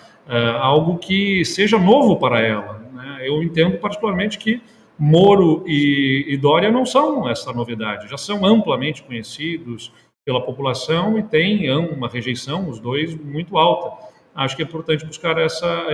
algo 0.59 0.97
que 0.97 1.45
seja 1.45 1.79
novo 1.79 2.17
para 2.17 2.41
ela. 2.41 2.83
Né? 2.95 3.29
Eu 3.29 3.43
entendo 3.43 3.77
particularmente 3.77 4.39
que 4.39 4.63
Moro 5.03 5.65
e, 5.67 6.27
e 6.29 6.37
Dória 6.37 6.71
não 6.71 6.85
são 6.85 7.27
essa 7.27 7.51
novidade, 7.55 8.07
já 8.07 8.19
são 8.19 8.45
amplamente 8.45 9.03
conhecidos 9.03 9.91
pela 10.27 10.45
população 10.45 11.19
e 11.19 11.23
têm 11.23 11.71
uma 11.71 12.07
rejeição, 12.07 12.69
os 12.69 12.79
dois, 12.79 13.15
muito 13.15 13.57
alta. 13.57 14.11
Acho 14.35 14.55
que 14.55 14.63
é 14.63 14.67
importante 14.67 15.07
buscar 15.07 15.39
essa, 15.39 15.87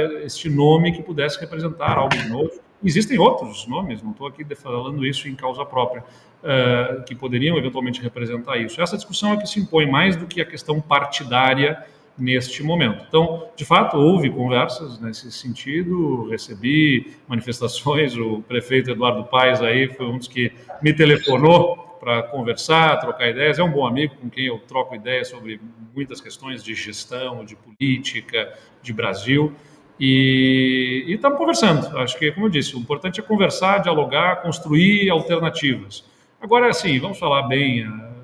nome 0.51 0.91
que 0.91 1.05
pudesse 1.05 1.39
representar 1.41 1.97
algo 1.97 2.17
novo. 2.29 2.51
Existem 2.83 3.17
outros 3.17 3.65
nomes, 3.69 4.03
não 4.03 4.11
estou 4.11 4.27
aqui 4.27 4.45
falando 4.57 5.07
isso 5.07 5.29
em 5.29 5.37
causa 5.37 5.65
própria, 5.65 6.03
uh, 6.43 7.05
que 7.05 7.15
poderiam 7.15 7.57
eventualmente 7.57 8.03
representar 8.03 8.57
isso. 8.59 8.83
Essa 8.83 8.97
discussão 8.97 9.33
é 9.33 9.37
que 9.37 9.47
se 9.47 9.61
impõe 9.61 9.89
mais 9.89 10.17
do 10.17 10.27
que 10.27 10.41
a 10.41 10.45
questão 10.45 10.81
partidária 10.81 11.81
neste 12.19 12.63
momento. 12.63 13.05
Então, 13.09 13.49
de 13.55 13.65
fato, 13.65 13.97
houve 13.97 14.31
conversas 14.31 15.01
nesse 15.01 15.31
sentido, 15.31 16.29
recebi 16.29 17.15
manifestações, 17.29 18.17
o 18.17 18.43
prefeito 18.43 18.91
Eduardo 18.91 19.25
Paes 19.25 19.61
aí 19.61 19.89
foi 19.89 20.07
um 20.07 20.19
dos 20.19 20.29
que 20.29 20.53
me 20.83 20.93
telefonou 20.93 21.77
para 22.01 22.23
conversar, 22.23 22.99
trocar 23.01 23.29
ideias, 23.29 23.59
é 23.59 23.63
um 23.63 23.71
bom 23.71 23.87
amigo 23.87 24.15
com 24.17 24.31
quem 24.31 24.47
eu 24.47 24.59
troco 24.61 24.95
ideias 24.95 25.29
sobre 25.29 25.61
muitas 25.95 26.21
questões 26.21 26.63
de 26.63 26.75
gestão, 26.75 27.45
de 27.45 27.57
política, 27.57 28.53
de 28.83 28.93
Brasil, 28.93 29.53
e, 29.99 31.05
estamos 31.09 31.39
conversando. 31.39 31.99
Acho 31.99 32.19
que, 32.19 32.31
como 32.33 32.47
eu 32.47 32.51
disse, 32.51 32.77
o 32.77 32.79
importante 32.79 33.19
é 33.19 33.23
conversar, 33.23 33.79
dialogar, 33.79 34.43
construir 34.43 35.09
alternativas. 35.11 36.05
Agora, 36.41 36.69
assim, 36.69 36.99
vamos 36.99 37.19
falar 37.19 37.43
bem 37.49 37.89
uh, 37.89 38.15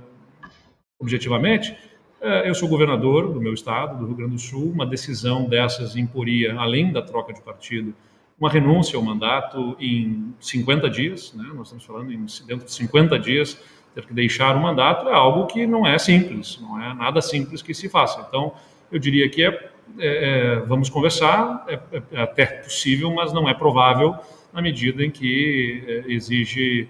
objetivamente, 0.99 1.75
eu 2.45 2.55
sou 2.55 2.69
governador 2.69 3.33
do 3.33 3.41
meu 3.41 3.53
estado, 3.53 3.99
do 3.99 4.07
Rio 4.07 4.15
Grande 4.15 4.35
do 4.35 4.39
Sul. 4.39 4.71
Uma 4.71 4.87
decisão 4.87 5.45
dessas 5.45 5.97
imporia, 5.97 6.55
além 6.59 6.93
da 6.93 7.03
troca 7.03 7.33
de 7.33 7.41
partido, 7.41 7.93
uma 8.39 8.51
renúncia 8.51 8.97
ao 8.97 9.03
mandato 9.03 9.77
em 9.81 10.35
50 10.41 10.89
dias. 10.91 11.33
Né? 11.35 11.45
Nós 11.55 11.69
estamos 11.69 11.85
falando 11.85 12.13
em 12.13 12.25
dentro 12.47 12.67
de 12.67 12.73
50 12.73 13.19
dias 13.19 13.59
ter 13.95 14.07
que 14.07 14.15
deixar 14.15 14.57
o 14.57 14.61
mandato 14.61 15.09
é 15.09 15.13
algo 15.13 15.47
que 15.47 15.67
não 15.67 15.87
é 15.87 15.99
simples, 15.99 16.59
não 16.61 16.83
é 16.83 16.95
nada 16.95 17.21
simples 17.21 17.63
que 17.63 17.75
se 17.75 17.89
faça. 17.89 18.25
Então, 18.27 18.55
eu 18.91 18.99
diria 18.99 19.29
que 19.29 19.45
é, 19.45 19.49
é, 19.49 19.71
é 19.99 20.61
vamos 20.61 20.89
conversar, 20.89 21.65
é, 21.69 21.75
é, 21.75 22.03
é 22.13 22.23
até 22.23 22.47
possível, 22.47 23.13
mas 23.13 23.33
não 23.33 23.49
é 23.49 23.55
provável 23.55 24.17
na 24.53 24.63
medida 24.63 25.05
em 25.05 25.11
que 25.11 25.85
é, 25.87 26.13
exige 26.13 26.89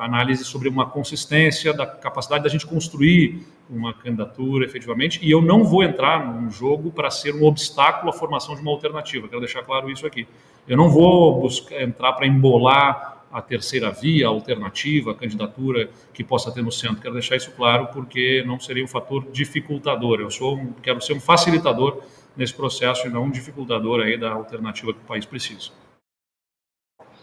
análise 0.00 0.44
sobre 0.44 0.68
uma 0.68 0.84
consistência 0.84 1.72
da 1.72 1.86
capacidade 1.86 2.42
da 2.42 2.50
gente 2.50 2.66
construir 2.66 3.46
uma 3.70 3.94
candidatura 3.94 4.64
efetivamente, 4.64 5.20
e 5.22 5.30
eu 5.30 5.40
não 5.40 5.64
vou 5.64 5.82
entrar 5.82 6.26
num 6.26 6.50
jogo 6.50 6.90
para 6.90 7.10
ser 7.10 7.34
um 7.34 7.44
obstáculo 7.44 8.10
à 8.10 8.12
formação 8.12 8.54
de 8.54 8.60
uma 8.60 8.70
alternativa, 8.70 9.28
quero 9.28 9.40
deixar 9.40 9.62
claro 9.62 9.90
isso 9.90 10.06
aqui. 10.06 10.26
Eu 10.66 10.76
não 10.76 10.88
vou 10.88 11.40
buscar, 11.40 11.80
entrar 11.80 12.12
para 12.12 12.26
embolar 12.26 13.24
a 13.32 13.40
terceira 13.40 13.90
via, 13.90 14.26
a 14.26 14.28
alternativa, 14.28 15.12
a 15.12 15.14
candidatura 15.14 15.88
que 16.12 16.24
possa 16.24 16.52
ter 16.52 16.62
no 16.62 16.72
centro, 16.72 17.00
quero 17.00 17.14
deixar 17.14 17.36
isso 17.36 17.52
claro, 17.52 17.86
porque 17.88 18.42
não 18.44 18.58
seria 18.58 18.84
um 18.84 18.88
fator 18.88 19.24
dificultador, 19.30 20.20
eu 20.20 20.30
sou 20.30 20.56
um, 20.56 20.72
quero 20.72 21.00
ser 21.00 21.12
um 21.12 21.20
facilitador 21.20 22.02
nesse 22.36 22.54
processo 22.54 23.06
e 23.06 23.10
não 23.10 23.24
um 23.24 23.30
dificultador 23.30 24.00
aí 24.00 24.18
da 24.18 24.32
alternativa 24.32 24.92
que 24.92 25.00
o 25.00 25.04
país 25.06 25.24
precisa. 25.24 25.70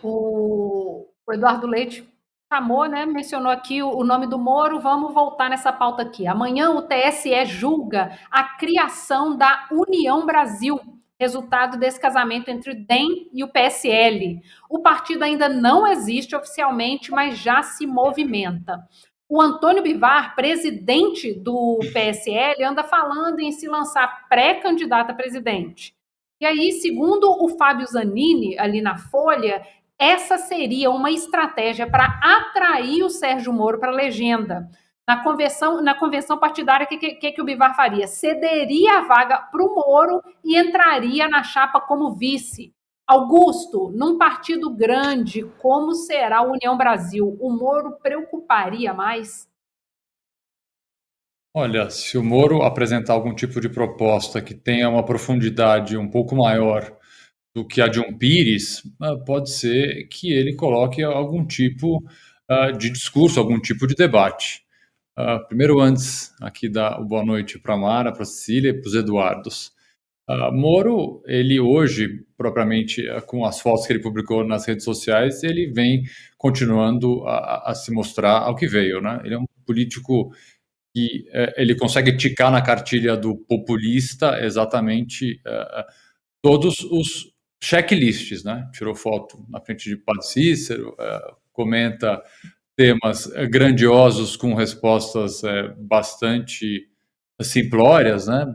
O 0.02 1.08
Eduardo 1.30 1.68
Leite 1.68 2.08
chamou, 2.52 2.86
né, 2.88 3.06
mencionou 3.06 3.52
aqui 3.52 3.84
o, 3.84 3.90
o 3.90 4.04
nome 4.04 4.26
do 4.26 4.40
Moro, 4.40 4.80
vamos 4.80 5.14
voltar 5.14 5.50
nessa 5.50 5.72
pauta 5.72 6.02
aqui. 6.02 6.26
Amanhã 6.26 6.72
o 6.72 6.82
TSE 6.82 7.46
julga 7.46 8.18
a 8.32 8.44
criação 8.44 9.36
da 9.36 9.68
União 9.72 10.26
Brasil, 10.26 10.80
resultado 11.20 11.78
desse 11.78 12.00
casamento 12.00 12.50
entre 12.50 12.72
o 12.72 12.86
DEM 12.86 13.30
e 13.34 13.44
o 13.44 13.50
PSL. 13.50 14.40
O 14.70 14.80
partido 14.80 15.24
ainda 15.24 15.50
não 15.50 15.86
existe 15.86 16.36
oficialmente, 16.36 17.12
mas 17.12 17.38
já 17.38 17.62
se 17.64 17.86
movimenta. 17.86 18.88
O 19.28 19.42
Antônio 19.42 19.84
Bivar, 19.84 20.36
presidente 20.36 21.34
do 21.34 21.80
PSL, 21.92 22.64
anda 22.64 22.84
falando 22.84 23.40
em 23.40 23.52
se 23.52 23.68
lançar 23.68 24.30
pré-candidato 24.30 25.12
a 25.12 25.16
presidente. 25.16 25.94
E 26.40 26.46
aí, 26.46 26.72
segundo 26.74 27.30
o 27.44 27.50
Fábio 27.58 27.88
Zanini, 27.88 28.58
ali 28.60 28.80
na 28.80 28.96
Folha, 28.96 29.66
essa 30.00 30.38
seria 30.38 30.92
uma 30.92 31.10
estratégia 31.10 31.90
para 31.90 32.20
atrair 32.22 33.04
o 33.04 33.10
Sérgio 33.10 33.52
Moro 33.52 33.80
para 33.80 33.92
a 33.92 33.96
legenda. 33.96 34.70
Na 35.08 35.24
convenção, 35.24 35.82
na 35.82 35.96
convenção 35.96 36.38
partidária, 36.38 36.86
o 36.86 36.88
que, 36.88 36.98
que, 36.98 37.32
que, 37.32 37.42
o 37.42 37.46
Bivar 37.46 37.76
faria? 37.76 38.08
Cederia 38.08 39.00
a 39.00 39.08
vaga 39.08 39.38
para 39.38 39.64
o 39.64 39.74
Moro 39.74 40.22
e 40.44 40.58
entraria 40.58 41.28
na 41.28 41.44
chapa 41.44 41.80
como 41.80 42.14
vice. 42.14 42.74
Augusto, 43.08 43.90
num 43.96 44.18
partido 44.18 44.70
grande, 44.70 45.44
como 45.60 45.94
será 45.94 46.40
a 46.40 46.44
União 46.44 46.78
Brasil, 46.78 47.38
o 47.40 47.50
Moro 47.50 47.98
preocuparia 48.04 48.94
mais? 48.94 49.48
Olha, 51.56 51.90
se 51.90 52.18
o 52.18 52.24
Moro 52.24 52.62
apresentar 52.64 53.14
algum 53.14 53.34
tipo 53.34 53.62
de 53.62 53.70
proposta 53.70 54.42
que 54.42 54.54
tenha 54.54 54.90
uma 54.90 55.06
profundidade 55.06 55.98
um 55.98 56.10
pouco 56.10 56.36
maior 56.36 56.97
do 57.56 57.66
que 57.66 57.82
a 57.82 57.88
de 57.88 58.00
um 58.00 58.16
Pires, 58.16 58.84
ah, 59.02 59.16
pode 59.16 59.50
ser 59.50 60.08
que 60.10 60.32
ele 60.32 60.56
coloque 60.56 61.02
algum 61.02 61.46
tipo 61.46 61.98
uh, 62.50 62.78
de 62.78 62.90
discurso, 62.90 63.40
algum 63.40 63.60
tipo 63.60 63.88
de 63.88 63.96
debate. 63.96 64.62
Uh, 65.18 65.44
primeiro, 65.48 65.80
antes 65.80 66.32
aqui 66.40 66.70
dar 66.70 67.02
boa 67.02 67.26
noite 67.26 67.58
para 67.58 67.74
a 67.74 67.78
Mara, 67.78 68.12
para 68.12 68.22
a 68.22 68.26
Cecília 68.26 68.70
e 68.70 68.74
para 68.74 68.88
os 68.88 68.96
Eduardos. 68.96 69.76
Moro, 70.52 71.24
ele 71.26 71.58
hoje, 71.58 72.26
propriamente 72.38 73.02
com 73.28 73.46
as 73.46 73.62
fotos 73.62 73.88
que 73.88 73.94
ele 73.94 74.02
publicou 74.02 74.46
nas 74.46 74.68
redes 74.68 74.84
sociais, 74.84 75.42
ele 75.42 75.72
vem 75.72 76.04
continuando 76.38 77.26
a, 77.26 77.72
a 77.72 77.74
se 77.74 77.94
mostrar 77.94 78.40
ao 78.40 78.54
que 78.54 78.68
veio. 78.68 79.00
Né? 79.00 79.22
Ele 79.24 79.36
é 79.36 79.40
um 79.40 79.46
político 79.66 80.34
que 80.94 81.30
uh, 81.30 81.54
ele 81.56 81.76
consegue 81.76 82.18
ticar 82.18 82.52
na 82.52 82.62
cartilha 82.62 83.16
do 83.16 83.38
populista 83.38 84.38
exatamente 84.44 85.42
todos 86.44 86.80
os 86.84 87.37
checklists, 87.62 88.44
né? 88.44 88.70
Tirou 88.74 88.96
foto 88.96 89.46
na 89.50 89.60
frente 89.60 89.90
de 89.90 89.98
Padre 89.98 90.24
Cícero, 90.24 90.96
é, 91.00 91.32
comenta 91.52 92.22
temas 92.76 93.32
é, 93.34 93.48
grandiosos 93.48 94.36
com 94.36 94.54
respostas 94.54 95.44
é, 95.44 95.70
bastante 95.78 96.90
simplórias, 97.42 98.28
né? 98.28 98.46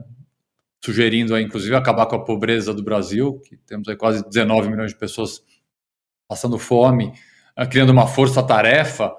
Sugerindo, 0.85 1.39
inclusive, 1.39 1.75
acabar 1.75 2.07
com 2.07 2.17
a 2.17 2.25
pobreza 2.25 2.75
do 2.75 2.83
Brasil, 2.83 3.41
que 3.41 3.57
temos 3.57 3.89
aí 3.89 3.97
quase 3.97 4.29
19 4.29 4.69
milhões 4.69 4.93
de 4.93 4.99
pessoas 4.99 5.43
passando 6.29 6.59
fome, 6.59 7.13
é, 7.57 7.67
criando 7.67 7.91
uma 7.91 8.07
força-tarefa 8.07 9.13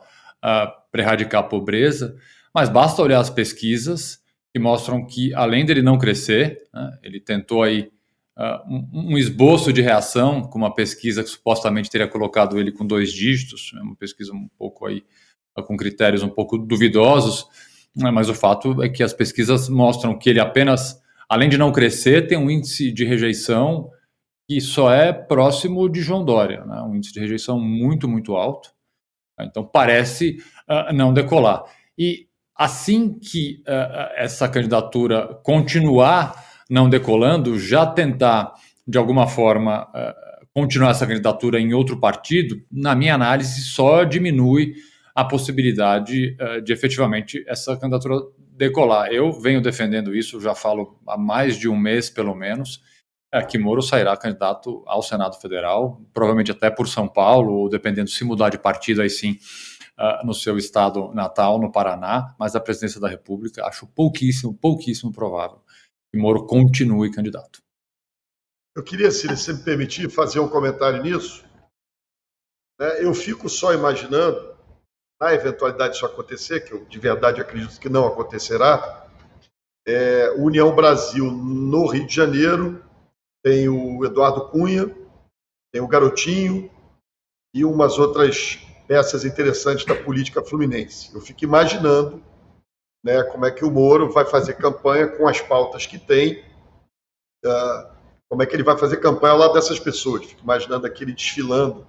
é, 0.44 0.68
para 0.92 1.02
erradicar 1.02 1.42
a 1.42 1.48
pobreza. 1.48 2.16
Mas 2.54 2.70
basta 2.70 3.02
olhar 3.02 3.20
as 3.20 3.30
pesquisas 3.30 4.22
que 4.54 4.60
mostram 4.60 5.06
que, 5.06 5.34
além 5.34 5.66
dele 5.66 5.82
não 5.82 5.98
crescer, 5.98 6.62
né, 6.72 7.00
ele 7.02 7.20
tentou 7.20 7.64
aí 7.64 7.82
uh, 7.82 7.92
um, 8.38 9.12
um, 9.12 9.18
esboço 9.18 9.72
de 9.72 9.82
reação 9.82 10.42
com 10.42 10.58
uma 10.58 10.74
pesquisa 10.74 11.24
que 11.24 11.30
supostamente 11.30 11.90
teria 11.90 12.08
colocado 12.08 12.60
ele 12.60 12.72
com 12.72 12.86
dois 12.86 13.12
dígitos, 13.12 13.72
é 13.78 13.82
uma 13.82 13.96
pesquisa 13.96 14.34
um 14.34 14.48
pouco 14.58 14.88
aí 14.88 15.04
uh, 15.58 15.64
com 15.64 15.78
critérios 15.78 16.24
um 16.24 16.30
pouco 16.30 16.58
duvidosos, 16.58 17.46
né, 17.96 18.10
mas 18.10 18.30
o 18.30 18.34
fato 18.34 18.82
é 18.82 18.90
que 18.90 19.04
as 19.04 19.14
pesquisas 19.14 19.70
mostram 19.70 20.18
que 20.18 20.30
ele 20.30 20.40
apenas, 20.40 21.00
além 21.30 21.48
de 21.48 21.60
não 21.60 21.72
crescer, 21.72 22.28
tem 22.28 22.38
um 22.38 22.50
índice 22.50 22.92
de 22.92 23.06
rejeição 23.06 23.92
que 24.50 24.60
só 24.60 24.92
é 24.92 25.14
próximo 25.14 25.88
de 25.88 26.02
João 26.02 26.26
Dória, 26.26 26.66
né, 26.66 26.82
um 26.82 26.96
índice 26.96 27.14
de 27.14 27.20
rejeição 27.20 27.60
muito, 27.60 28.08
muito 28.08 28.36
alto. 28.36 28.74
Então 29.40 29.64
parece 29.64 30.38
uh, 30.68 30.92
não 30.94 31.14
decolar. 31.14 31.64
E 31.98 32.28
assim 32.56 33.18
que 33.20 33.64
essa 34.16 34.48
candidatura 34.48 35.40
continuar 35.44 36.53
não 36.74 36.90
decolando, 36.90 37.60
já 37.60 37.86
tentar, 37.86 38.52
de 38.88 38.98
alguma 38.98 39.28
forma, 39.28 39.88
eh, 39.94 40.16
continuar 40.56 40.90
essa 40.90 41.06
candidatura 41.06 41.60
em 41.60 41.72
outro 41.72 42.00
partido, 42.00 42.60
na 42.72 42.96
minha 42.96 43.14
análise, 43.14 43.62
só 43.62 44.04
diminui 44.04 44.74
a 45.14 45.24
possibilidade 45.24 46.36
eh, 46.40 46.62
de 46.62 46.74
efetivamente 46.74 47.46
essa 47.48 47.78
candidatura 47.78 48.16
decolar. 48.58 49.10
Eu 49.12 49.32
venho 49.32 49.62
defendendo 49.62 50.16
isso, 50.16 50.42
já 50.42 50.56
falo 50.56 51.00
há 51.08 51.16
mais 51.16 51.58
de 51.58 51.70
um 51.70 51.78
mês, 51.78 52.10
pelo 52.10 52.34
menos. 52.34 52.82
é 53.32 53.44
que 53.44 53.60
Moro 53.60 53.84
sairá 53.84 54.18
candidato 54.18 54.84
ao 54.88 55.04
Senado 55.04 55.40
Federal, 55.40 56.02
provavelmente 56.12 56.50
até 56.50 56.72
por 56.72 56.88
São 56.88 57.08
Paulo, 57.08 57.54
ou 57.54 57.70
dependendo 57.70 58.10
se 58.10 58.24
mudar 58.24 58.50
de 58.50 58.58
partido, 58.58 59.04
aí 59.04 59.12
sim, 59.12 59.38
uh, 60.00 60.26
no 60.26 60.34
seu 60.34 60.58
estado 60.58 61.12
natal, 61.14 61.60
no 61.60 61.72
Paraná, 61.72 62.34
mas 62.40 62.56
a 62.56 62.60
presidência 62.60 63.00
da 63.00 63.08
República 63.08 63.64
acho 63.66 63.86
pouquíssimo, 63.86 64.56
pouquíssimo 64.56 65.12
provável 65.12 65.63
que 66.14 66.20
Moro 66.20 66.46
continue 66.46 67.12
candidato. 67.12 67.60
Eu 68.76 68.84
queria, 68.84 69.10
se 69.10 69.28
você 69.28 69.52
me 69.52 69.64
permitir, 69.64 70.10
fazer 70.10 70.40
um 70.40 70.48
comentário 70.48 71.02
nisso. 71.02 71.44
Né? 72.80 73.04
Eu 73.04 73.14
fico 73.16 73.50
só 73.50 73.74
imaginando, 73.74 74.56
na 75.20 75.34
eventualidade 75.34 75.94
disso 75.94 76.06
acontecer, 76.06 76.62
que 76.62 76.72
eu 76.72 76.86
de 76.86 77.00
verdade 77.00 77.42
acredito 77.42 77.80
que 77.80 77.90
não 77.90 78.06
acontecerá, 78.06 79.10
é, 79.88 80.32
União 80.38 80.74
Brasil 80.76 81.32
no 81.32 81.88
Rio 81.88 82.06
de 82.06 82.14
Janeiro, 82.14 82.84
tem 83.44 83.68
o 83.68 84.06
Eduardo 84.06 84.50
Cunha, 84.50 84.96
tem 85.72 85.82
o 85.82 85.88
Garotinho 85.88 86.72
e 87.54 87.66
umas 87.66 87.98
outras 87.98 88.60
peças 88.88 89.26
interessantes 89.26 89.86
da 89.86 89.96
política 89.96 90.44
fluminense. 90.44 91.14
Eu 91.14 91.22
fico 91.22 91.44
imaginando 91.44 92.24
né, 93.04 93.22
como 93.24 93.46
é 93.46 93.52
que 93.52 93.66
o 93.66 93.72
Moro 93.72 94.12
vai 94.12 94.26
fazer 94.26 94.54
campanha 94.54 95.08
com 95.08 95.28
as 95.28 95.42
pautas 95.42 95.86
que 95.86 96.00
tem, 96.00 96.44
uh, 97.46 97.94
como 98.30 98.42
é 98.42 98.46
que 98.46 98.56
ele 98.56 98.64
vai 98.64 98.78
fazer 98.78 98.98
campanha 98.98 99.34
lá 99.34 99.48
dessas 99.50 99.80
pessoas. 99.80 100.26
Fico 100.26 100.42
imaginando 100.42 100.88
aquele 100.88 101.14
desfilando 101.14 101.86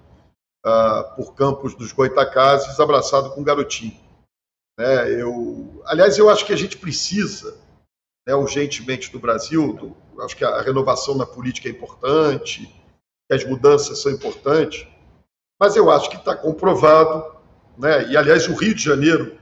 uh, 0.65 1.15
por 1.15 1.33
campos 1.33 1.73
dos 1.73 1.93
Goitacazes, 1.93 2.79
abraçado 2.79 3.31
com 3.31 3.41
o 3.41 3.43
garotinho. 3.43 3.97
Né, 4.77 5.21
eu, 5.21 5.81
aliás, 5.85 6.17
eu 6.17 6.29
acho 6.29 6.45
que 6.45 6.51
a 6.51 6.57
gente 6.57 6.77
precisa, 6.77 7.57
né, 8.27 8.35
urgentemente 8.35 9.09
do 9.09 9.19
Brasil, 9.19 9.73
do, 9.73 9.95
acho 10.21 10.35
que 10.35 10.43
a 10.43 10.61
renovação 10.61 11.15
na 11.15 11.25
política 11.25 11.69
é 11.69 11.71
importante, 11.71 12.67
que 13.27 13.33
as 13.33 13.45
mudanças 13.45 13.99
são 13.99 14.11
importantes, 14.11 14.85
mas 15.57 15.77
eu 15.77 15.89
acho 15.89 16.09
que 16.09 16.17
está 16.17 16.35
comprovado, 16.35 17.37
né, 17.77 18.09
e 18.09 18.17
aliás 18.17 18.49
o 18.49 18.53
Rio 18.53 18.75
de 18.75 18.83
Janeiro 18.83 19.37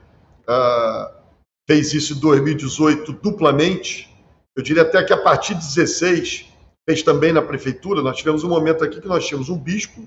uh, 0.48 1.23
fez 1.66 1.92
isso 1.92 2.14
em 2.14 2.20
2018 2.20 3.12
duplamente. 3.14 4.08
Eu 4.56 4.62
diria 4.62 4.82
até 4.82 5.02
que 5.02 5.12
a 5.12 5.20
partir 5.20 5.54
de 5.54 5.60
16 5.60 6.46
fez 6.88 7.02
também 7.02 7.32
na 7.32 7.42
prefeitura. 7.42 8.02
Nós 8.02 8.16
tivemos 8.16 8.44
um 8.44 8.48
momento 8.48 8.84
aqui 8.84 9.00
que 9.00 9.08
nós 9.08 9.26
tínhamos 9.26 9.48
um 9.48 9.58
bispo, 9.58 10.06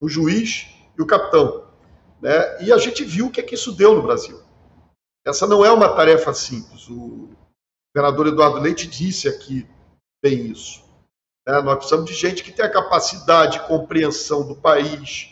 um 0.00 0.08
juiz 0.08 0.66
e 0.98 1.02
o 1.02 1.06
capitão. 1.06 1.66
Né? 2.20 2.64
E 2.64 2.72
a 2.72 2.78
gente 2.78 3.04
viu 3.04 3.26
o 3.26 3.30
que 3.30 3.40
é 3.40 3.42
que 3.42 3.54
isso 3.54 3.72
deu 3.72 3.94
no 3.94 4.02
Brasil. 4.02 4.40
Essa 5.26 5.46
não 5.46 5.64
é 5.64 5.72
uma 5.72 5.88
tarefa 5.88 6.32
simples. 6.32 6.88
O 6.88 7.30
governador 7.94 8.28
Eduardo 8.28 8.60
Leite 8.60 8.86
disse 8.86 9.28
aqui 9.28 9.66
bem 10.22 10.46
isso. 10.46 10.82
Né? 11.46 11.60
Nós 11.62 11.76
precisamos 11.76 12.06
de 12.08 12.14
gente 12.14 12.44
que 12.44 12.52
tenha 12.52 12.70
capacidade 12.70 13.58
de 13.58 13.66
compreensão 13.66 14.46
do 14.46 14.54
país, 14.54 15.30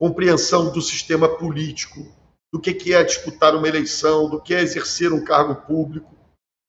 compreensão 0.00 0.72
do 0.72 0.80
sistema 0.80 1.28
político, 1.28 2.00
do 2.52 2.60
que 2.60 2.92
é 2.92 3.02
disputar 3.02 3.56
uma 3.56 3.66
eleição, 3.66 4.28
do 4.28 4.40
que 4.40 4.54
é 4.54 4.60
exercer 4.60 5.12
um 5.12 5.24
cargo 5.24 5.66
público. 5.66 6.14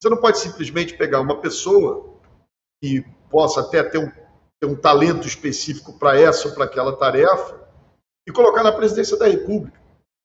Você 0.01 0.09
não 0.09 0.17
pode 0.17 0.39
simplesmente 0.39 0.95
pegar 0.95 1.19
uma 1.19 1.41
pessoa 1.41 2.19
que 2.81 3.05
possa 3.29 3.61
até 3.61 3.83
ter 3.83 3.97
um, 3.97 4.09
ter 4.61 4.67
um 4.67 4.75
talento 4.75 5.27
específico 5.27 5.99
para 5.99 6.17
essa 6.19 6.47
ou 6.47 6.53
para 6.53 6.65
aquela 6.65 6.95
tarefa 6.95 7.61
e 8.27 8.31
colocar 8.31 8.63
na 8.63 8.71
presidência 8.71 9.17
da 9.17 9.27
República, 9.27 9.77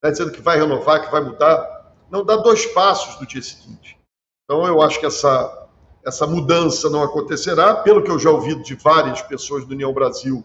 né, 0.03 0.11
dizendo 0.13 0.31
que 0.31 0.41
vai 0.41 0.59
renovar, 0.59 1.05
que 1.05 1.11
vai 1.11 1.23
mudar. 1.23 1.95
Não 2.09 2.25
dá 2.25 2.37
dois 2.37 2.65
passos 2.67 3.21
no 3.21 3.27
dia 3.27 3.43
seguinte. 3.43 3.99
Então, 4.45 4.65
eu 4.67 4.81
acho 4.81 5.01
que 5.01 5.07
essa, 5.07 5.69
essa 6.05 6.27
mudança 6.27 6.89
não 6.89 7.03
acontecerá. 7.03 7.75
Pelo 7.75 8.03
que 8.03 8.11
eu 8.11 8.19
já 8.19 8.31
ouvi 8.31 8.55
de 8.63 8.75
várias 8.77 9.21
pessoas 9.23 9.67
do 9.67 9.75
União 9.75 9.93
Brasil, 9.93 10.45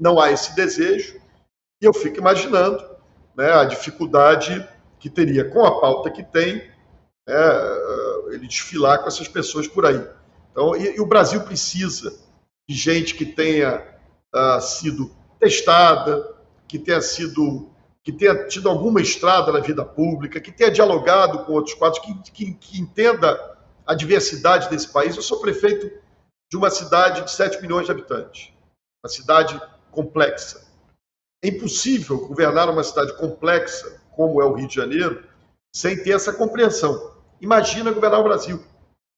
não 0.00 0.20
há 0.20 0.30
esse 0.30 0.54
desejo. 0.54 1.20
E 1.80 1.84
eu 1.84 1.92
fico 1.92 2.18
imaginando 2.18 2.91
né, 3.36 3.52
a 3.52 3.64
dificuldade 3.64 4.66
que 4.98 5.10
teria 5.10 5.48
com 5.48 5.64
a 5.64 5.80
pauta 5.80 6.10
que 6.10 6.22
tem, 6.22 6.56
né, 7.26 7.34
ele 8.30 8.46
desfilar 8.46 9.00
com 9.00 9.08
essas 9.08 9.28
pessoas 9.28 9.66
por 9.66 9.86
aí. 9.86 10.02
Então, 10.50 10.76
e, 10.76 10.96
e 10.96 11.00
o 11.00 11.06
Brasil 11.06 11.40
precisa 11.42 12.18
de 12.68 12.74
gente 12.74 13.14
que 13.14 13.26
tenha 13.26 13.82
uh, 14.34 14.60
sido 14.60 15.10
testada, 15.38 16.36
que 16.68 16.78
tenha 16.78 17.00
sido 17.00 17.68
que 18.04 18.10
tenha 18.10 18.48
tido 18.48 18.68
alguma 18.68 19.00
estrada 19.00 19.52
na 19.52 19.60
vida 19.60 19.84
pública, 19.84 20.40
que 20.40 20.50
tenha 20.50 20.72
dialogado 20.72 21.44
com 21.44 21.52
outros 21.52 21.74
quadros, 21.74 22.00
que, 22.00 22.32
que, 22.32 22.54
que, 22.54 22.80
entenda 22.80 23.56
a 23.86 23.94
diversidade 23.94 24.68
desse 24.68 24.88
país. 24.88 25.14
Eu 25.14 25.22
sou 25.22 25.40
prefeito 25.40 25.88
de 26.50 26.56
uma 26.56 26.68
cidade 26.68 27.22
de 27.22 27.30
7 27.30 27.62
milhões 27.62 27.86
de 27.86 27.92
habitantes, 27.92 28.52
uma 29.04 29.08
cidade 29.08 29.60
complexa. 29.92 30.66
É 31.42 31.48
impossível 31.48 32.26
governar 32.26 32.70
uma 32.70 32.84
cidade 32.84 33.16
complexa 33.16 34.00
como 34.14 34.40
é 34.40 34.44
o 34.44 34.52
Rio 34.52 34.68
de 34.68 34.74
Janeiro 34.74 35.26
sem 35.74 36.00
ter 36.02 36.12
essa 36.12 36.32
compreensão. 36.32 37.12
Imagina 37.40 37.90
governar 37.90 38.20
o 38.20 38.24
Brasil, 38.24 38.62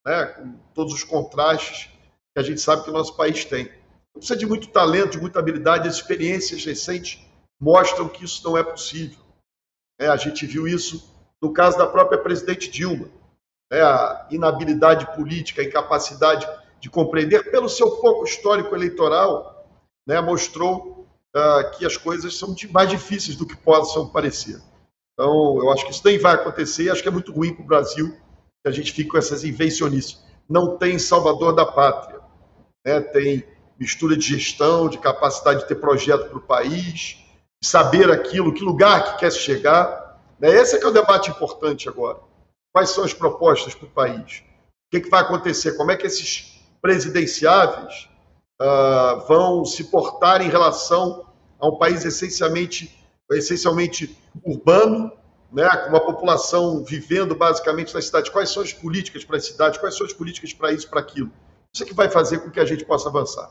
né, 0.06 0.24
com 0.26 0.52
todos 0.72 0.94
os 0.94 1.04
contrastes 1.04 1.90
que 2.32 2.40
a 2.40 2.42
gente 2.42 2.60
sabe 2.60 2.84
que 2.84 2.90
o 2.90 2.92
nosso 2.92 3.16
país 3.16 3.44
tem. 3.44 3.70
Precisa 4.14 4.36
de 4.36 4.46
muito 4.46 4.68
talento, 4.68 5.12
de 5.12 5.20
muita 5.20 5.38
habilidade, 5.38 5.88
as 5.88 5.96
experiências 5.96 6.64
recentes 6.64 7.20
mostram 7.60 8.08
que 8.08 8.24
isso 8.24 8.42
não 8.44 8.56
é 8.56 8.62
possível. 8.62 9.18
É, 10.00 10.08
a 10.08 10.16
gente 10.16 10.46
viu 10.46 10.66
isso 10.66 11.12
no 11.42 11.52
caso 11.52 11.76
da 11.76 11.86
própria 11.86 12.18
presidente 12.18 12.70
Dilma. 12.70 13.08
É, 13.72 13.82
a 13.82 14.28
inabilidade 14.30 15.14
política, 15.14 15.60
a 15.60 15.64
incapacidade 15.64 16.48
de 16.80 16.88
compreender, 16.88 17.50
pelo 17.50 17.68
seu 17.68 17.90
pouco 17.96 18.24
histórico 18.24 18.74
eleitoral, 18.74 19.68
né, 20.06 20.20
mostrou 20.20 21.03
uh, 21.36 21.70
que 21.76 21.84
as 21.84 21.96
coisas 21.96 22.36
são 22.36 22.54
mais 22.70 22.88
difíceis 22.88 23.36
do 23.36 23.46
que 23.46 23.56
possam 23.56 24.08
parecer. 24.08 24.60
Então, 25.12 25.58
eu 25.58 25.70
acho 25.70 25.84
que 25.84 25.92
isso 25.92 26.02
nem 26.04 26.18
vai 26.18 26.34
acontecer 26.34 26.90
acho 26.90 27.02
que 27.02 27.08
é 27.08 27.12
muito 27.12 27.32
ruim 27.32 27.54
para 27.54 27.62
o 27.62 27.66
Brasil 27.66 28.10
que 28.64 28.68
a 28.68 28.70
gente 28.70 28.92
fique 28.92 29.10
com 29.10 29.18
essas 29.18 29.44
invencionices. 29.44 30.22
Não 30.48 30.76
tem 30.76 30.98
salvador 30.98 31.54
da 31.54 31.66
pátria. 31.66 32.20
Né? 32.84 33.00
Tem 33.00 33.44
mistura 33.78 34.16
de 34.16 34.26
gestão, 34.26 34.88
de 34.88 34.98
capacidade 34.98 35.60
de 35.60 35.68
ter 35.68 35.74
projeto 35.74 36.28
para 36.28 36.38
o 36.38 36.40
país, 36.40 37.18
de 37.62 37.68
saber 37.68 38.10
aquilo, 38.10 38.54
que 38.54 38.64
lugar 38.64 39.04
que 39.04 39.20
quer 39.20 39.32
chegar. 39.32 40.20
Né? 40.38 40.48
Esse 40.48 40.76
é 40.76 40.78
que 40.78 40.84
é 40.84 40.88
o 40.88 40.92
debate 40.92 41.30
importante 41.30 41.88
agora. 41.88 42.18
Quais 42.72 42.90
são 42.90 43.04
as 43.04 43.12
propostas 43.12 43.74
para 43.74 43.86
o 43.86 43.90
país? 43.90 44.42
O 44.86 44.90
que, 44.90 44.96
é 44.96 45.00
que 45.00 45.10
vai 45.10 45.20
acontecer? 45.20 45.76
Como 45.76 45.90
é 45.90 45.96
que 45.96 46.06
esses 46.06 46.60
presidenciáveis 46.80 48.08
uh, 48.60 49.26
vão 49.26 49.64
se 49.64 49.84
portar 49.84 50.42
em 50.42 50.48
relação 50.48 51.23
a 51.64 51.68
um 51.68 51.78
país 51.78 52.04
essencialmente, 52.04 52.94
essencialmente 53.32 54.16
urbano, 54.44 55.10
né, 55.50 55.68
com 55.68 55.88
uma 55.88 56.00
população 56.00 56.84
vivendo 56.84 57.34
basicamente 57.34 57.94
na 57.94 58.02
cidade. 58.02 58.30
Quais 58.30 58.50
são 58.50 58.62
as 58.62 58.72
políticas 58.72 59.24
para 59.24 59.36
a 59.36 59.40
cidade? 59.40 59.80
Quais 59.80 59.96
são 59.96 60.06
as 60.06 60.12
políticas 60.12 60.52
para 60.52 60.72
isso, 60.72 60.88
para 60.90 61.00
aquilo? 61.00 61.30
Isso 61.72 61.82
é 61.82 61.86
que 61.86 61.94
vai 61.94 62.10
fazer 62.10 62.38
com 62.40 62.50
que 62.50 62.60
a 62.60 62.64
gente 62.64 62.84
possa 62.84 63.08
avançar. 63.08 63.50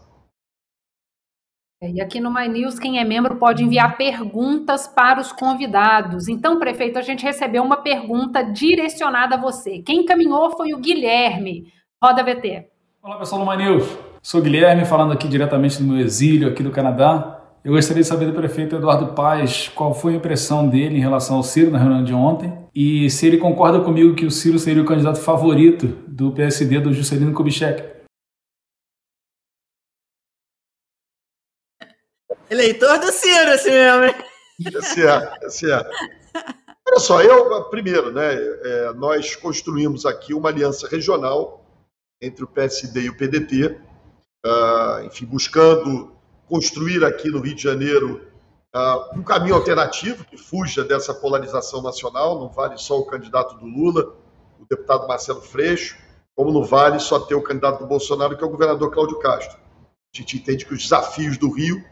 É, 1.82 1.90
e 1.90 2.02
aqui 2.02 2.20
no 2.20 2.34
My 2.34 2.48
News, 2.48 2.78
quem 2.78 3.00
é 3.00 3.04
membro 3.04 3.36
pode 3.38 3.64
enviar 3.64 3.98
perguntas 3.98 4.88
para 4.88 5.20
os 5.20 5.32
convidados. 5.32 6.28
Então, 6.28 6.60
prefeito, 6.60 7.00
a 7.00 7.02
gente 7.02 7.24
recebeu 7.24 7.64
uma 7.64 7.78
pergunta 7.78 8.44
direcionada 8.44 9.36
a 9.36 9.42
você. 9.42 9.80
Quem 9.80 10.02
encaminhou 10.02 10.52
foi 10.52 10.74
o 10.74 10.78
Guilherme. 10.78 11.74
Roda 12.02 12.24
VT. 12.24 12.68
Olá, 13.02 13.18
pessoal 13.18 13.44
do 13.44 13.50
My 13.50 13.58
News. 13.58 13.98
Sou 14.22 14.42
Guilherme, 14.42 14.86
falando 14.86 15.12
aqui 15.12 15.28
diretamente 15.28 15.82
do 15.82 15.84
meu 15.84 15.98
exílio 15.98 16.48
aqui 16.48 16.64
do 16.64 16.72
Canadá. 16.72 17.43
Eu 17.64 17.72
gostaria 17.72 18.04
de 18.04 18.10
saber 18.10 18.26
do 18.26 18.34
prefeito 18.34 18.76
Eduardo 18.76 19.14
Paes 19.14 19.70
qual 19.70 19.96
foi 19.96 20.14
a 20.14 20.18
impressão 20.18 20.68
dele 20.68 20.98
em 20.98 21.00
relação 21.00 21.38
ao 21.38 21.44
Ciro 21.44 21.72
na 21.72 21.80
reunião 21.80 22.04
de 22.04 22.14
ontem 22.14 22.68
e 22.76 23.10
se 23.10 23.26
ele 23.26 23.38
concorda 23.38 23.80
comigo 23.80 24.16
que 24.16 24.26
o 24.26 24.32
Ciro 24.32 24.60
seria 24.60 24.84
o 24.84 24.86
candidato 24.86 25.22
favorito 25.22 25.88
do 26.06 26.34
PSD 26.34 26.82
do 26.82 26.92
Juscelino 26.92 27.34
Kubitschek. 27.34 28.04
Eleitor 32.50 33.00
do 33.00 33.12
Ciro, 33.14 33.52
esse 33.52 33.70
mesmo. 33.72 34.24
Esse 34.60 35.08
é, 35.08 35.40
esse 35.44 35.72
é. 35.72 35.78
Olha 36.86 37.00
só, 37.00 37.22
eu, 37.22 37.64
primeiro, 37.70 38.12
né, 38.12 38.34
é, 38.36 38.94
nós 38.94 39.38
construímos 39.38 40.06
aqui 40.06 40.34
uma 40.34 40.50
aliança 40.50 40.86
regional 40.86 41.66
entre 42.22 42.44
o 42.44 42.48
PSD 42.48 43.04
e 43.04 43.10
o 43.10 43.18
PDT, 43.18 43.80
uh, 44.46 45.06
enfim, 45.06 45.26
buscando 45.26 46.13
construir 46.48 47.04
aqui 47.04 47.30
no 47.30 47.40
Rio 47.40 47.56
de 47.56 47.64
Janeiro 47.64 48.22
uh, 48.76 49.18
um 49.18 49.24
caminho 49.24 49.56
alternativo 49.56 50.26
que 50.26 50.38
fuja 50.38 50.84
dessa 50.84 51.14
polarização 51.14 51.82
nacional. 51.82 52.40
Não 52.40 52.50
vale 52.50 52.78
só 52.78 53.00
o 53.00 53.06
candidato 53.06 53.56
do 53.58 53.66
Lula, 53.66 54.16
o 54.60 54.66
deputado 54.66 55.08
Marcelo 55.08 55.42
Freixo, 55.42 55.98
como 56.36 56.52
não 56.52 56.64
vale 56.64 57.00
só 57.00 57.20
ter 57.20 57.36
o 57.36 57.42
candidato 57.42 57.80
do 57.80 57.88
Bolsonaro, 57.88 58.38
que 58.38 58.44
é 58.44 58.48
o 58.48 58.50
governador 58.50 58.92
Cláudio 58.92 59.20
Castro. 59.20 59.58
A 60.14 60.18
gente 60.18 60.38
entende 60.38 60.66
que 60.66 60.74
os 60.74 60.84
desafios 60.84 61.38
do 61.38 61.52
Rio 61.52 61.84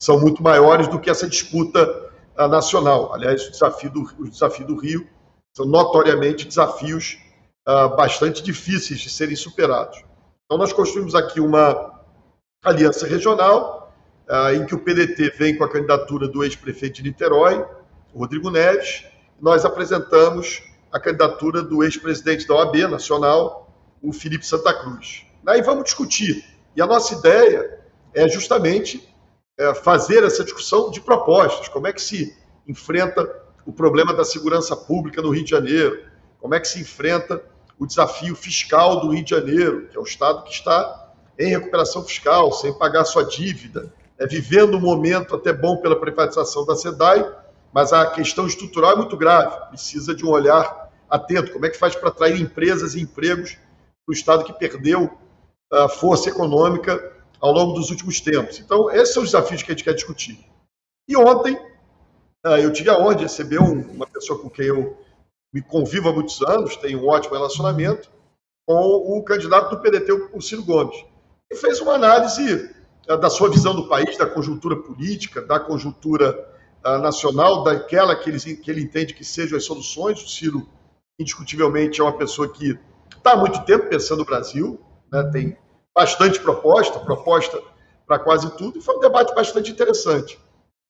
são 0.00 0.20
muito 0.20 0.42
maiores 0.42 0.88
do 0.88 1.00
que 1.00 1.10
essa 1.10 1.28
disputa 1.28 2.10
uh, 2.38 2.48
nacional. 2.48 3.12
Aliás, 3.12 3.46
o 3.46 3.50
desafio 3.50 3.90
do, 3.90 4.00
o 4.18 4.28
desafio 4.28 4.66
do 4.66 4.76
Rio 4.76 5.08
são 5.56 5.66
notoriamente 5.66 6.46
desafios 6.46 7.18
uh, 7.66 7.96
bastante 7.96 8.42
difíceis 8.42 9.00
de 9.00 9.08
serem 9.08 9.34
superados. 9.34 10.04
Então, 10.44 10.58
nós 10.58 10.72
construímos 10.72 11.14
aqui 11.14 11.40
uma, 11.40 11.96
aliança 12.66 13.06
regional, 13.06 13.85
em 14.54 14.66
que 14.66 14.74
o 14.74 14.78
PDT 14.78 15.30
vem 15.36 15.56
com 15.56 15.64
a 15.64 15.70
candidatura 15.70 16.26
do 16.26 16.42
ex-prefeito 16.42 16.96
de 16.96 17.04
Niterói, 17.04 17.64
Rodrigo 18.14 18.50
Neves, 18.50 19.04
nós 19.40 19.64
apresentamos 19.64 20.62
a 20.90 20.98
candidatura 20.98 21.62
do 21.62 21.84
ex-presidente 21.84 22.46
da 22.46 22.54
OAB 22.54 22.76
Nacional, 22.88 23.70
o 24.02 24.12
Felipe 24.12 24.46
Santa 24.46 24.72
Cruz. 24.72 25.26
Aí 25.46 25.62
vamos 25.62 25.84
discutir. 25.84 26.44
E 26.74 26.82
a 26.82 26.86
nossa 26.86 27.14
ideia 27.14 27.80
é 28.14 28.28
justamente 28.28 29.06
é, 29.58 29.74
fazer 29.74 30.24
essa 30.24 30.42
discussão 30.42 30.90
de 30.90 31.00
propostas. 31.00 31.68
Como 31.68 31.86
é 31.86 31.92
que 31.92 32.00
se 32.02 32.36
enfrenta 32.66 33.28
o 33.64 33.72
problema 33.72 34.12
da 34.14 34.24
segurança 34.24 34.74
pública 34.76 35.22
no 35.22 35.30
Rio 35.30 35.44
de 35.44 35.50
Janeiro? 35.50 36.04
Como 36.40 36.54
é 36.54 36.60
que 36.60 36.68
se 36.68 36.80
enfrenta 36.80 37.42
o 37.78 37.86
desafio 37.86 38.34
fiscal 38.34 39.00
do 39.00 39.10
Rio 39.10 39.24
de 39.24 39.30
Janeiro, 39.30 39.88
que 39.88 39.96
é 39.96 40.00
o 40.00 40.04
estado 40.04 40.44
que 40.44 40.52
está 40.52 41.12
em 41.38 41.50
recuperação 41.50 42.02
fiscal, 42.02 42.50
sem 42.52 42.72
pagar 42.72 43.04
sua 43.04 43.24
dívida, 43.24 43.92
é, 44.18 44.26
vivendo 44.26 44.76
um 44.76 44.80
momento 44.80 45.34
até 45.34 45.52
bom 45.52 45.76
pela 45.76 45.98
privatização 45.98 46.64
da 46.64 46.74
SEDAI, 46.74 47.30
mas 47.72 47.92
a 47.92 48.06
questão 48.06 48.46
estrutural 48.46 48.92
é 48.92 48.96
muito 48.96 49.16
grave, 49.16 49.68
precisa 49.68 50.14
de 50.14 50.24
um 50.24 50.30
olhar 50.30 50.90
atento. 51.10 51.52
Como 51.52 51.66
é 51.66 51.70
que 51.70 51.78
faz 51.78 51.94
para 51.94 52.08
atrair 52.08 52.40
empresas 52.40 52.94
e 52.94 53.00
empregos 53.00 53.52
para 53.52 54.10
o 54.10 54.12
estado 54.12 54.44
que 54.44 54.52
perdeu 54.52 55.10
a 55.70 55.88
força 55.88 56.30
econômica 56.30 57.12
ao 57.40 57.52
longo 57.52 57.74
dos 57.74 57.90
últimos 57.90 58.20
tempos? 58.20 58.58
Então, 58.58 58.90
esses 58.90 59.12
são 59.12 59.22
os 59.22 59.30
desafios 59.30 59.62
que 59.62 59.70
a 59.70 59.74
gente 59.74 59.84
quer 59.84 59.94
discutir. 59.94 60.38
E 61.08 61.16
ontem, 61.16 61.58
ah, 62.44 62.58
eu 62.58 62.72
tive 62.72 62.90
a 62.90 62.98
honra 62.98 63.16
de 63.16 63.22
receber 63.24 63.58
uma 63.58 64.06
pessoa 64.06 64.38
com 64.38 64.48
quem 64.48 64.66
eu 64.66 64.96
me 65.52 65.62
convivo 65.62 66.08
há 66.08 66.12
muitos 66.12 66.40
anos, 66.42 66.76
tenho 66.76 67.00
um 67.00 67.08
ótimo 67.08 67.34
relacionamento, 67.34 68.10
com 68.66 68.74
o 68.74 69.22
candidato 69.22 69.70
do 69.70 69.80
PDT, 69.80 70.12
o 70.32 70.40
Ciro 70.40 70.64
Gomes, 70.64 70.96
e 71.50 71.56
fez 71.56 71.80
uma 71.80 71.94
análise 71.94 72.42
ah, 72.52 72.75
da 73.06 73.30
sua 73.30 73.48
visão 73.48 73.74
do 73.74 73.88
país, 73.88 74.16
da 74.16 74.26
conjuntura 74.26 74.76
política, 74.76 75.40
da 75.40 75.60
conjuntura 75.60 76.36
uh, 76.84 76.98
nacional, 76.98 77.62
daquela 77.62 78.16
que 78.16 78.28
ele, 78.28 78.38
que 78.56 78.70
ele 78.70 78.82
entende 78.82 79.14
que 79.14 79.24
sejam 79.24 79.56
as 79.56 79.64
soluções. 79.64 80.20
O 80.20 80.28
Ciro, 80.28 80.68
indiscutivelmente, 81.18 82.00
é 82.00 82.04
uma 82.04 82.16
pessoa 82.16 82.48
que 82.48 82.78
está 83.16 83.32
há 83.32 83.36
muito 83.36 83.64
tempo 83.64 83.88
pensando 83.88 84.18
no 84.18 84.24
Brasil, 84.24 84.80
né, 85.12 85.22
tem 85.32 85.56
bastante 85.96 86.40
proposta, 86.40 86.98
proposta 86.98 87.62
para 88.06 88.18
quase 88.18 88.50
tudo, 88.56 88.78
e 88.78 88.82
foi 88.82 88.96
um 88.96 89.00
debate 89.00 89.34
bastante 89.34 89.70
interessante. 89.70 90.38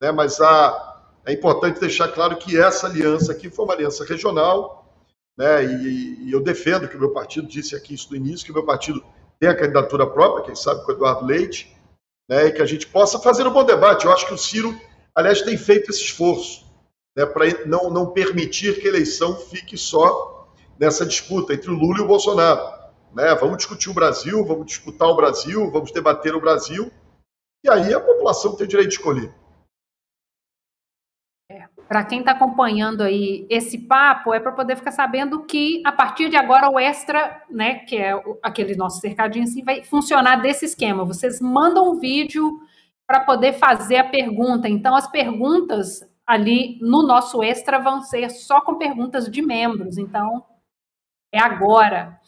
Né, 0.01 0.11
mas 0.11 0.41
a, 0.41 1.03
é 1.27 1.33
importante 1.33 1.81
deixar 1.81 2.09
claro 2.09 2.37
que 2.37 2.59
essa 2.59 2.87
aliança 2.87 3.33
aqui 3.33 3.51
foi 3.51 3.65
uma 3.65 3.75
aliança 3.75 4.05
regional, 4.05 4.95
né, 5.37 5.65
e, 5.65 6.29
e, 6.29 6.33
eu 6.33 6.43
defendo 6.43 6.89
que 6.89 6.97
o 6.97 7.01
meu 7.01 7.13
partido, 7.13 7.47
disse 7.47 7.77
aqui 7.77 7.95
isso 7.95 8.09
no 8.11 8.17
início, 8.17 8.45
que 8.45 8.51
o 8.51 8.55
meu 8.55 8.65
partido 8.65 9.05
tem 9.39 9.51
a 9.51 9.57
candidatura 9.57 10.07
própria, 10.07 10.47
quem 10.47 10.55
sabe 10.55 10.83
com 10.85 10.93
o 10.93 10.95
Eduardo 10.95 11.27
Leite, 11.27 11.76
né, 12.29 12.47
e 12.47 12.53
que 12.53 12.63
a 12.63 12.67
gente 12.67 12.87
possa 12.87 13.19
fazer 13.19 13.47
um 13.47 13.53
bom 13.53 13.65
debate. 13.65 14.05
Eu 14.05 14.13
acho 14.13 14.27
que 14.27 14.35
o 14.35 14.39
Ciro, 14.39 14.79
aliás, 15.15 15.43
tem 15.43 15.57
feito 15.57 15.91
esse 15.91 16.03
esforço 16.03 16.67
né, 17.17 17.25
para 17.25 17.47
não, 17.67 17.91
não 17.91 18.07
permitir 18.11 18.81
que 18.81 18.87
a 18.87 18.91
eleição 18.91 19.37
fique 19.37 19.77
só 19.77 20.49
nessa 20.79 21.07
disputa 21.07 21.55
entre 21.55 21.71
o 21.71 21.75
Lula 21.75 21.99
e 21.99 22.03
o 22.03 22.07
Bolsonaro. 22.07 22.77
Né? 23.15 23.35
Vamos 23.37 23.59
discutir 23.59 23.89
o 23.89 23.95
Brasil, 23.95 24.45
vamos 24.45 24.67
disputar 24.67 25.09
o 25.09 25.17
Brasil, 25.17 25.71
vamos 25.71 25.91
debater 25.91 26.35
o 26.35 26.41
Brasil, 26.41 26.91
e 27.65 27.71
aí 27.71 27.95
a 27.95 28.01
população 28.01 28.55
tem 28.55 28.67
o 28.67 28.69
direito 28.69 28.91
de 28.91 28.97
escolher. 28.97 29.33
Para 31.89 32.05
quem 32.05 32.19
está 32.21 32.33
acompanhando 32.33 33.03
aí 33.03 33.47
esse 33.49 33.79
papo, 33.79 34.35
é 34.35 34.41
para 34.41 34.51
poder 34.51 34.77
ficar 34.77 34.91
sabendo 34.91 35.45
que 35.45 35.83
a 35.85 35.93
partir 35.93 36.29
de 36.29 36.37
agora 36.37 36.69
o 36.69 36.79
extra, 36.79 37.43
né, 37.49 37.77
que 37.77 37.97
é 37.97 38.13
aquele 38.43 38.75
nosso 38.75 39.01
cercadinho 39.01 39.45
assim, 39.45 39.63
vai 39.63 39.85
funcionar 39.85 40.37
desse 40.43 40.65
esquema. 40.65 41.05
Vocês 41.05 41.41
mandam 41.41 41.93
um 41.93 41.99
vídeo 41.99 42.61
para 43.07 43.21
poder 43.21 43.53
fazer 43.53 43.99
a 43.99 44.05
pergunta. 44.05 44.69
Então, 44.69 44.97
as 44.97 45.09
perguntas 45.09 46.01
ali 46.27 46.77
no 46.81 47.07
nosso 47.07 47.41
extra 47.43 47.79
vão 47.79 48.03
ser 48.03 48.31
só 48.31 48.61
com 48.61 48.75
perguntas 48.75 49.31
de 49.31 49.41
membros. 49.41 49.97
Então, 49.97 50.45
é 51.33 51.39
agora. 51.39 52.19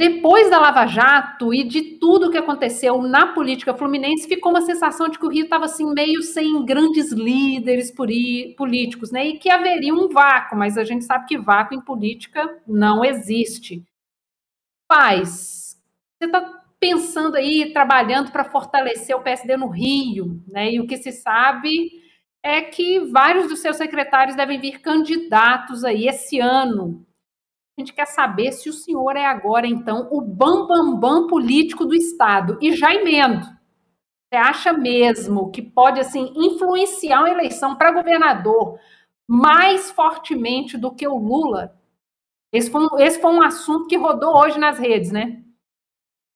Depois 0.00 0.48
da 0.48 0.58
Lava 0.58 0.86
Jato 0.86 1.52
e 1.52 1.62
de 1.62 1.98
tudo 1.98 2.30
que 2.30 2.38
aconteceu 2.38 3.02
na 3.02 3.34
política 3.34 3.74
fluminense, 3.74 4.26
ficou 4.26 4.50
uma 4.50 4.62
sensação 4.62 5.10
de 5.10 5.18
que 5.18 5.26
o 5.26 5.28
Rio 5.28 5.44
estava 5.44 5.66
assim 5.66 5.92
meio 5.92 6.22
sem 6.22 6.64
grandes 6.64 7.12
líderes 7.12 7.92
políticos, 7.92 9.10
né? 9.10 9.26
E 9.26 9.38
que 9.38 9.50
haveria 9.50 9.92
um 9.92 10.08
vácuo, 10.08 10.56
mas 10.56 10.78
a 10.78 10.84
gente 10.84 11.04
sabe 11.04 11.26
que 11.26 11.36
vácuo 11.36 11.74
em 11.74 11.82
política 11.82 12.62
não 12.66 13.04
existe. 13.04 13.84
Paz, 14.88 15.76
você 16.18 16.24
está 16.24 16.62
pensando 16.80 17.36
aí, 17.36 17.70
trabalhando 17.70 18.32
para 18.32 18.44
fortalecer 18.44 19.14
o 19.14 19.20
PSD 19.20 19.54
no 19.58 19.68
Rio, 19.68 20.42
né? 20.48 20.72
E 20.72 20.80
o 20.80 20.86
que 20.86 20.96
se 20.96 21.12
sabe 21.12 21.90
é 22.42 22.62
que 22.62 23.00
vários 23.00 23.48
dos 23.48 23.58
seus 23.58 23.76
secretários 23.76 24.34
devem 24.34 24.58
vir 24.58 24.80
candidatos 24.80 25.84
aí 25.84 26.08
esse 26.08 26.40
ano 26.40 27.04
a 27.80 27.84
gente 27.84 27.94
quer 27.94 28.06
saber 28.06 28.52
se 28.52 28.68
o 28.68 28.72
senhor 28.72 29.16
é 29.16 29.24
agora, 29.24 29.66
então, 29.66 30.06
o 30.10 30.20
bambambam 30.20 30.98
bam, 30.98 31.20
bam 31.20 31.26
político 31.26 31.86
do 31.86 31.94
Estado. 31.94 32.58
E 32.60 32.76
já 32.76 32.94
emendo. 32.94 33.46
Você 33.46 34.36
acha 34.36 34.72
mesmo 34.72 35.50
que 35.50 35.62
pode, 35.62 35.98
assim, 35.98 36.32
influenciar 36.36 37.20
uma 37.20 37.30
eleição 37.30 37.74
para 37.76 37.92
governador 37.92 38.78
mais 39.26 39.90
fortemente 39.90 40.76
do 40.76 40.94
que 40.94 41.08
o 41.08 41.16
Lula? 41.16 41.74
Esse 42.52 42.70
foi, 42.70 42.82
um, 42.82 42.98
esse 42.98 43.20
foi 43.20 43.30
um 43.30 43.42
assunto 43.42 43.86
que 43.86 43.96
rodou 43.96 44.36
hoje 44.36 44.58
nas 44.58 44.78
redes, 44.78 45.10
né? 45.10 45.42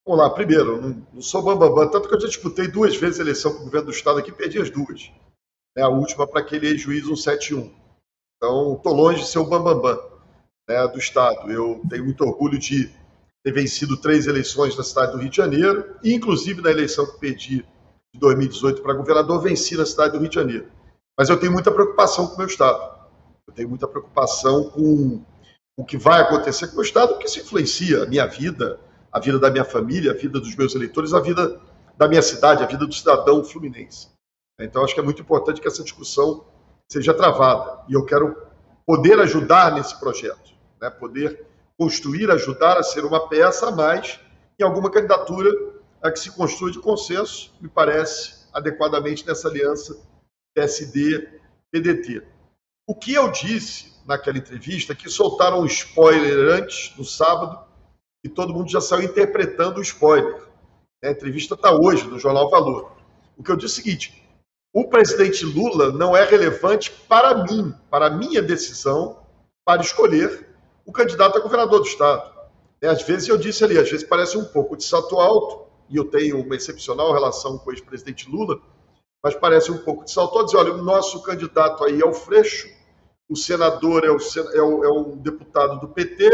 Vamos 0.06 0.22
lá, 0.22 0.30
primeiro, 0.30 0.80
não, 0.80 1.20
sou 1.20 1.42
bambambam, 1.42 1.74
bam, 1.74 1.90
tanto 1.90 2.08
que 2.08 2.14
eu 2.14 2.20
já 2.20 2.26
disputei 2.26 2.68
duas 2.68 2.96
vezes 2.96 3.20
a 3.20 3.22
eleição 3.22 3.52
para 3.52 3.60
o 3.60 3.64
governo 3.64 3.86
do 3.86 3.92
Estado 3.92 4.18
aqui, 4.18 4.32
perdi 4.32 4.60
as 4.60 4.70
duas. 4.70 5.12
É 5.76 5.82
a 5.82 5.88
última 5.88 6.26
para 6.26 6.40
aquele 6.40 6.68
ex-juiz 6.68 7.04
171. 7.04 7.70
Então, 8.36 8.74
estou 8.74 8.94
longe 8.94 9.20
de 9.20 9.26
ser 9.26 9.38
o 9.38 9.44
bambambam. 9.44 9.82
Bam, 9.82 9.96
bam 9.96 10.13
né, 10.68 10.86
do 10.88 10.98
Estado. 10.98 11.50
Eu 11.50 11.82
tenho 11.88 12.04
muito 12.04 12.24
orgulho 12.24 12.58
de 12.58 12.90
ter 13.44 13.52
vencido 13.52 13.96
três 13.96 14.26
eleições 14.26 14.76
na 14.76 14.82
cidade 14.82 15.12
do 15.12 15.18
Rio 15.18 15.30
de 15.30 15.36
Janeiro, 15.36 15.96
e 16.02 16.14
inclusive 16.14 16.62
na 16.62 16.70
eleição 16.70 17.06
que 17.06 17.18
perdi 17.18 17.64
de 18.12 18.20
2018 18.20 18.82
para 18.82 18.94
governador, 18.94 19.40
venci 19.42 19.76
na 19.76 19.84
cidade 19.84 20.12
do 20.12 20.18
Rio 20.18 20.28
de 20.28 20.34
Janeiro. 20.34 20.66
Mas 21.18 21.28
eu 21.28 21.38
tenho 21.38 21.52
muita 21.52 21.70
preocupação 21.70 22.26
com 22.26 22.34
o 22.34 22.38
meu 22.38 22.46
Estado. 22.46 22.94
Eu 23.46 23.54
tenho 23.54 23.68
muita 23.68 23.86
preocupação 23.86 24.70
com 24.70 25.22
o 25.76 25.84
que 25.84 25.98
vai 25.98 26.22
acontecer 26.22 26.68
com 26.68 26.78
o 26.78 26.82
Estado, 26.82 27.10
porque 27.10 27.26
isso 27.26 27.40
influencia 27.40 28.04
a 28.04 28.06
minha 28.06 28.26
vida, 28.26 28.80
a 29.12 29.20
vida 29.20 29.38
da 29.38 29.50
minha 29.50 29.64
família, 29.64 30.12
a 30.12 30.14
vida 30.14 30.40
dos 30.40 30.54
meus 30.56 30.74
eleitores, 30.74 31.12
a 31.12 31.20
vida 31.20 31.60
da 31.96 32.08
minha 32.08 32.22
cidade, 32.22 32.62
a 32.62 32.66
vida 32.66 32.86
do 32.86 32.94
cidadão 32.94 33.44
fluminense. 33.44 34.08
Então, 34.58 34.84
acho 34.84 34.94
que 34.94 35.00
é 35.00 35.02
muito 35.02 35.20
importante 35.20 35.60
que 35.60 35.68
essa 35.68 35.82
discussão 35.82 36.44
seja 36.90 37.12
travada. 37.12 37.84
E 37.88 37.94
eu 37.94 38.04
quero 38.04 38.36
poder 38.86 39.18
ajudar 39.20 39.74
nesse 39.74 39.98
projeto 39.98 40.53
né? 40.84 40.90
poder 40.90 41.46
construir, 41.78 42.30
ajudar 42.30 42.78
a 42.78 42.82
ser 42.82 43.04
uma 43.04 43.28
peça 43.28 43.68
a 43.68 43.72
mais 43.72 44.20
em 44.58 44.62
alguma 44.62 44.90
candidatura 44.90 45.50
a 46.02 46.10
que 46.10 46.18
se 46.18 46.30
construa 46.30 46.70
de 46.70 46.78
consenso, 46.78 47.52
me 47.60 47.68
parece 47.68 48.44
adequadamente 48.52 49.26
nessa 49.26 49.48
aliança 49.48 49.96
PSD-PDT. 50.54 52.22
O 52.86 52.94
que 52.94 53.14
eu 53.14 53.32
disse 53.32 53.94
naquela 54.06 54.36
entrevista, 54.36 54.94
que 54.94 55.08
soltaram 55.08 55.60
um 55.60 55.66
spoiler 55.66 56.60
antes, 56.60 56.94
no 56.98 57.04
sábado, 57.04 57.58
e 58.22 58.28
todo 58.28 58.52
mundo 58.52 58.70
já 58.70 58.80
saiu 58.80 59.04
interpretando 59.04 59.78
o 59.78 59.82
spoiler. 59.82 60.42
A 61.02 61.10
entrevista 61.10 61.54
está 61.54 61.72
hoje 61.72 62.06
no 62.06 62.18
Jornal 62.18 62.50
Valor. 62.50 62.92
O 63.36 63.42
que 63.42 63.50
eu 63.50 63.56
disse 63.56 63.80
é 63.80 63.80
o 63.80 63.84
seguinte: 63.84 64.28
o 64.74 64.88
presidente 64.88 65.44
Lula 65.44 65.90
não 65.90 66.14
é 66.14 66.24
relevante 66.24 66.90
para 67.08 67.44
mim, 67.44 67.74
para 67.90 68.06
a 68.06 68.10
minha 68.10 68.42
decisão, 68.42 69.24
para 69.64 69.80
escolher 69.80 70.53
o 70.86 70.92
candidato 70.92 71.38
a 71.38 71.40
governador 71.40 71.80
do 71.80 71.86
Estado. 71.86 72.32
É, 72.80 72.88
às 72.88 73.02
vezes, 73.02 73.28
eu 73.28 73.36
disse 73.36 73.64
ali, 73.64 73.78
às 73.78 73.90
vezes 73.90 74.06
parece 74.06 74.36
um 74.36 74.44
pouco 74.44 74.76
de 74.76 74.84
salto 74.84 75.18
alto, 75.18 75.64
e 75.88 75.96
eu 75.96 76.04
tenho 76.04 76.40
uma 76.40 76.56
excepcional 76.56 77.12
relação 77.12 77.58
com 77.58 77.70
o 77.70 77.72
ex-presidente 77.72 78.30
Lula, 78.30 78.60
mas 79.22 79.34
parece 79.34 79.70
um 79.70 79.78
pouco 79.78 80.04
de 80.04 80.10
salto 80.10 80.38
alto 80.38 80.46
dizer, 80.46 80.58
olha, 80.58 80.74
o 80.74 80.82
nosso 80.82 81.22
candidato 81.22 81.84
aí 81.84 82.00
é 82.00 82.06
o 82.06 82.12
Freixo, 82.12 82.68
o 83.28 83.36
senador 83.36 84.04
é 84.04 84.10
o, 84.10 84.18
é 84.52 84.62
o, 84.62 84.84
é 84.84 84.88
o 84.88 85.16
deputado 85.16 85.80
do 85.80 85.88
PT, 85.88 86.28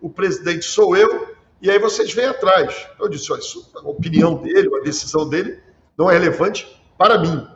o 0.00 0.08
presidente 0.08 0.64
sou 0.64 0.96
eu, 0.96 1.34
e 1.60 1.70
aí 1.70 1.78
vocês 1.78 2.12
vêm 2.12 2.26
atrás. 2.26 2.86
Eu 2.98 3.08
disse, 3.08 3.30
olha, 3.32 3.40
isso, 3.40 3.70
a 3.74 3.88
opinião 3.88 4.36
dele, 4.36 4.74
a 4.76 4.80
decisão 4.80 5.28
dele 5.28 5.60
não 5.96 6.10
é 6.10 6.14
relevante 6.14 6.80
para 6.96 7.18
mim. 7.18 7.46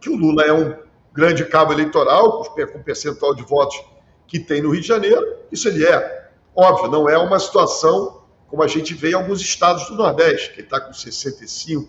Que 0.00 0.10
o 0.10 0.16
Lula 0.16 0.44
é 0.44 0.52
um 0.52 0.76
grande 1.12 1.44
cabo 1.46 1.72
eleitoral, 1.72 2.44
com 2.44 2.82
percentual 2.82 3.34
de 3.34 3.42
votos 3.42 3.82
que 4.28 4.38
tem 4.38 4.62
no 4.62 4.70
Rio 4.70 4.82
de 4.82 4.86
Janeiro, 4.86 5.38
isso 5.50 5.66
ele 5.66 5.84
é. 5.84 6.30
Óbvio, 6.54 6.90
não 6.90 7.08
é 7.08 7.18
uma 7.18 7.40
situação 7.40 8.22
como 8.46 8.62
a 8.62 8.68
gente 8.68 8.94
vê 8.94 9.10
em 9.10 9.14
alguns 9.14 9.40
estados 9.40 9.88
do 9.88 9.94
Nordeste, 9.94 10.52
que 10.52 10.60
está 10.60 10.80
com 10.80 10.92
65%, 10.92 11.88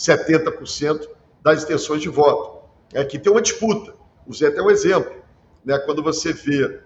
70% 0.00 1.08
das 1.42 1.64
intenções 1.64 2.00
de 2.00 2.08
voto. 2.08 2.62
Aqui 2.96 3.18
tem 3.18 3.30
uma 3.30 3.42
disputa. 3.42 3.94
Usei 4.26 4.48
até 4.48 4.62
um 4.62 4.70
exemplo. 4.70 5.12
Né? 5.64 5.78
Quando 5.78 6.02
você 6.02 6.32
vê 6.32 6.80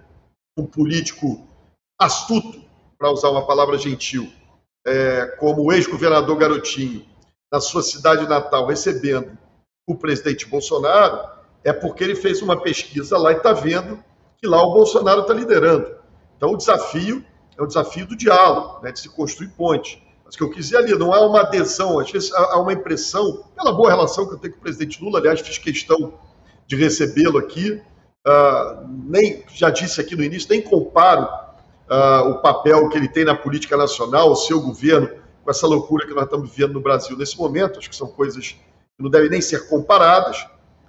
um 0.57 0.67
político 0.67 1.47
astuto, 1.99 2.67
para 2.99 3.11
usar 3.11 3.29
uma 3.29 3.47
palavra 3.47 3.77
gentil, 3.77 4.31
é, 4.87 5.27
como 5.39 5.63
o 5.63 5.73
ex-governador 5.73 6.37
Garotinho, 6.37 7.05
na 7.53 7.61
sua 7.61 7.83
cidade 7.83 8.27
natal 8.27 8.67
recebendo 8.67 9.37
o 9.87 9.95
presidente 9.95 10.47
Bolsonaro, 10.47 11.29
é 11.63 11.73
porque 11.73 12.03
ele 12.03 12.15
fez 12.15 12.41
uma 12.43 12.61
pesquisa 12.61 13.19
lá 13.19 13.33
e 13.33 13.37
está 13.37 13.53
vendo 13.53 14.03
que 14.41 14.47
lá 14.47 14.63
o 14.63 14.73
Bolsonaro 14.73 15.23
está 15.23 15.35
liderando. 15.35 15.95
Então 16.37 16.53
o 16.53 16.57
desafio 16.57 17.25
é 17.59 17.63
o 17.63 17.67
desafio 17.67 18.07
do 18.07 18.17
diálogo, 18.17 18.81
né, 18.83 18.93
de 18.93 19.01
se 19.01 19.09
construir 19.09 19.49
ponte. 19.49 20.03
Mas 20.25 20.35
o 20.35 20.39
que 20.39 20.45
eu 20.45 20.51
quis 20.51 20.67
dizer 20.67 20.79
ali, 20.79 20.95
não 20.99 21.13
há 21.13 21.25
uma 21.25 21.41
adesão, 21.41 21.99
às 21.99 22.11
vezes 22.11 22.33
há 22.33 22.59
uma 22.59 22.73
impressão, 22.73 23.45
pela 23.55 23.73
boa 23.73 23.89
relação 23.89 24.27
que 24.27 24.35
eu 24.35 24.39
tenho 24.39 24.55
com 24.55 24.59
o 24.59 24.63
presidente 24.63 25.03
Lula, 25.03 25.21
aliás, 25.21 25.41
fiz 25.41 25.57
questão 25.57 26.15
de 26.67 26.75
recebê-lo 26.75 27.39
aqui, 27.39 27.81
uh, 28.27 28.87
nem, 29.05 29.45
já 29.55 29.71
disse 29.71 30.01
aqui 30.01 30.17
no 30.17 30.25
início, 30.25 30.49
nem 30.51 30.61
comparo 30.61 31.23
uh, 31.89 32.31
o 32.31 32.43
papel 32.43 32.89
que 32.89 32.99
ele 32.99 33.09
tem 33.09 33.25
na 33.25 33.37
política 33.37 33.77
nacional, 33.77 34.33
o 34.33 34.37
seu 34.37 34.61
governo, 34.61 35.09
com 35.45 35.51
essa 35.51 35.67
loucura 35.67 36.07
que 36.07 36.13
nós 36.13 36.25
estamos 36.25 36.51
vivendo 36.51 36.73
no 36.75 36.81
Brasil 36.81 37.17
nesse 37.17 37.39
momento, 37.39 37.79
acho 37.79 37.89
que 37.89 37.95
são 37.95 38.09
coisas 38.09 38.49
que 38.49 39.03
não 39.03 39.09
devem 39.09 39.31
nem 39.31 39.41
ser 39.41 39.69
comparadas, 39.69 40.45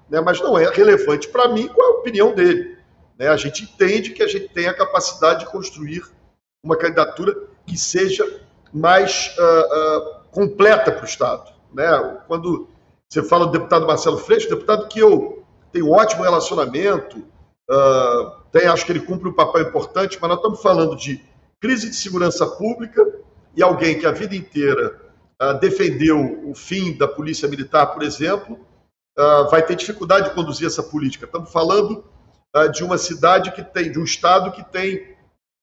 né, 0.09 0.19
mas 0.19 0.41
não 0.41 0.57
é 0.57 0.67
relevante 0.69 1.27
para 1.27 1.47
mim 1.49 1.67
com 1.67 1.83
a 1.83 1.89
opinião 1.99 2.33
dele. 2.33 2.76
Né? 3.17 3.27
A 3.27 3.37
gente 3.37 3.63
entende 3.63 4.11
que 4.11 4.21
a 4.21 4.27
gente 4.27 4.49
tem 4.49 4.67
a 4.67 4.73
capacidade 4.73 5.41
de 5.41 5.51
construir 5.51 6.03
uma 6.63 6.77
candidatura 6.77 7.35
que 7.65 7.77
seja 7.77 8.41
mais 8.73 9.35
uh, 9.37 9.41
uh, 9.41 10.29
completa 10.31 10.91
para 10.91 11.03
o 11.03 11.07
Estado. 11.07 11.51
Né? 11.73 11.87
Quando 12.27 12.67
você 13.09 13.23
fala 13.23 13.45
do 13.45 13.53
deputado 13.53 13.87
Marcelo 13.87 14.17
Freixo, 14.17 14.49
deputado 14.49 14.87
que 14.87 14.99
eu 14.99 15.43
tenho 15.71 15.87
um 15.87 15.91
ótimo 15.91 16.23
relacionamento, 16.23 17.17
uh, 17.17 18.41
tem, 18.51 18.67
acho 18.67 18.85
que 18.85 18.91
ele 18.91 19.01
cumpre 19.01 19.29
um 19.29 19.33
papel 19.33 19.63
importante, 19.63 20.17
mas 20.19 20.29
nós 20.29 20.37
estamos 20.37 20.61
falando 20.61 20.95
de 20.95 21.23
crise 21.59 21.89
de 21.89 21.95
segurança 21.95 22.45
pública 22.45 23.03
e 23.55 23.63
alguém 23.63 23.97
que 23.97 24.05
a 24.05 24.11
vida 24.11 24.35
inteira 24.35 25.07
defendeu 25.59 26.49
o 26.49 26.55
fim 26.55 26.97
da 26.97 27.07
polícia 27.07 27.47
militar, 27.47 27.87
por 27.87 28.01
exemplo, 28.01 28.59
vai 29.51 29.63
ter 29.63 29.75
dificuldade 29.75 30.29
de 30.29 30.35
conduzir 30.35 30.65
essa 30.65 30.81
política. 30.81 31.25
Estamos 31.25 31.51
falando 31.51 32.03
de 32.65 32.83
uma 32.83 32.97
cidade 32.97 33.51
que 33.51 33.61
tem, 33.61 33.91
de 33.91 33.99
um 33.99 34.03
estado 34.03 34.51
que 34.51 34.63
tem 34.63 35.15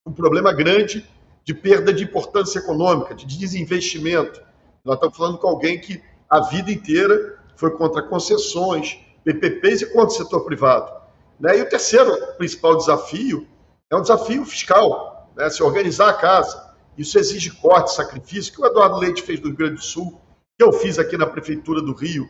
um 0.05 0.13
problema 0.13 0.53
grande 0.53 1.05
de 1.43 1.53
perda 1.53 1.91
de 1.91 2.03
importância 2.03 2.59
econômica, 2.59 3.13
de 3.13 3.25
desinvestimento. 3.25 4.41
Nós 4.83 4.95
estamos 4.95 5.17
falando 5.17 5.37
com 5.37 5.47
alguém 5.47 5.79
que 5.79 6.01
a 6.29 6.39
vida 6.41 6.71
inteira 6.71 7.39
foi 7.55 7.71
contra 7.71 8.01
concessões, 8.01 8.99
PPPs 9.23 9.81
e 9.81 9.85
contra 9.87 10.07
o 10.07 10.17
setor 10.17 10.45
privado. 10.45 10.91
Né? 11.39 11.59
E 11.59 11.61
o 11.61 11.69
terceiro 11.69 12.15
principal 12.37 12.77
desafio 12.77 13.47
é 13.89 13.95
um 13.95 14.01
desafio 14.01 14.45
fiscal, 14.45 15.29
né? 15.35 15.49
se 15.49 15.61
organizar 15.61 16.09
a 16.09 16.13
casa. 16.13 16.73
Isso 16.97 17.19
exige 17.19 17.51
corte, 17.51 17.93
sacrifício, 17.93 18.53
que 18.53 18.61
o 18.61 18.65
Eduardo 18.65 18.97
Leite 18.97 19.21
fez 19.21 19.39
no 19.39 19.47
Rio 19.47 19.57
Grande 19.57 19.75
do 19.75 19.81
Sul, 19.81 20.19
que 20.57 20.63
eu 20.63 20.71
fiz 20.71 20.97
aqui 20.97 21.17
na 21.17 21.25
Prefeitura 21.25 21.81
do 21.81 21.93
Rio, 21.93 22.29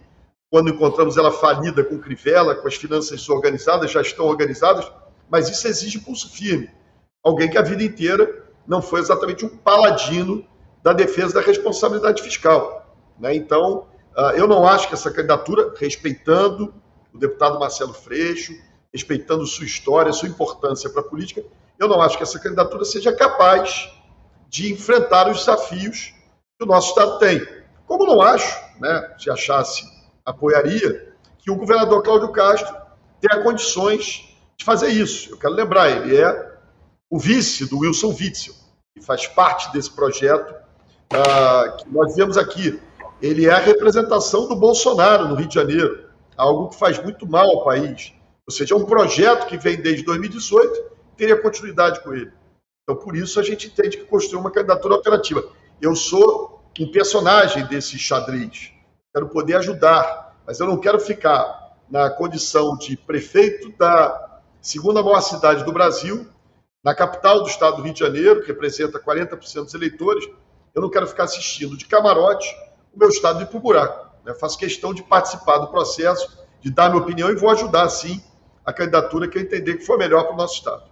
quando 0.50 0.70
encontramos 0.70 1.18
ela 1.18 1.32
falida 1.32 1.84
com 1.84 2.00
Crivella, 2.00 2.56
com 2.56 2.68
as 2.68 2.76
finanças 2.76 3.20
desorganizadas, 3.20 3.92
já 3.92 4.02
estão 4.02 4.26
organizadas, 4.26 4.92
mas 5.30 5.50
isso 5.50 5.68
exige 5.68 6.00
pulso 6.00 6.30
firme. 6.30 6.70
Alguém 7.24 7.50
que 7.50 7.58
a 7.58 7.62
vida 7.62 7.84
inteira 7.84 8.46
não 8.68 8.82
foi 8.82 9.00
exatamente 9.00 9.46
um 9.46 9.50
paladino 9.50 10.46
da 10.84 10.94
defesa 10.94 11.36
da 11.36 11.42
responsabilidade 11.42 12.22
fiscal. 12.22 12.96
Né? 13.20 13.36
Então, 13.36 13.88
ah, 14.16 14.34
eu 14.36 14.48
não 14.48 14.68
acho 14.68 14.88
que 14.88 14.94
essa 14.94 15.12
candidatura, 15.12 15.74
respeitando 15.78 16.74
o 17.14 17.18
deputado 17.18 17.60
Marcelo 17.60 17.94
Freixo, 17.94 18.54
respeitando 18.94 19.46
sua 19.46 19.66
história, 19.66 20.14
sua 20.14 20.30
importância 20.30 20.90
para 20.90 21.02
a 21.02 21.06
política, 21.06 21.44
eu 21.80 21.88
não 21.88 22.02
acho 22.02 22.18
que 22.18 22.24
essa 22.24 22.40
candidatura 22.40 22.86
seja 22.86 23.12
capaz 23.14 23.92
de 24.48 24.72
enfrentar 24.72 25.30
os 25.30 25.40
desafios 25.40 26.14
que 26.58 26.64
o 26.64 26.66
nosso 26.66 26.90
Estado 26.90 27.20
tem. 27.20 27.46
Como 27.86 28.06
não 28.06 28.22
acho, 28.22 28.58
né, 28.80 29.16
se 29.18 29.30
achasse, 29.30 29.84
apoiaria, 30.26 31.14
que 31.38 31.52
o 31.52 31.56
governador 31.56 32.02
Cláudio 32.02 32.32
Castro 32.32 32.76
tenha 33.22 33.44
condições 33.44 34.36
de 34.58 34.66
fazer 34.66 34.90
isso. 34.90 35.32
Eu 35.32 35.38
quero 35.38 35.54
lembrar, 35.54 35.90
ele 35.90 36.18
é 36.18 36.56
o 37.10 37.20
vice 37.20 37.70
do 37.70 37.80
Wilson 37.80 38.16
Witzel, 38.20 38.56
que 38.94 39.02
faz 39.02 39.28
parte 39.28 39.72
desse 39.72 39.92
projeto 39.92 40.52
uh, 41.14 41.78
que 41.78 41.90
nós 41.90 42.16
vemos 42.16 42.38
aqui. 42.38 42.80
Ele 43.22 43.46
é 43.46 43.52
a 43.52 43.60
representação 43.60 44.48
do 44.48 44.56
Bolsonaro 44.56 45.28
no 45.28 45.36
Rio 45.36 45.48
de 45.48 45.56
Janeiro, 45.56 46.06
algo 46.36 46.70
que 46.70 46.78
faz 46.78 47.02
muito 47.02 47.28
mal 47.28 47.48
ao 47.48 47.64
país. 47.64 48.14
Ou 48.48 48.54
seja, 48.54 48.74
é 48.74 48.78
um 48.78 48.86
projeto 48.86 49.48
que 49.48 49.58
vem 49.58 49.78
desde 49.82 50.04
2018, 50.04 50.96
teria 51.16 51.42
continuidade 51.42 52.02
com 52.02 52.14
ele. 52.14 52.32
Então, 52.84 53.02
por 53.02 53.16
isso, 53.16 53.40
a 53.40 53.44
gente 53.44 53.68
entende 53.68 53.98
que 53.98 54.06
construiu 54.06 54.40
uma 54.40 54.52
candidatura 54.52 54.96
alternativa. 54.96 55.44
Eu 55.82 55.96
sou 55.96 56.64
um 56.80 56.92
personagem 56.92 57.66
desse 57.66 57.98
xadrez. 57.98 58.72
Quero 59.16 59.30
poder 59.30 59.56
ajudar, 59.56 60.36
mas 60.46 60.60
eu 60.60 60.68
não 60.68 60.78
quero 60.78 61.00
ficar 61.00 61.78
na 61.90 62.10
condição 62.10 62.78
de 62.78 62.98
prefeito 62.98 63.72
da 63.78 64.42
segunda 64.60 65.02
maior 65.02 65.22
cidade 65.22 65.64
do 65.64 65.72
Brasil 65.72 66.28
na 66.84 66.94
capital 66.94 67.42
do 67.42 67.48
estado 67.48 67.78
do 67.78 67.84
Rio 67.84 67.94
de 67.94 68.00
Janeiro, 68.02 68.42
que 68.42 68.48
representa 68.48 69.00
40% 69.00 69.64
dos 69.64 69.74
eleitores, 69.74 70.28
eu 70.74 70.82
não 70.82 70.90
quero 70.90 71.08
ficar 71.08 71.24
assistindo 71.24 71.78
de 71.78 71.86
camarote 71.86 72.54
o 72.94 73.00
meu 73.00 73.08
estado 73.08 73.42
ir 73.42 73.48
para 73.48 73.58
o 73.58 73.62
buraco. 73.62 74.14
Né? 74.26 74.34
Faço 74.34 74.58
questão 74.58 74.94
de 74.94 75.02
participar 75.02 75.60
do 75.60 75.70
processo, 75.70 76.46
de 76.60 76.70
dar 76.70 76.90
minha 76.90 77.02
opinião 77.02 77.30
e 77.30 77.36
vou 77.36 77.50
ajudar, 77.52 77.88
sim, 77.88 78.22
a 78.66 78.74
candidatura 78.74 79.30
que 79.30 79.38
eu 79.38 79.42
entender 79.42 79.78
que 79.78 79.86
for 79.86 79.98
melhor 79.98 80.26
para 80.26 80.34
o 80.34 80.38
nosso 80.38 80.56
estado. 80.56 80.84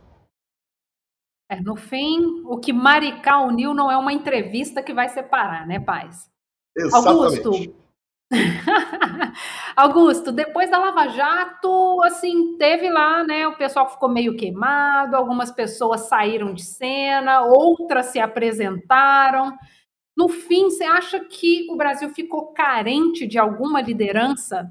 É, 1.51 1.59
no 1.59 1.75
fim, 1.75 2.41
o 2.45 2.57
que 2.57 2.71
Maricá 2.71 3.41
uniu 3.41 3.73
não 3.73 3.91
é 3.91 3.97
uma 3.97 4.13
entrevista 4.13 4.81
que 4.81 4.93
vai 4.93 5.09
separar, 5.09 5.67
né, 5.67 5.77
Paz? 5.77 6.31
Exatamente. 6.75 7.45
Augusto, 7.45 7.82
Augusto, 9.75 10.31
depois 10.31 10.69
da 10.69 10.77
Lava 10.77 11.07
Jato, 11.09 12.01
assim, 12.03 12.57
teve 12.57 12.89
lá, 12.89 13.23
né? 13.23 13.47
O 13.47 13.57
pessoal 13.57 13.89
ficou 13.89 14.09
meio 14.09 14.35
queimado, 14.35 15.15
algumas 15.15 15.51
pessoas 15.51 16.01
saíram 16.01 16.53
de 16.53 16.63
cena, 16.63 17.41
outras 17.41 18.07
se 18.07 18.19
apresentaram. 18.19 19.57
No 20.15 20.29
fim, 20.29 20.69
você 20.69 20.83
acha 20.83 21.19
que 21.19 21.67
o 21.71 21.75
Brasil 21.75 22.09
ficou 22.09 22.53
carente 22.53 23.25
de 23.25 23.37
alguma 23.39 23.81
liderança? 23.81 24.69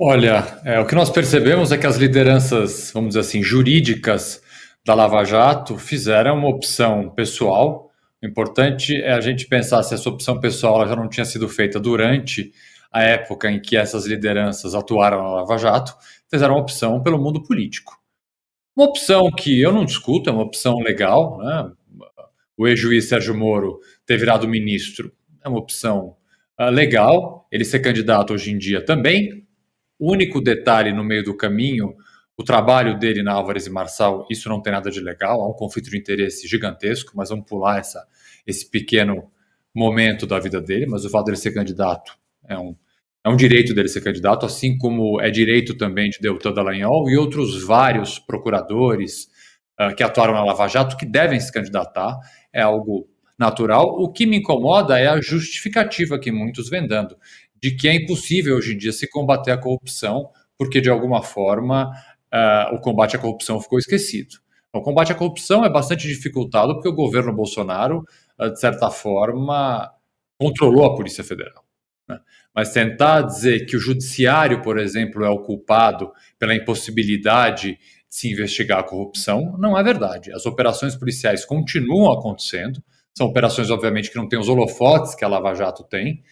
Olha, 0.00 0.60
é, 0.64 0.78
o 0.78 0.86
que 0.86 0.94
nós 0.94 1.10
percebemos 1.10 1.72
é 1.72 1.78
que 1.78 1.86
as 1.86 1.96
lideranças, 1.96 2.90
vamos 2.92 3.10
dizer 3.10 3.20
assim, 3.20 3.42
jurídicas 3.42 4.42
da 4.84 4.94
Lava 4.94 5.24
Jato 5.24 5.76
fizeram 5.76 6.38
uma 6.38 6.48
opção 6.48 7.10
pessoal 7.10 7.87
o 8.22 8.26
importante 8.26 8.96
é 8.96 9.12
a 9.12 9.20
gente 9.20 9.46
pensar 9.46 9.82
se 9.82 9.94
essa 9.94 10.08
opção 10.08 10.40
pessoal 10.40 10.86
já 10.88 10.96
não 10.96 11.08
tinha 11.08 11.24
sido 11.24 11.48
feita 11.48 11.78
durante 11.78 12.52
a 12.90 13.02
época 13.02 13.50
em 13.50 13.60
que 13.60 13.76
essas 13.76 14.06
lideranças 14.06 14.74
atuaram 14.74 15.22
na 15.22 15.30
Lava 15.30 15.58
Jato, 15.58 15.94
fizeram 16.28 16.54
uma 16.54 16.60
opção 16.60 17.02
pelo 17.02 17.18
mundo 17.18 17.42
político. 17.42 17.96
Uma 18.76 18.86
opção 18.86 19.30
que 19.30 19.60
eu 19.60 19.72
não 19.72 19.84
discuto, 19.84 20.30
é 20.30 20.32
uma 20.32 20.42
opção 20.42 20.78
legal. 20.78 21.38
Né? 21.38 21.72
O 22.56 22.66
ex-juiz 22.66 23.08
Sérgio 23.08 23.36
Moro 23.36 23.80
ter 24.06 24.16
virado 24.16 24.48
ministro 24.48 25.12
é 25.44 25.48
uma 25.48 25.58
opção 25.58 26.16
uh, 26.58 26.70
legal. 26.70 27.46
Ele 27.52 27.64
ser 27.64 27.80
candidato 27.80 28.32
hoje 28.32 28.50
em 28.50 28.58
dia 28.58 28.84
também. 28.84 29.46
O 29.98 30.12
único 30.12 30.40
detalhe 30.40 30.92
no 30.92 31.04
meio 31.04 31.24
do 31.24 31.36
caminho 31.36 31.94
o 32.38 32.44
trabalho 32.44 32.96
dele 32.96 33.20
na 33.20 33.32
Álvares 33.32 33.66
e 33.66 33.70
Marçal, 33.70 34.24
isso 34.30 34.48
não 34.48 34.62
tem 34.62 34.72
nada 34.72 34.90
de 34.90 35.00
legal, 35.00 35.40
há 35.40 35.48
um 35.48 35.54
conflito 35.54 35.90
de 35.90 35.98
interesse 35.98 36.46
gigantesco, 36.46 37.12
mas 37.16 37.30
vamos 37.30 37.44
pular 37.46 37.80
essa, 37.80 38.06
esse 38.46 38.70
pequeno 38.70 39.28
momento 39.74 40.24
da 40.24 40.38
vida 40.38 40.60
dele, 40.60 40.86
mas 40.86 41.04
o 41.04 41.10
fato 41.10 41.26
dele 41.26 41.36
ser 41.36 41.52
candidato 41.52 42.16
é 42.46 42.56
um, 42.56 42.76
é 43.24 43.28
um 43.28 43.36
direito 43.36 43.74
dele 43.74 43.88
ser 43.88 44.02
candidato, 44.02 44.46
assim 44.46 44.78
como 44.78 45.20
é 45.20 45.30
direito 45.30 45.76
também 45.76 46.10
de 46.10 46.20
Deltan 46.20 46.52
Dallagnol 46.52 47.10
e 47.10 47.16
outros 47.16 47.60
vários 47.64 48.20
procuradores 48.20 49.28
uh, 49.80 49.94
que 49.96 50.04
atuaram 50.04 50.32
na 50.32 50.44
Lava 50.44 50.68
Jato 50.68 50.96
que 50.96 51.04
devem 51.04 51.40
se 51.40 51.52
candidatar, 51.52 52.16
é 52.52 52.62
algo 52.62 53.08
natural. 53.36 53.86
O 54.00 54.12
que 54.12 54.26
me 54.26 54.36
incomoda 54.36 54.96
é 54.96 55.08
a 55.08 55.20
justificativa 55.20 56.18
que 56.20 56.30
muitos 56.30 56.70
vêm 56.70 56.86
dando, 56.86 57.16
de 57.60 57.72
que 57.74 57.88
é 57.88 57.94
impossível 57.94 58.56
hoje 58.56 58.74
em 58.74 58.78
dia 58.78 58.92
se 58.92 59.08
combater 59.10 59.50
a 59.50 59.58
corrupção, 59.58 60.30
porque 60.56 60.80
de 60.80 60.88
alguma 60.88 61.22
forma 61.22 61.90
uh, 62.32 62.74
o 62.74 62.80
combate 62.80 63.16
à 63.16 63.18
corrupção 63.18 63.60
ficou 63.60 63.78
esquecido. 63.78 64.36
O 64.72 64.82
combate 64.82 65.12
à 65.12 65.14
corrupção 65.14 65.64
é 65.64 65.70
bastante 65.70 66.06
dificultado 66.06 66.74
porque 66.74 66.88
o 66.88 66.94
governo 66.94 67.32
Bolsonaro, 67.32 68.04
uh, 68.38 68.50
de 68.50 68.60
certa 68.60 68.90
forma, 68.90 69.90
controlou 70.38 70.84
a 70.86 70.94
Polícia 70.94 71.24
Federal. 71.24 71.64
Né? 72.08 72.18
Mas 72.54 72.72
tentar 72.72 73.22
dizer 73.22 73.66
que 73.66 73.76
o 73.76 73.80
judiciário, 73.80 74.62
por 74.62 74.78
exemplo, 74.78 75.24
é 75.24 75.30
o 75.30 75.40
culpado 75.40 76.12
pela 76.38 76.54
impossibilidade 76.54 77.72
de 77.72 77.78
se 78.08 78.30
investigar 78.32 78.78
a 78.78 78.82
corrupção, 78.82 79.56
não 79.58 79.76
é 79.76 79.82
verdade. 79.82 80.32
As 80.32 80.46
operações 80.46 80.96
policiais 80.96 81.44
continuam 81.44 82.12
acontecendo, 82.12 82.82
são 83.16 83.26
operações, 83.26 83.70
obviamente, 83.70 84.10
que 84.10 84.16
não 84.16 84.28
têm 84.28 84.38
os 84.38 84.48
holofotes 84.48 85.14
que 85.14 85.24
a 85.24 85.28
Lava 85.28 85.54
Jato 85.54 85.82
tem, 85.84 86.22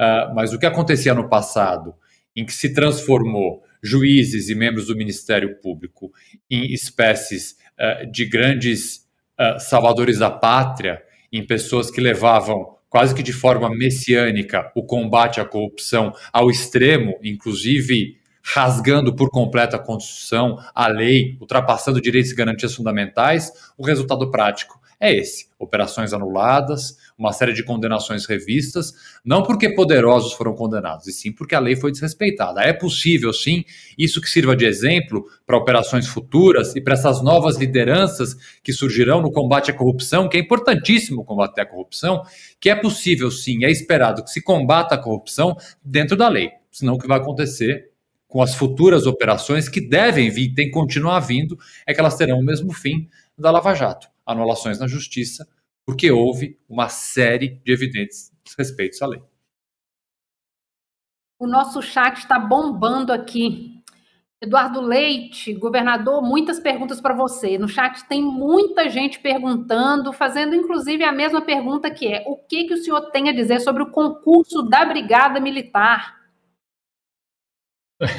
uh, 0.00 0.34
mas 0.34 0.52
o 0.52 0.58
que 0.58 0.66
acontecia 0.66 1.12
no 1.12 1.28
passado, 1.28 1.94
em 2.34 2.44
que 2.44 2.52
se 2.52 2.72
transformou 2.72 3.62
juízes 3.86 4.48
e 4.48 4.54
membros 4.54 4.86
do 4.86 4.96
Ministério 4.96 5.60
Público 5.60 6.12
em 6.50 6.72
espécies 6.72 7.56
uh, 7.78 8.10
de 8.10 8.24
grandes 8.26 9.06
uh, 9.38 9.58
salvadores 9.58 10.18
da 10.18 10.30
pátria, 10.30 11.02
em 11.32 11.46
pessoas 11.46 11.90
que 11.90 12.00
levavam 12.00 12.76
quase 12.88 13.14
que 13.14 13.22
de 13.22 13.32
forma 13.32 13.68
messiânica 13.68 14.70
o 14.74 14.82
combate 14.82 15.40
à 15.40 15.44
corrupção 15.44 16.12
ao 16.32 16.50
extremo, 16.50 17.18
inclusive 17.22 18.16
rasgando 18.42 19.14
por 19.14 19.28
completo 19.30 19.74
a 19.74 19.78
Constituição, 19.78 20.56
a 20.72 20.86
lei, 20.86 21.36
ultrapassando 21.40 22.00
direitos 22.00 22.30
e 22.30 22.34
garantias 22.34 22.74
fundamentais, 22.74 23.52
o 23.76 23.84
resultado 23.84 24.30
prático 24.30 24.80
é 25.00 25.14
esse: 25.14 25.48
operações 25.58 26.12
anuladas, 26.12 26.96
uma 27.18 27.32
série 27.32 27.52
de 27.52 27.64
condenações 27.64 28.26
revistas, 28.26 28.92
não 29.24 29.42
porque 29.42 29.74
poderosos 29.74 30.32
foram 30.32 30.54
condenados, 30.54 31.06
e 31.06 31.12
sim 31.12 31.32
porque 31.32 31.54
a 31.54 31.60
lei 31.60 31.76
foi 31.76 31.90
desrespeitada. 31.90 32.62
É 32.62 32.72
possível, 32.72 33.32
sim, 33.32 33.64
isso 33.96 34.20
que 34.20 34.28
sirva 34.28 34.56
de 34.56 34.64
exemplo 34.64 35.24
para 35.46 35.56
operações 35.56 36.06
futuras 36.06 36.74
e 36.74 36.80
para 36.80 36.94
essas 36.94 37.22
novas 37.22 37.56
lideranças 37.56 38.36
que 38.62 38.72
surgirão 38.72 39.20
no 39.20 39.30
combate 39.30 39.70
à 39.70 39.74
corrupção, 39.74 40.28
que 40.28 40.36
é 40.36 40.40
importantíssimo 40.40 41.24
combater 41.24 41.62
a 41.62 41.66
corrupção, 41.66 42.22
que 42.60 42.70
é 42.70 42.74
possível, 42.74 43.30
sim, 43.30 43.64
é 43.64 43.70
esperado 43.70 44.24
que 44.24 44.30
se 44.30 44.42
combata 44.42 44.94
a 44.94 44.98
corrupção 44.98 45.56
dentro 45.84 46.16
da 46.16 46.28
lei. 46.28 46.50
Senão 46.70 46.94
o 46.94 46.98
que 46.98 47.08
vai 47.08 47.18
acontecer 47.18 47.90
com 48.28 48.42
as 48.42 48.54
futuras 48.54 49.06
operações 49.06 49.68
que 49.68 49.80
devem 49.80 50.30
vir, 50.30 50.52
tem 50.52 50.66
que 50.66 50.72
continuar 50.72 51.20
vindo, 51.20 51.56
é 51.86 51.94
que 51.94 52.00
elas 52.00 52.16
terão 52.16 52.38
o 52.38 52.44
mesmo 52.44 52.72
fim 52.72 53.08
da 53.36 53.50
Lava 53.50 53.74
Jato, 53.74 54.08
anulações 54.24 54.78
na 54.78 54.86
justiça, 54.86 55.46
porque 55.84 56.10
houve 56.10 56.58
uma 56.68 56.88
série 56.88 57.60
de 57.64 57.72
evidentes 57.72 58.32
respeitos 58.58 59.00
à 59.02 59.06
lei. 59.06 59.22
O 61.38 61.46
nosso 61.46 61.82
chat 61.82 62.16
está 62.16 62.38
bombando 62.38 63.12
aqui. 63.12 63.76
Eduardo 64.40 64.80
Leite, 64.80 65.54
governador, 65.54 66.22
muitas 66.22 66.60
perguntas 66.60 67.00
para 67.00 67.14
você. 67.14 67.56
No 67.56 67.68
chat 67.68 68.06
tem 68.06 68.22
muita 68.22 68.88
gente 68.88 69.18
perguntando, 69.18 70.12
fazendo 70.12 70.54
inclusive 70.54 71.04
a 71.04 71.12
mesma 71.12 71.40
pergunta 71.40 71.90
que 71.90 72.06
é: 72.06 72.24
o 72.26 72.36
que, 72.36 72.64
que 72.64 72.74
o 72.74 72.82
senhor 72.82 73.10
tem 73.10 73.28
a 73.28 73.32
dizer 73.32 73.60
sobre 73.60 73.82
o 73.82 73.90
concurso 73.90 74.62
da 74.62 74.84
Brigada 74.84 75.40
Militar? 75.40 76.25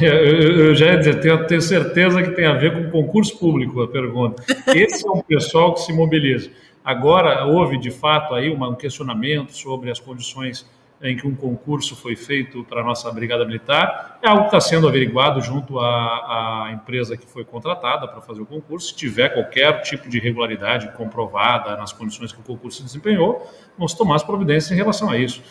Eu, 0.02 0.74
já 0.74 0.88
ia 0.88 0.98
dizer, 0.98 1.20
tenho, 1.20 1.46
tenho, 1.46 1.62
certeza 1.62 2.24
que 2.24 2.32
tem 2.32 2.48
a 2.48 2.54
ver 2.54 2.74
com 2.74 2.90
concurso 2.90 3.38
público 3.38 3.82
a 3.84 3.88
pergunta. 3.88 4.44
Esse 4.74 5.08
é 5.08 5.12
um 5.12 5.22
pessoal 5.22 5.76
que 5.76 5.82
se 5.82 5.94
mobiliza. 5.94 6.50
Agora, 6.84 7.46
houve 7.46 7.78
de 7.78 7.92
fato 7.92 8.34
aí 8.34 8.50
um 8.50 8.76
questionamento 8.76 9.56
sobre 9.56 9.92
as 9.92 10.00
condições 10.00 10.68
em 11.00 11.16
que 11.16 11.28
um 11.28 11.36
concurso 11.36 11.96
foi 11.96 12.16
feito 12.16 12.64
para 12.64 12.82
a 12.82 12.84
nossa 12.84 13.12
Brigada 13.12 13.46
Militar. 13.46 14.18
É 14.24 14.28
algo 14.28 14.42
que 14.42 14.48
está 14.48 14.60
sendo 14.60 14.88
averiguado 14.88 15.42
junto 15.42 15.78
à, 15.80 16.66
à 16.66 16.72
empresa 16.72 17.16
que 17.16 17.28
foi 17.28 17.46
contratada 17.46 18.08
para 18.08 18.20
fazer 18.20 18.42
o 18.42 18.48
concurso. 18.48 18.88
Se 18.88 18.96
tiver 18.96 19.30
qualquer 19.30 19.82
tipo 19.82 20.10
de 20.10 20.18
irregularidade 20.18 20.92
comprovada 20.94 21.76
nas 21.76 21.94
condições 21.94 22.32
que 22.32 22.40
o 22.40 22.44
concurso 22.44 22.80
se 22.80 22.84
desempenhou, 22.84 23.48
vamos 23.78 23.94
tomar 23.94 24.16
as 24.16 24.24
providências 24.24 24.72
em 24.72 24.76
relação 24.76 25.12
a 25.12 25.18
isso. 25.18 25.44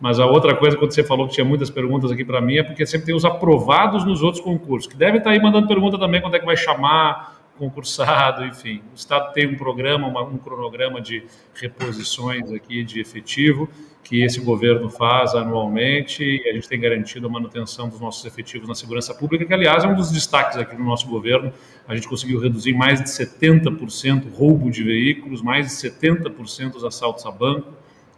Mas 0.00 0.18
a 0.18 0.26
outra 0.26 0.54
coisa, 0.56 0.76
quando 0.76 0.92
você 0.92 1.04
falou 1.04 1.28
que 1.28 1.34
tinha 1.34 1.44
muitas 1.44 1.70
perguntas 1.70 2.10
aqui 2.10 2.24
para 2.24 2.40
mim, 2.40 2.58
é 2.58 2.62
porque 2.62 2.84
sempre 2.84 3.06
tem 3.06 3.14
os 3.14 3.24
aprovados 3.24 4.04
nos 4.04 4.22
outros 4.22 4.42
concursos, 4.42 4.90
que 4.90 4.96
devem 4.96 5.18
estar 5.18 5.30
tá 5.30 5.36
aí 5.36 5.42
mandando 5.42 5.68
pergunta 5.68 5.98
também 5.98 6.20
quando 6.20 6.34
é 6.34 6.38
que 6.38 6.46
vai 6.46 6.56
chamar 6.56 7.34
concursado, 7.58 8.44
enfim. 8.46 8.82
O 8.92 8.96
Estado 8.96 9.32
tem 9.32 9.46
um 9.46 9.56
programa, 9.56 10.06
uma, 10.06 10.22
um 10.22 10.36
cronograma 10.36 11.00
de 11.00 11.24
reposições 11.54 12.52
aqui 12.52 12.84
de 12.84 13.00
efetivo, 13.00 13.68
que 14.02 14.22
esse 14.22 14.38
governo 14.40 14.90
faz 14.90 15.34
anualmente, 15.34 16.22
e 16.22 16.48
a 16.48 16.52
gente 16.52 16.68
tem 16.68 16.78
garantido 16.78 17.26
a 17.26 17.30
manutenção 17.30 17.88
dos 17.88 17.98
nossos 18.00 18.24
efetivos 18.26 18.68
na 18.68 18.74
segurança 18.74 19.14
pública, 19.14 19.46
que, 19.46 19.54
aliás, 19.54 19.84
é 19.84 19.88
um 19.88 19.94
dos 19.94 20.10
destaques 20.10 20.58
aqui 20.58 20.76
do 20.76 20.84
nosso 20.84 21.08
governo. 21.08 21.52
A 21.88 21.94
gente 21.94 22.06
conseguiu 22.06 22.38
reduzir 22.38 22.74
mais 22.74 23.02
de 23.02 23.08
70% 23.08 24.30
roubo 24.34 24.70
de 24.70 24.82
veículos, 24.82 25.40
mais 25.40 25.66
de 25.68 25.72
70% 25.72 26.74
os 26.76 26.84
assaltos 26.84 27.24
a 27.24 27.30
banco, 27.30 27.72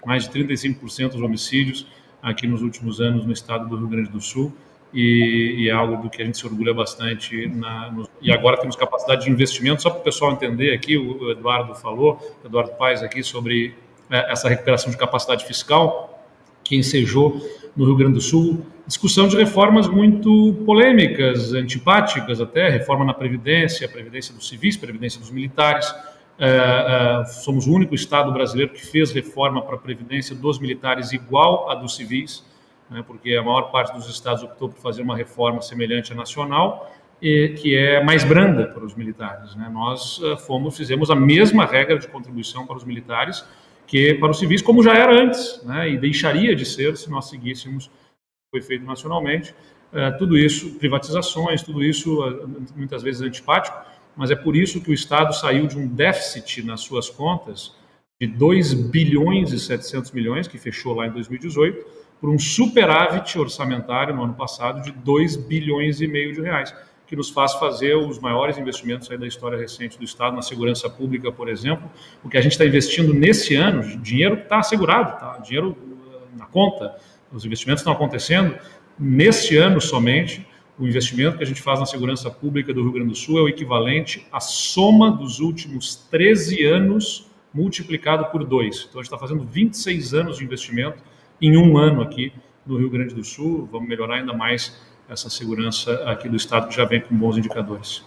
mais 0.07 0.29
de 0.29 0.31
35% 0.31 1.11
dos 1.11 1.21
homicídios 1.21 1.87
aqui 2.23 2.47
nos 2.47 2.63
últimos 2.63 3.01
anos 3.01 3.27
no 3.27 3.33
estado 3.33 3.69
do 3.69 3.77
Rio 3.77 3.89
Grande 3.89 4.09
do 4.09 4.21
Sul. 4.21 4.55
E, 4.95 5.57
e, 5.59 5.69
é 5.69 5.73
algo 5.73 6.01
do 6.01 6.09
que 6.09 6.23
a 6.23 6.25
gente 6.25 6.39
se 6.39 6.47
orgulha 6.47 6.73
bastante. 6.73 7.49
Na, 7.49 7.91
no, 7.91 8.09
e 8.23 8.33
agora 8.33 8.57
temos 8.57 8.77
capacidade 8.77 9.25
de 9.25 9.31
investimento, 9.31 9.83
só 9.83 9.91
para 9.91 10.01
o 10.01 10.03
pessoal 10.03 10.33
entender 10.33 10.73
aqui, 10.73 10.97
o 10.97 11.31
Eduardo 11.31 11.75
falou, 11.75 12.19
Eduardo 12.45 12.71
Paes 12.79 13.03
aqui, 13.03 13.23
sobre 13.23 13.75
é, 14.09 14.33
essa 14.33 14.49
recuperação 14.49 14.91
de 14.91 14.97
capacidade 14.97 15.45
fiscal 15.45 16.25
que 16.63 16.77
ensejou 16.77 17.41
no 17.77 17.85
Rio 17.85 17.97
Grande 17.97 18.15
do 18.15 18.21
Sul. 18.21 18.65
Discussão 18.87 19.27
de 19.27 19.37
reformas 19.37 19.89
muito 19.89 20.55
polêmicas, 20.65 21.53
antipáticas 21.53 22.41
até, 22.41 22.69
reforma 22.71 23.05
na 23.05 23.13
Previdência, 23.13 23.89
Previdência 23.89 24.33
dos 24.33 24.49
civis, 24.49 24.77
Previdência 24.77 25.21
dos 25.21 25.31
militares, 25.31 25.93
é, 26.39 27.23
é, 27.23 27.25
somos 27.25 27.67
o 27.67 27.73
único 27.73 27.95
Estado 27.95 28.31
brasileiro 28.31 28.73
que 28.73 28.87
fez 28.87 29.11
reforma 29.13 29.63
para 29.63 29.77
a 29.77 29.79
Previdência 29.79 30.37
dos 30.37 30.59
militares 30.59 31.13
igual 31.13 31.71
à 31.71 31.75
dos 31.75 31.97
civis, 31.97 32.45
né, 32.91 33.03
porque 33.07 33.35
a 33.35 33.43
maior 33.43 33.71
parte 33.71 33.95
dos 33.95 34.09
estados 34.09 34.43
optou 34.43 34.69
por 34.69 34.79
fazer 34.79 35.03
uma 35.03 35.17
reforma 35.17 35.63
semelhante 35.63 36.13
à 36.13 36.15
nacional, 36.15 36.93
e, 37.21 37.55
que 37.59 37.75
é 37.75 38.05
mais 38.05 38.23
branda 38.25 38.67
para 38.67 38.85
os 38.85 38.95
militares. 38.95 39.55
Né. 39.57 39.71
Nós 39.73 40.19
uh, 40.19 40.37
fomos, 40.37 40.77
fizemos 40.77 41.11
a 41.11 41.15
mesma 41.15 41.65
regra 41.65 41.99
de 41.99 42.07
contribuição 42.07 42.67
para 42.67 42.77
os 42.77 42.85
militares 42.85 43.45
que 43.87 44.15
para 44.15 44.31
os 44.31 44.39
civis, 44.39 44.61
como 44.61 44.83
já 44.83 44.95
era 44.95 45.17
antes, 45.17 45.63
né, 45.65 45.89
e 45.89 45.97
deixaria 45.97 46.55
de 46.55 46.65
ser 46.65 46.97
se 46.97 47.09
nós 47.09 47.31
seguíssemos 47.31 47.87
o 47.87 47.89
que 47.89 48.51
foi 48.51 48.63
feito 48.63 48.85
nacionalmente. 48.85 49.55
Uh, 49.93 50.19
tudo 50.19 50.37
isso, 50.37 50.75
privatizações, 50.79 51.63
tudo 51.63 51.83
isso, 51.83 52.23
uh, 52.23 52.67
muitas 52.77 53.03
vezes 53.03 53.23
antipático, 53.23 53.79
mas 54.17 54.31
é 54.31 54.37
por 54.37 54.57
isso 54.57 54.81
que 54.81 54.91
o 54.91 54.95
Estado 54.95 55.35
saiu 55.35 55.67
de 55.67 55.79
um 55.79 55.87
déficit 55.87 56.63
nas 56.65 56.81
suas 56.81 57.11
contas 57.11 57.75
de 58.19 58.27
2 58.27 58.73
bilhões 58.73 59.53
e 59.53 59.61
700 59.61 60.11
milhões, 60.13 60.49
que 60.49 60.57
fechou 60.57 60.95
lá 60.95 61.07
em 61.07 61.11
2018, 61.11 61.85
por 62.19 62.31
um 62.31 62.39
superávit 62.39 63.39
orçamentário 63.39 64.15
no 64.15 64.25
ano 64.25 64.35
passado 64.35 64.83
de 64.83 64.91
2 64.91 65.37
bilhões 65.37 66.01
e 66.01 66.07
meio 66.07 66.33
de 66.33 66.41
reais, 66.41 66.75
que 67.07 67.15
nos 67.15 67.29
faz 67.29 67.53
fazer 67.55 67.95
os 67.95 68.19
maiores 68.19 68.57
investimentos 68.59 69.07
da 69.09 69.27
história 69.27 69.59
recente 69.59 69.99
do 69.99 70.05
Estado 70.05 70.35
na 70.35 70.43
segurança 70.43 70.89
pública, 70.89 71.31
por 71.31 71.49
exemplo. 71.49 71.89
O 72.25 72.29
que 72.29 72.39
a 72.39 72.41
gente 72.41 72.53
está 72.53 72.65
investindo 72.65 73.13
nesse 73.13 73.55
ano, 73.55 73.83
dinheiro 73.99 74.37
está 74.37 74.59
assegurado, 74.59 75.21
tá? 75.21 75.39
dinheiro 75.39 75.77
eh, 75.79 76.39
na 76.39 76.47
conta, 76.47 76.97
os 77.31 77.45
investimentos 77.45 77.83
estão 77.83 77.93
acontecendo 77.93 78.59
neste 78.99 79.57
ano 79.57 79.81
somente, 79.81 80.47
o 80.79 80.87
investimento 80.87 81.39
que 81.39 81.43
a 81.43 81.47
gente 81.47 81.63
faz 81.63 81.81
na 81.81 81.87
segurança 81.87 82.31
pública 82.31 82.73
do 82.73 82.83
Rio 82.83 82.93
Grande 82.93 83.11
do 83.11 83.15
Sul 83.15 83.39
é 83.39 83.43
o 83.43 83.49
equivalente 83.49 84.27
à 84.31 84.41
soma 84.41 85.11
dos 85.11 85.41
últimos 85.41 85.97
13 86.11 86.65
anos 86.65 87.31
multiplicado 87.53 88.27
por 88.27 88.45
dois. 88.45 88.87
Então, 88.89 89.01
a 89.01 89.03
gente 89.03 89.13
está 89.13 89.19
fazendo 89.19 89.45
26 89.45 90.13
anos 90.13 90.39
de 90.39 90.45
investimento 90.45 91.03
em 91.41 91.57
um 91.57 91.79
ano 91.79 92.03
aqui 92.03 92.33
no 92.67 92.77
Rio 92.77 92.91
Grande 92.91 93.15
do 93.15 93.25
Sul. 93.25 93.67
Vamos 93.73 93.89
melhorar 93.89 94.17
ainda 94.17 94.35
mais 94.35 94.79
essa 95.09 95.31
segurança 95.31 95.93
aqui 96.05 96.29
do 96.29 96.37
Estado, 96.37 96.69
que 96.69 96.75
já 96.75 96.85
vem 96.85 97.01
com 97.01 97.17
bons 97.17 97.39
indicadores. 97.39 98.05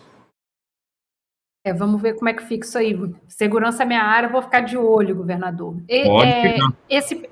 É, 1.66 1.74
vamos 1.74 2.02
ver 2.02 2.16
como 2.16 2.30
é 2.30 2.34
que 2.34 2.44
fica 2.44 2.66
isso 2.66 2.78
aí. 2.78 2.96
Segurança 3.28 3.84
é 3.84 3.86
minha 3.86 4.04
área, 4.04 4.30
vou 4.30 4.42
ficar 4.42 4.62
de 4.62 4.78
olho, 4.78 5.16
governador. 5.16 5.82
E, 5.88 6.04
pode 6.04 6.30
é, 6.30 6.58
esse 6.90 7.30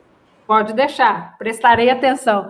Pode 0.47 0.71
deixar, 0.71 1.37
prestarei 1.37 1.89
atenção. 1.89 2.49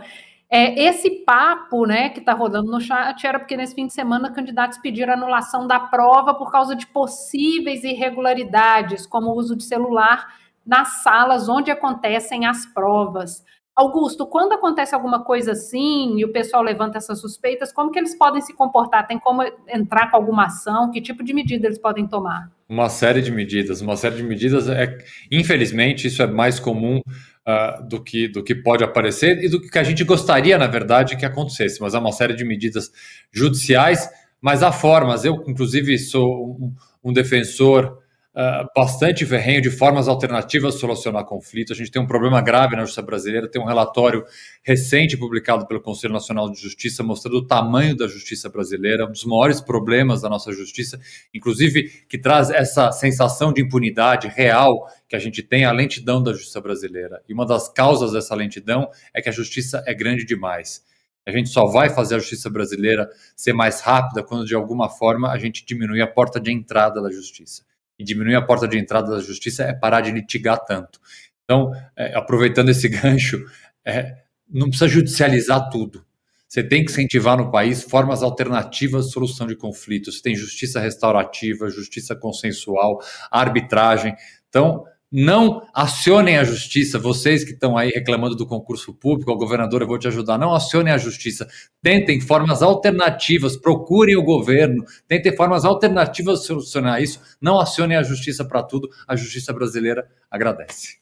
É, 0.49 0.81
esse 0.85 1.09
papo 1.25 1.85
né, 1.85 2.09
que 2.09 2.19
está 2.19 2.33
rodando 2.33 2.71
no 2.71 2.79
chat 2.79 3.27
era 3.27 3.37
porque 3.37 3.57
nesse 3.57 3.75
fim 3.75 3.87
de 3.87 3.93
semana 3.93 4.31
candidatos 4.31 4.77
pediram 4.77 5.13
anulação 5.13 5.67
da 5.67 5.79
prova 5.79 6.33
por 6.33 6.51
causa 6.51 6.73
de 6.73 6.87
possíveis 6.87 7.83
irregularidades, 7.83 9.05
como 9.05 9.31
o 9.31 9.35
uso 9.35 9.57
de 9.57 9.63
celular 9.65 10.25
nas 10.65 11.03
salas 11.03 11.49
onde 11.49 11.69
acontecem 11.69 12.45
as 12.45 12.65
provas. 12.65 13.43
Augusto, 13.75 14.25
quando 14.25 14.53
acontece 14.53 14.95
alguma 14.95 15.23
coisa 15.23 15.51
assim 15.51 16.17
e 16.17 16.25
o 16.25 16.31
pessoal 16.31 16.63
levanta 16.63 16.97
essas 16.97 17.21
suspeitas, 17.21 17.71
como 17.71 17.91
que 17.91 17.99
eles 17.99 18.17
podem 18.17 18.41
se 18.41 18.51
comportar? 18.53 19.05
Tem 19.05 19.19
como 19.19 19.43
entrar 19.67 20.09
com 20.09 20.17
alguma 20.17 20.45
ação? 20.45 20.89
Que 20.89 20.99
tipo 20.99 21.23
de 21.23 21.31
medida 21.31 21.67
eles 21.67 21.77
podem 21.77 22.07
tomar? 22.07 22.49
Uma 22.67 22.89
série 22.89 23.21
de 23.21 23.31
medidas, 23.31 23.79
uma 23.79 23.95
série 23.95 24.15
de 24.15 24.23
medidas. 24.23 24.67
É, 24.67 24.97
infelizmente, 25.31 26.07
isso 26.07 26.23
é 26.23 26.27
mais 26.27 26.59
comum 26.59 27.01
uh, 27.47 27.87
do, 27.87 28.03
que, 28.03 28.27
do 28.27 28.43
que 28.43 28.53
pode 28.53 28.83
aparecer 28.83 29.43
e 29.43 29.47
do 29.47 29.61
que 29.61 29.79
a 29.79 29.83
gente 29.83 30.03
gostaria, 30.03 30.57
na 30.57 30.67
verdade, 30.67 31.15
que 31.15 31.25
acontecesse. 31.25 31.79
Mas 31.79 31.95
há 31.95 31.99
uma 31.99 32.11
série 32.11 32.35
de 32.35 32.43
medidas 32.43 32.91
judiciais, 33.31 34.09
mas 34.41 34.61
há 34.61 34.71
formas. 34.71 35.23
Eu, 35.23 35.43
inclusive, 35.47 35.97
sou 35.97 36.57
um, 36.59 36.75
um 37.03 37.13
defensor 37.13 37.99
uh, 38.37 38.69
bastante 38.75 39.25
ferrenho 39.25 39.61
de 39.61 39.71
formas 39.71 40.07
alternativas 40.07 40.75
de 40.75 40.79
solucionar 40.79 41.25
conflito. 41.25 41.73
A 41.73 41.75
gente 41.75 41.89
tem 41.89 41.99
um 41.99 42.05
problema 42.05 42.39
grave 42.39 42.75
na 42.75 42.83
justiça 42.83 43.01
brasileira. 43.01 43.49
Tem 43.49 43.59
um 43.59 43.65
relatório 43.65 44.23
recente 44.63 45.17
publicado 45.17 45.65
pelo 45.65 45.81
Conselho 45.81 46.13
Nacional 46.13 46.49
de 46.51 46.61
Justiça 46.61 47.01
mostrando 47.01 47.37
o 47.37 47.47
tamanho 47.47 47.95
da 47.95 48.07
justiça 48.07 48.47
brasileira, 48.47 49.07
um 49.07 49.11
dos 49.11 49.25
maiores 49.25 49.59
problemas 49.59 50.21
da 50.21 50.29
nossa 50.29 50.51
justiça, 50.51 50.99
inclusive 51.33 52.05
que 52.07 52.17
traz 52.17 52.51
essa 52.51 52.91
sensação 52.91 53.51
de 53.51 53.61
impunidade 53.61 54.27
real 54.27 54.87
que 55.09 55.15
a 55.15 55.19
gente 55.19 55.41
tem, 55.41 55.65
a 55.65 55.71
lentidão 55.71 56.21
da 56.21 56.33
justiça 56.33 56.61
brasileira. 56.61 57.21
E 57.27 57.33
uma 57.33 57.45
das 57.45 57.67
causas 57.69 58.11
dessa 58.11 58.35
lentidão 58.35 58.89
é 59.13 59.21
que 59.21 59.29
a 59.29 59.31
justiça 59.31 59.83
é 59.87 59.93
grande 59.93 60.25
demais. 60.25 60.85
A 61.25 61.31
gente 61.31 61.49
só 61.49 61.65
vai 61.65 61.89
fazer 61.89 62.15
a 62.15 62.19
justiça 62.19 62.49
brasileira 62.49 63.09
ser 63.35 63.51
mais 63.51 63.81
rápida 63.81 64.23
quando, 64.23 64.45
de 64.45 64.55
alguma 64.55 64.89
forma, 64.89 65.29
a 65.29 65.37
gente 65.37 65.65
diminui 65.65 66.01
a 66.01 66.07
porta 66.07 66.39
de 66.39 66.51
entrada 66.51 67.01
da 67.01 67.11
justiça 67.11 67.66
e 67.97 68.03
diminuir 68.03 68.35
a 68.35 68.41
porta 68.41 68.67
de 68.67 68.77
entrada 68.77 69.11
da 69.11 69.19
justiça 69.19 69.63
é 69.63 69.73
parar 69.73 70.01
de 70.01 70.11
litigar 70.11 70.63
tanto. 70.65 70.99
Então, 71.43 71.71
é, 71.95 72.15
aproveitando 72.15 72.69
esse 72.69 72.87
gancho, 72.89 73.43
é, 73.85 74.17
não 74.49 74.69
precisa 74.69 74.87
judicializar 74.87 75.69
tudo. 75.69 76.05
Você 76.47 76.63
tem 76.63 76.85
que 76.85 76.91
incentivar 76.91 77.37
no 77.37 77.51
país 77.51 77.83
formas 77.83 78.23
alternativas 78.23 79.07
de 79.07 79.11
solução 79.11 79.47
de 79.47 79.55
conflitos. 79.55 80.15
Você 80.15 80.21
tem 80.21 80.35
justiça 80.35 80.79
restaurativa, 80.79 81.69
justiça 81.69 82.15
consensual, 82.15 83.01
arbitragem. 83.29 84.15
Então, 84.47 84.85
não 85.11 85.65
acionem 85.73 86.37
a 86.37 86.43
justiça, 86.43 86.99
vocês 86.99 87.43
que 87.43 87.51
estão 87.51 87.77
aí 87.77 87.89
reclamando 87.89 88.35
do 88.35 88.45
concurso 88.45 88.93
público, 88.93 89.31
o 89.31 89.37
governador, 89.37 89.81
eu 89.81 89.87
vou 89.87 89.97
te 89.97 90.07
ajudar, 90.07 90.37
não 90.37 90.53
acionem 90.53 90.93
a 90.93 90.97
justiça, 90.97 91.47
tentem 91.81 92.19
formas 92.19 92.61
alternativas, 92.61 93.55
procurem 93.55 94.17
o 94.17 94.23
governo, 94.23 94.83
tentem 95.07 95.35
formas 95.35 95.63
alternativas 95.63 96.41
de 96.41 96.47
solucionar 96.47 97.01
isso, 97.01 97.21
não 97.41 97.59
acionem 97.59 97.97
a 97.97 98.03
justiça 98.03 98.43
para 98.43 98.63
tudo, 98.63 98.89
a 99.07 99.15
justiça 99.15 99.53
brasileira 99.53 100.07
agradece. 100.29 100.97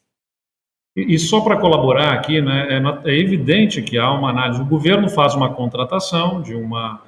E 0.96 1.18
só 1.18 1.42
para 1.42 1.60
colaborar 1.60 2.14
aqui, 2.14 2.40
né, 2.40 2.68
é, 2.70 3.10
é 3.10 3.18
evidente 3.18 3.82
que 3.82 3.98
há 3.98 4.10
uma 4.10 4.30
análise, 4.30 4.62
o 4.62 4.64
governo 4.64 5.10
faz 5.10 5.34
uma 5.34 5.52
contratação 5.52 6.40
de 6.40 6.54
uma 6.54 7.02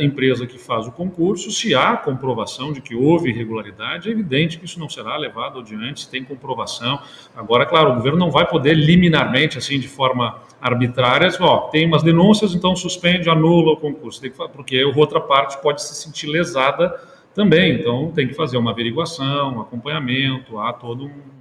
empresa 0.00 0.46
que 0.46 0.58
faz 0.58 0.86
o 0.86 0.92
concurso, 0.92 1.50
se 1.50 1.74
há 1.74 1.96
comprovação 1.96 2.72
de 2.72 2.80
que 2.80 2.94
houve 2.94 3.28
irregularidade, 3.30 4.08
é 4.08 4.12
evidente 4.12 4.58
que 4.58 4.64
isso 4.64 4.80
não 4.80 4.88
será 4.88 5.16
levado 5.16 5.58
adiante, 5.58 6.00
se 6.00 6.10
tem 6.10 6.24
comprovação. 6.24 6.98
Agora, 7.36 7.66
claro, 7.66 7.92
o 7.92 7.94
governo 7.96 8.18
não 8.18 8.30
vai 8.30 8.46
poder 8.46 8.74
liminarmente, 8.74 9.58
assim, 9.58 9.78
de 9.78 9.88
forma 9.88 10.40
arbitrária, 10.60 11.28
ó, 11.40 11.68
tem 11.68 11.86
umas 11.86 12.02
denúncias, 12.02 12.54
então 12.54 12.74
suspende, 12.74 13.28
anula 13.28 13.72
o 13.72 13.76
concurso, 13.76 14.20
que, 14.20 14.30
porque 14.30 14.78
a 14.78 14.98
outra 14.98 15.20
parte 15.20 15.60
pode 15.60 15.82
se 15.82 15.94
sentir 15.94 16.26
lesada 16.26 16.94
também, 17.34 17.74
então 17.74 18.10
tem 18.12 18.26
que 18.26 18.34
fazer 18.34 18.56
uma 18.56 18.70
averiguação, 18.70 19.56
um 19.56 19.60
acompanhamento, 19.60 20.58
há 20.58 20.72
todo 20.72 21.04
um 21.04 21.35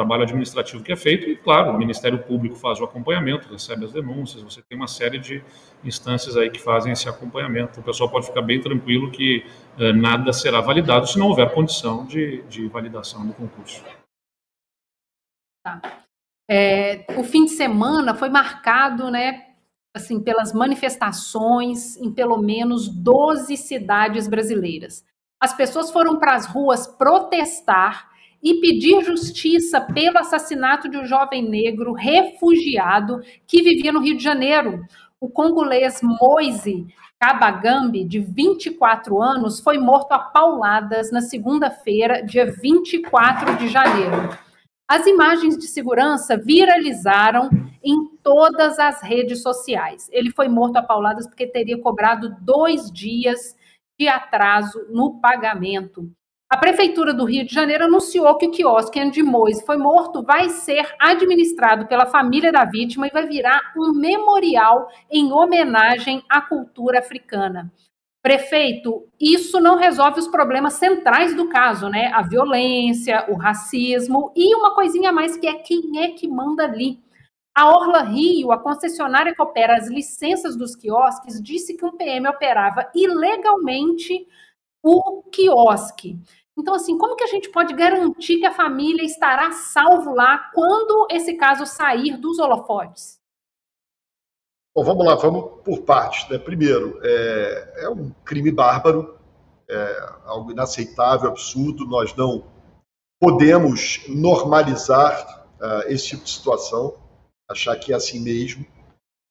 trabalho 0.00 0.22
administrativo 0.22 0.82
que 0.82 0.92
é 0.92 0.96
feito 0.96 1.28
e, 1.28 1.36
claro, 1.36 1.72
o 1.72 1.78
Ministério 1.78 2.18
Público 2.18 2.56
faz 2.56 2.80
o 2.80 2.84
acompanhamento, 2.84 3.52
recebe 3.52 3.84
as 3.84 3.92
denúncias, 3.92 4.42
você 4.42 4.62
tem 4.62 4.78
uma 4.78 4.88
série 4.88 5.18
de 5.18 5.44
instâncias 5.84 6.38
aí 6.38 6.48
que 6.48 6.58
fazem 6.58 6.92
esse 6.92 7.06
acompanhamento. 7.06 7.80
O 7.80 7.82
pessoal 7.82 8.10
pode 8.10 8.26
ficar 8.26 8.40
bem 8.40 8.60
tranquilo 8.60 9.10
que 9.10 9.44
eh, 9.78 9.92
nada 9.92 10.32
será 10.32 10.62
validado 10.62 11.06
se 11.06 11.18
não 11.18 11.28
houver 11.28 11.52
condição 11.52 12.06
de, 12.06 12.42
de 12.48 12.66
validação 12.68 13.26
do 13.26 13.34
concurso. 13.34 13.84
Tá. 15.62 15.80
É, 16.50 17.04
o 17.18 17.22
fim 17.22 17.44
de 17.44 17.50
semana 17.50 18.14
foi 18.14 18.30
marcado, 18.30 19.10
né, 19.10 19.48
assim, 19.94 20.18
pelas 20.18 20.54
manifestações 20.54 21.96
em 21.98 22.10
pelo 22.10 22.38
menos 22.38 22.88
12 22.88 23.54
cidades 23.58 24.26
brasileiras. 24.26 25.04
As 25.38 25.52
pessoas 25.52 25.90
foram 25.90 26.18
para 26.18 26.34
as 26.34 26.46
ruas 26.46 26.86
protestar 26.86 28.09
e 28.42 28.54
pedir 28.54 29.04
justiça 29.04 29.80
pelo 29.80 30.18
assassinato 30.18 30.88
de 30.88 30.96
um 30.96 31.04
jovem 31.04 31.48
negro 31.48 31.92
refugiado 31.92 33.20
que 33.46 33.62
vivia 33.62 33.92
no 33.92 34.00
Rio 34.00 34.16
de 34.16 34.22
Janeiro. 34.22 34.84
O 35.20 35.28
congolês 35.28 36.00
Moise 36.02 36.86
Kabagambi, 37.18 38.04
de 38.04 38.18
24 38.18 39.20
anos, 39.20 39.60
foi 39.60 39.76
morto 39.76 40.12
a 40.12 40.18
pauladas 40.18 41.12
na 41.12 41.20
segunda-feira, 41.20 42.22
dia 42.22 42.50
24 42.50 43.56
de 43.58 43.68
janeiro. 43.68 44.36
As 44.88 45.06
imagens 45.06 45.56
de 45.56 45.68
segurança 45.68 46.36
viralizaram 46.36 47.50
em 47.84 48.16
todas 48.22 48.78
as 48.78 49.02
redes 49.02 49.42
sociais. 49.42 50.08
Ele 50.10 50.32
foi 50.32 50.48
morto 50.48 50.78
a 50.78 50.82
pauladas 50.82 51.26
porque 51.26 51.46
teria 51.46 51.78
cobrado 51.78 52.34
dois 52.40 52.90
dias 52.90 53.54
de 53.98 54.08
atraso 54.08 54.86
no 54.90 55.20
pagamento. 55.20 56.10
A 56.52 56.56
Prefeitura 56.56 57.14
do 57.14 57.24
Rio 57.24 57.46
de 57.46 57.54
Janeiro 57.54 57.84
anunciou 57.84 58.36
que 58.36 58.48
o 58.48 58.50
quiosque 58.50 59.00
onde 59.00 59.22
Mois 59.22 59.62
foi 59.62 59.76
morto 59.76 60.20
vai 60.20 60.48
ser 60.48 60.84
administrado 60.98 61.86
pela 61.86 62.06
família 62.06 62.50
da 62.50 62.64
vítima 62.64 63.06
e 63.06 63.12
vai 63.12 63.24
virar 63.24 63.72
um 63.76 63.92
memorial 63.92 64.88
em 65.08 65.30
homenagem 65.30 66.24
à 66.28 66.40
cultura 66.40 66.98
africana. 66.98 67.72
Prefeito, 68.20 69.06
isso 69.18 69.60
não 69.60 69.76
resolve 69.76 70.18
os 70.18 70.26
problemas 70.26 70.72
centrais 70.72 71.36
do 71.36 71.48
caso, 71.48 71.88
né? 71.88 72.10
A 72.12 72.20
violência, 72.20 73.26
o 73.28 73.36
racismo 73.36 74.32
e 74.34 74.52
uma 74.56 74.74
coisinha 74.74 75.10
a 75.10 75.12
mais 75.12 75.36
que 75.36 75.46
é 75.46 75.54
quem 75.54 76.02
é 76.02 76.08
que 76.08 76.26
manda 76.26 76.64
ali. 76.64 76.98
A 77.56 77.68
Orla 77.68 78.02
Rio, 78.02 78.50
a 78.50 78.58
concessionária 78.58 79.32
que 79.32 79.40
opera 79.40 79.76
as 79.76 79.88
licenças 79.88 80.56
dos 80.56 80.74
quiosques, 80.74 81.40
disse 81.40 81.76
que 81.76 81.84
um 81.84 81.96
PM 81.96 82.26
operava 82.26 82.90
ilegalmente 82.92 84.26
o 84.82 85.22
quiosque. 85.30 86.18
Então, 86.58 86.74
assim, 86.74 86.98
como 86.98 87.16
que 87.16 87.24
a 87.24 87.28
gente 87.28 87.48
pode 87.50 87.74
garantir 87.74 88.38
que 88.38 88.46
a 88.46 88.52
família 88.52 89.04
estará 89.04 89.52
salvo 89.52 90.14
lá 90.14 90.50
quando 90.52 91.06
esse 91.10 91.34
caso 91.34 91.64
sair 91.64 92.16
dos 92.16 92.38
holofotes? 92.38 93.18
Bom, 94.74 94.84
vamos 94.84 95.04
lá, 95.04 95.14
vamos 95.14 95.62
por 95.64 95.82
partes. 95.82 96.28
Né? 96.28 96.38
Primeiro, 96.38 97.00
é, 97.02 97.84
é 97.84 97.88
um 97.88 98.10
crime 98.24 98.50
bárbaro, 98.52 99.18
é 99.68 100.08
algo 100.24 100.52
inaceitável, 100.52 101.30
absurdo. 101.30 101.86
Nós 101.86 102.14
não 102.14 102.44
podemos 103.20 104.00
normalizar 104.08 105.46
uh, 105.60 105.88
esse 105.88 106.08
tipo 106.08 106.24
de 106.24 106.30
situação, 106.30 106.94
achar 107.48 107.76
que 107.76 107.92
é 107.92 107.96
assim 107.96 108.20
mesmo. 108.20 108.64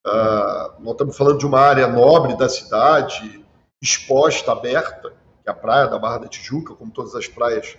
Uh, 0.05 0.81
nós 0.81 0.91
estamos 0.91 1.17
falando 1.17 1.39
de 1.39 1.45
uma 1.45 1.59
área 1.59 1.87
nobre 1.87 2.35
da 2.37 2.47
cidade, 2.47 3.45
exposta, 3.81 4.51
aberta, 4.51 5.13
a 5.49 5.53
praia 5.53 5.87
da 5.87 5.99
Barra 5.99 6.19
da 6.19 6.27
Tijuca, 6.27 6.75
como 6.75 6.91
todas 6.91 7.15
as 7.15 7.27
praias 7.27 7.77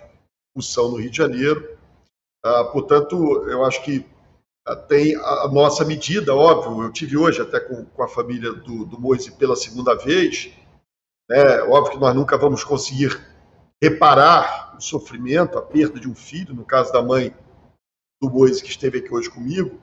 o 0.55 0.61
são 0.61 0.91
no 0.91 0.97
Rio 0.97 1.09
de 1.09 1.17
Janeiro. 1.17 1.77
Ah, 2.43 2.65
portanto, 2.65 3.15
eu 3.47 3.63
acho 3.63 3.83
que 3.83 4.05
ah, 4.65 4.75
tem 4.75 5.15
a 5.15 5.47
nossa 5.47 5.85
medida, 5.85 6.35
óbvio. 6.35 6.83
Eu 6.83 6.91
tive 6.91 7.17
hoje 7.17 7.41
até 7.41 7.59
com, 7.59 7.85
com 7.85 8.03
a 8.03 8.07
família 8.07 8.51
do, 8.51 8.85
do 8.85 8.99
Moise 8.99 9.31
pela 9.31 9.55
segunda 9.55 9.95
vez. 9.95 10.51
Né? 11.29 11.61
Óbvio 11.63 11.93
que 11.93 11.99
nós 11.99 12.15
nunca 12.15 12.37
vamos 12.37 12.63
conseguir 12.63 13.19
reparar 13.81 14.75
o 14.77 14.81
sofrimento, 14.81 15.57
a 15.57 15.61
perda 15.61 15.99
de 15.99 16.07
um 16.07 16.15
filho, 16.15 16.53
no 16.53 16.65
caso 16.65 16.91
da 16.91 17.01
mãe 17.01 17.33
do 18.21 18.29
Moise 18.29 18.61
que 18.61 18.69
esteve 18.69 18.99
aqui 18.99 19.11
hoje 19.11 19.29
comigo, 19.29 19.79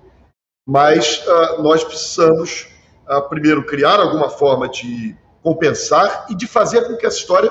mas 0.66 1.26
uh, 1.26 1.62
nós 1.62 1.82
precisamos, 1.82 2.68
primeiro, 3.28 3.66
criar 3.66 3.98
alguma 3.98 4.30
forma 4.30 4.68
de 4.68 5.16
compensar 5.42 6.26
e 6.30 6.36
de 6.36 6.46
fazer 6.46 6.86
com 6.86 6.96
que 6.96 7.04
essa 7.04 7.16
história 7.16 7.50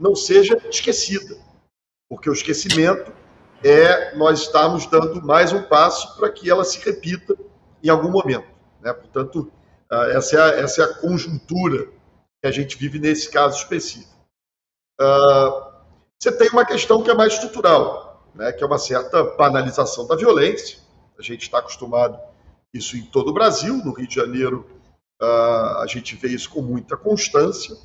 não 0.00 0.16
seja 0.16 0.56
esquecida, 0.70 1.36
porque 2.08 2.30
o 2.30 2.32
esquecimento 2.32 3.12
é 3.62 4.16
nós 4.16 4.40
estarmos 4.40 4.86
dando 4.86 5.22
mais 5.22 5.52
um 5.52 5.62
passo 5.62 6.16
para 6.16 6.30
que 6.30 6.50
ela 6.50 6.64
se 6.64 6.82
repita 6.82 7.36
em 7.82 7.90
algum 7.90 8.10
momento. 8.10 8.48
Né? 8.80 8.92
Portanto, 8.94 9.52
ah, 9.90 10.06
essa 10.10 10.36
é, 10.36 10.40
a, 10.40 10.46
essa 10.60 10.82
é 10.82 10.84
a 10.86 10.94
conjuntura 10.94 11.86
que 12.40 12.48
a 12.48 12.50
gente 12.50 12.78
vive 12.78 12.98
nesse 12.98 13.30
caso 13.30 13.58
específico. 13.58 14.10
Uh, 14.98 15.70
você 16.18 16.32
tem 16.32 16.48
uma 16.48 16.64
questão 16.64 17.02
que 17.02 17.10
é 17.10 17.14
mais 17.14 17.34
estrutural, 17.34 18.26
né? 18.34 18.52
que 18.52 18.64
é 18.64 18.66
uma 18.66 18.78
certa 18.78 19.22
banalização 19.36 20.06
da 20.06 20.16
violência. 20.16 20.78
A 21.18 21.22
gente 21.22 21.42
está 21.42 21.58
acostumado 21.58 22.18
isso 22.72 22.96
em 22.96 23.02
todo 23.02 23.28
o 23.28 23.34
Brasil, 23.34 23.76
no 23.84 23.92
Rio 23.92 24.08
de 24.08 24.14
Janeiro 24.14 24.66
uh, 25.20 25.78
a 25.78 25.84
gente 25.86 26.16
vê 26.16 26.28
isso 26.28 26.48
com 26.50 26.62
muita 26.62 26.96
constância. 26.96 27.76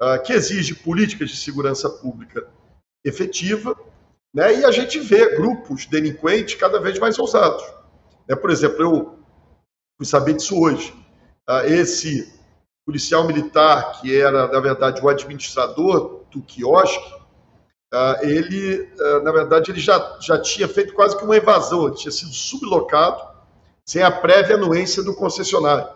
Ah, 0.00 0.18
que 0.18 0.32
exige 0.32 0.74
políticas 0.74 1.28
de 1.28 1.36
segurança 1.36 1.90
pública 1.90 2.48
efetiva, 3.04 3.78
né? 4.34 4.60
e 4.60 4.64
a 4.64 4.70
gente 4.70 4.98
vê 4.98 5.36
grupos 5.36 5.84
delinquentes 5.84 6.54
cada 6.54 6.80
vez 6.80 6.98
mais 6.98 7.18
ousados. 7.18 7.62
Né? 8.26 8.34
Por 8.34 8.48
exemplo, 8.48 8.82
eu 8.82 9.18
fui 9.98 10.06
saber 10.06 10.32
disso 10.32 10.58
hoje. 10.58 10.90
Uh, 11.46 11.66
esse 11.66 12.32
policial 12.86 13.26
militar, 13.26 14.00
que 14.00 14.18
era, 14.18 14.48
na 14.48 14.60
verdade, 14.60 15.02
o 15.02 15.08
administrador 15.08 16.24
do 16.30 16.40
quiosque, 16.40 17.14
uh, 17.92 18.24
ele, 18.24 18.88
na 19.22 19.32
verdade, 19.32 19.70
ele 19.70 19.80
já, 19.80 20.18
já 20.20 20.40
tinha 20.40 20.66
feito 20.66 20.94
quase 20.94 21.16
que 21.18 21.24
uma 21.24 21.36
evasão, 21.36 21.88
ele 21.88 21.96
tinha 21.96 22.12
sido 22.12 22.32
sublocado 22.32 23.20
sem 23.86 24.02
a 24.02 24.10
prévia 24.10 24.56
anuência 24.56 25.02
do 25.02 25.14
concessionário. 25.14 25.88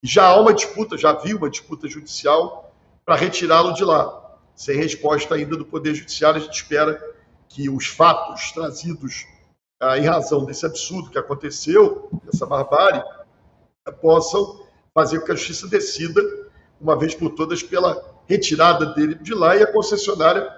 Já 0.00 0.26
há 0.26 0.40
uma 0.40 0.52
disputa, 0.52 0.96
já 0.96 1.10
havia 1.10 1.36
uma 1.36 1.50
disputa 1.50 1.88
judicial 1.88 2.71
para 3.04 3.16
retirá-lo 3.16 3.72
de 3.72 3.84
lá. 3.84 4.20
Sem 4.54 4.76
resposta 4.76 5.34
ainda 5.34 5.56
do 5.56 5.64
Poder 5.64 5.94
Judiciário, 5.94 6.40
a 6.40 6.44
gente 6.44 6.54
espera 6.54 7.00
que 7.48 7.68
os 7.68 7.86
fatos 7.86 8.52
trazidos 8.52 9.26
ah, 9.80 9.98
em 9.98 10.06
razão 10.06 10.44
desse 10.44 10.64
absurdo 10.64 11.10
que 11.10 11.18
aconteceu, 11.18 12.08
dessa 12.24 12.46
barbárie, 12.46 13.02
possam 14.00 14.64
fazer 14.94 15.20
com 15.20 15.26
que 15.26 15.32
a 15.32 15.34
Justiça 15.34 15.66
decida, 15.66 16.22
uma 16.80 16.96
vez 16.96 17.14
por 17.14 17.30
todas, 17.30 17.62
pela 17.62 18.02
retirada 18.26 18.86
dele 18.86 19.16
de 19.16 19.34
lá 19.34 19.56
e 19.56 19.62
a 19.62 19.72
concessionária 19.72 20.50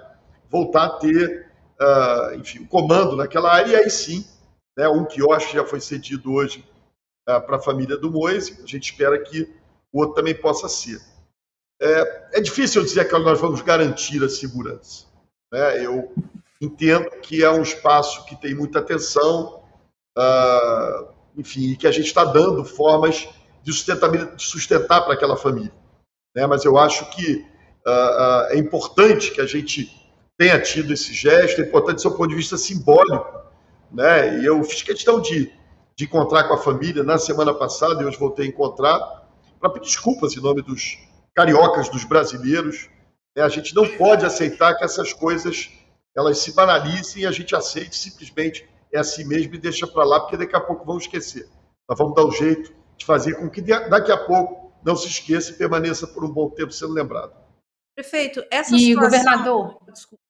voltar 0.49 0.85
a 0.85 0.89
ter, 0.89 1.51
ah, 1.79 2.31
enfim, 2.35 2.59
o 2.59 2.67
comando 2.67 3.15
naquela 3.15 3.51
área. 3.51 3.71
E 3.71 3.75
aí 3.75 3.89
sim, 3.89 4.25
né, 4.77 4.87
um 4.87 5.05
quiosque 5.05 5.53
já 5.53 5.65
foi 5.65 5.79
cedido 5.79 6.31
hoje 6.33 6.63
ah, 7.27 7.39
para 7.39 7.57
a 7.57 7.61
família 7.61 7.97
do 7.97 8.11
Moise, 8.11 8.61
a 8.63 8.67
gente 8.67 8.91
espera 8.91 9.17
que 9.19 9.51
o 9.91 9.99
outro 10.01 10.15
também 10.15 10.35
possa 10.35 10.67
ser. 10.67 11.01
É, 11.81 12.37
é 12.39 12.41
difícil 12.41 12.83
dizer 12.83 13.05
que 13.05 13.17
nós 13.17 13.39
vamos 13.39 13.61
garantir 13.61 14.23
a 14.23 14.29
segurança. 14.29 15.05
Né? 15.51 15.85
Eu 15.85 16.13
entendo 16.61 17.09
que 17.21 17.43
é 17.43 17.49
um 17.49 17.61
espaço 17.61 18.25
que 18.25 18.35
tem 18.35 18.55
muita 18.55 18.79
atenção, 18.79 19.63
uh, 20.17 21.07
enfim, 21.37 21.75
que 21.75 21.87
a 21.87 21.91
gente 21.91 22.07
está 22.07 22.23
dando 22.23 22.63
formas 22.63 23.27
de, 23.61 23.71
de 23.71 24.43
sustentar 24.43 25.01
para 25.01 25.13
aquela 25.13 25.35
família. 25.35 25.73
Né? 26.35 26.47
Mas 26.47 26.63
eu 26.63 26.77
acho 26.77 27.09
que 27.11 27.45
uh, 27.85 27.89
uh, 27.89 28.45
é 28.51 28.57
importante 28.57 29.31
que 29.31 29.41
a 29.41 29.45
gente 29.45 29.89
tenha 30.37 30.59
tido 30.61 30.91
esse 30.93 31.13
gesto, 31.13 31.61
é 31.61 31.65
importante 31.65 31.95
do 31.95 32.01
seu 32.01 32.11
ponto 32.11 32.29
de 32.29 32.35
vista 32.35 32.57
simbólico. 32.57 33.41
Né? 33.91 34.39
E 34.39 34.45
eu 34.45 34.63
fiz 34.63 34.81
questão 34.81 35.21
de, 35.21 35.51
de 35.95 36.05
encontrar 36.05 36.45
com 36.45 36.53
a 36.53 36.57
família 36.57 37.03
na 37.03 37.17
semana 37.17 37.53
passada, 37.53 38.01
e 38.01 38.05
hoje 38.05 38.17
voltei 38.17 38.45
a 38.45 38.49
encontrar, 38.49 39.25
para 39.59 39.69
pedir 39.69 39.85
desculpas 39.85 40.35
em 40.35 40.41
nome 40.41 40.61
dos 40.61 41.04
cariocas, 41.35 41.89
dos 41.89 42.03
brasileiros. 42.03 42.89
Né? 43.35 43.43
A 43.43 43.49
gente 43.49 43.75
não 43.75 43.87
pode 43.97 44.25
aceitar 44.25 44.75
que 44.75 44.83
essas 44.83 45.13
coisas 45.13 45.69
elas 46.15 46.39
se 46.39 46.53
banalizem 46.53 47.23
e 47.23 47.25
a 47.25 47.31
gente 47.31 47.53
aceite 47.55 47.95
simplesmente 47.95 48.67
é 48.91 48.99
assim 48.99 49.25
mesmo 49.25 49.53
e 49.53 49.57
deixa 49.57 49.85
para 49.85 50.05
lá, 50.05 50.21
porque 50.21 50.37
daqui 50.37 50.55
a 50.55 50.61
pouco 50.61 50.85
vão 50.85 50.97
esquecer. 50.97 51.49
Nós 51.89 51.97
vamos 51.99 52.15
dar 52.15 52.23
o 52.23 52.29
um 52.29 52.31
jeito 52.31 52.73
de 52.97 53.05
fazer 53.05 53.35
com 53.35 53.49
que 53.49 53.61
daqui 53.61 54.11
a 54.11 54.17
pouco 54.25 54.73
não 54.83 54.95
se 54.95 55.07
esqueça 55.07 55.51
e 55.51 55.55
permaneça 55.55 56.07
por 56.07 56.23
um 56.23 56.31
bom 56.31 56.49
tempo 56.49 56.71
sendo 56.71 56.93
lembrado. 56.93 57.35
Prefeito, 57.93 58.43
essa 58.49 58.75
e 58.75 58.79
situação... 58.79 59.03
governador. 59.03 59.81
Desculpa, 59.91 60.23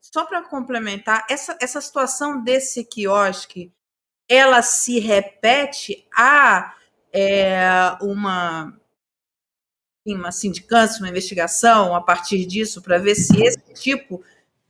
só 0.00 0.24
para 0.24 0.42
complementar, 0.42 1.26
essa, 1.28 1.56
essa 1.60 1.80
situação 1.80 2.42
desse 2.42 2.84
quiosque, 2.84 3.72
ela 4.28 4.62
se 4.62 4.98
repete 4.98 6.06
a 6.16 6.74
é, 7.12 7.96
uma, 8.00 8.78
uma 10.06 10.32
sindicância, 10.32 10.98
uma 11.00 11.08
investigação 11.08 11.94
a 11.94 12.00
partir 12.00 12.44
disso, 12.44 12.82
para 12.82 12.98
ver 12.98 13.14
se 13.14 13.40
esse 13.42 13.60
tipo 13.74 14.22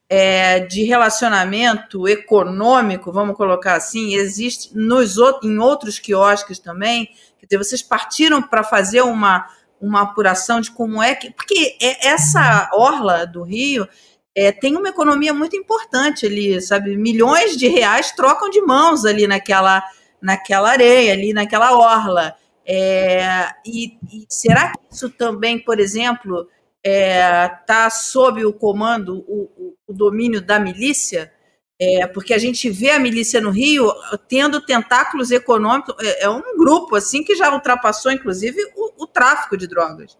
é, 0.08 0.60
de 0.60 0.84
relacionamento 0.84 2.06
econômico, 2.06 3.10
vamos 3.10 3.34
colocar 3.34 3.76
assim, 3.76 4.14
existe 4.14 4.76
nos, 4.76 5.16
em 5.42 5.58
outros 5.58 5.98
quiosques 5.98 6.58
também. 6.58 7.06
Quer 7.38 7.46
dizer, 7.46 7.58
vocês 7.58 7.82
partiram 7.82 8.42
para 8.42 8.62
fazer 8.62 9.00
uma, 9.00 9.46
uma 9.80 10.02
apuração 10.02 10.60
de 10.60 10.70
como 10.70 11.02
é 11.02 11.14
que. 11.14 11.30
Porque 11.30 11.78
é, 11.80 12.08
essa 12.08 12.68
orla 12.74 13.26
do 13.26 13.42
Rio 13.42 13.88
é, 14.34 14.52
tem 14.52 14.76
uma 14.76 14.90
economia 14.90 15.32
muito 15.32 15.56
importante 15.56 16.26
ali, 16.26 16.60
sabe? 16.60 16.94
Milhões 16.94 17.56
de 17.56 17.68
reais 17.68 18.12
trocam 18.12 18.50
de 18.50 18.60
mãos 18.60 19.06
ali 19.06 19.26
naquela, 19.26 19.82
naquela 20.20 20.70
areia, 20.72 21.14
ali 21.14 21.32
naquela 21.32 21.72
orla. 21.72 22.34
É, 22.66 23.48
e, 23.66 23.98
e 24.12 24.26
será 24.28 24.72
que 24.72 24.78
isso 24.90 25.10
também, 25.10 25.58
por 25.58 25.80
exemplo, 25.80 26.48
está 26.82 26.84
é, 26.84 27.48
tá 27.66 27.90
sob 27.90 28.44
o 28.44 28.52
comando, 28.52 29.24
o, 29.28 29.76
o 29.86 29.92
domínio 29.92 30.40
da 30.40 30.58
milícia, 30.58 31.32
é, 31.80 32.06
porque 32.06 32.32
a 32.32 32.38
gente 32.38 32.70
vê 32.70 32.90
a 32.90 32.98
milícia 32.98 33.40
no 33.40 33.50
Rio 33.50 33.92
tendo 34.28 34.64
tentáculos 34.64 35.30
econômicos, 35.30 35.94
é, 36.00 36.24
é 36.24 36.28
um 36.30 36.56
grupo 36.56 36.96
assim 36.96 37.24
que 37.24 37.34
já 37.34 37.52
ultrapassou, 37.52 38.12
inclusive, 38.12 38.58
o, 38.76 39.04
o 39.04 39.06
tráfico 39.06 39.56
de 39.56 39.66
drogas. 39.66 40.16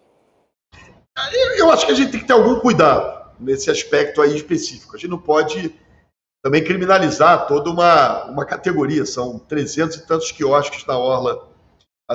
Eu 1.57 1.71
acho 1.71 1.87
que 1.87 1.93
a 1.93 1.95
gente 1.95 2.11
tem 2.11 2.21
que 2.21 2.27
ter 2.27 2.33
algum 2.33 2.59
cuidado 2.59 3.31
nesse 3.39 3.71
aspecto 3.71 4.23
aí 4.23 4.35
específico. 4.35 4.97
A 4.97 4.99
gente 4.99 5.11
não 5.11 5.19
pode 5.19 5.75
também 6.43 6.65
criminalizar 6.65 7.47
toda 7.47 7.71
uma, 7.71 8.25
uma 8.25 8.47
categoria. 8.47 9.05
São 9.05 9.39
300 9.39 9.99
e 9.99 10.07
tantos 10.07 10.33
quiosques 10.33 10.87
na 10.87 10.97
orla 10.97 11.52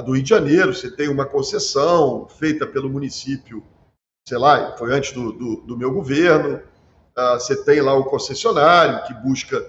do 0.01 0.13
Rio 0.13 0.23
de 0.23 0.29
Janeiro. 0.29 0.73
Você 0.73 0.89
tem 0.91 1.09
uma 1.09 1.25
concessão 1.25 2.27
feita 2.27 2.65
pelo 2.65 2.89
município 2.89 3.63
sei 4.27 4.37
lá, 4.37 4.75
foi 4.75 4.93
antes 4.93 5.13
do, 5.13 5.31
do, 5.31 5.55
do 5.61 5.77
meu 5.77 5.93
governo. 5.93 6.57
Uh, 7.17 7.39
você 7.39 7.55
tem 7.63 7.79
lá 7.79 7.93
o 7.93 8.03
concessionário 8.03 9.05
que 9.05 9.13
busca 9.13 9.65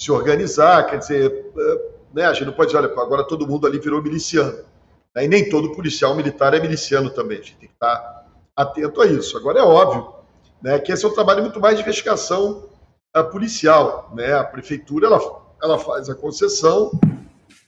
se 0.00 0.12
organizar, 0.12 0.86
quer 0.86 0.98
dizer, 0.98 1.50
uh, 1.56 2.14
né, 2.14 2.24
a 2.24 2.32
gente 2.32 2.46
não 2.46 2.52
pode 2.52 2.70
dizer, 2.70 2.78
olha, 2.78 3.02
agora 3.02 3.24
todo 3.24 3.48
mundo 3.48 3.66
ali 3.66 3.80
virou 3.80 4.00
miliciano. 4.00 4.64
Né, 5.12 5.24
e 5.24 5.28
nem 5.28 5.48
todo 5.48 5.74
policial 5.74 6.14
militar 6.14 6.54
é 6.54 6.60
miliciano 6.60 7.10
também, 7.10 7.38
a 7.38 7.42
gente 7.42 7.56
tem 7.56 7.68
que 7.68 7.74
estar 7.74 8.28
atento 8.54 9.02
a 9.02 9.06
isso. 9.06 9.36
Agora 9.36 9.58
é 9.58 9.62
óbvio 9.64 10.14
né, 10.62 10.78
que 10.78 10.92
esse 10.92 11.04
é 11.04 11.08
um 11.08 11.12
trabalho 11.14 11.42
muito 11.42 11.58
mais 11.58 11.74
de 11.74 11.82
investigação 11.82 12.70
uh, 13.16 13.24
policial. 13.24 14.12
Né? 14.14 14.32
A 14.34 14.44
prefeitura 14.44 15.08
ela, 15.08 15.20
ela 15.60 15.78
faz 15.80 16.08
a 16.08 16.14
concessão, 16.14 16.92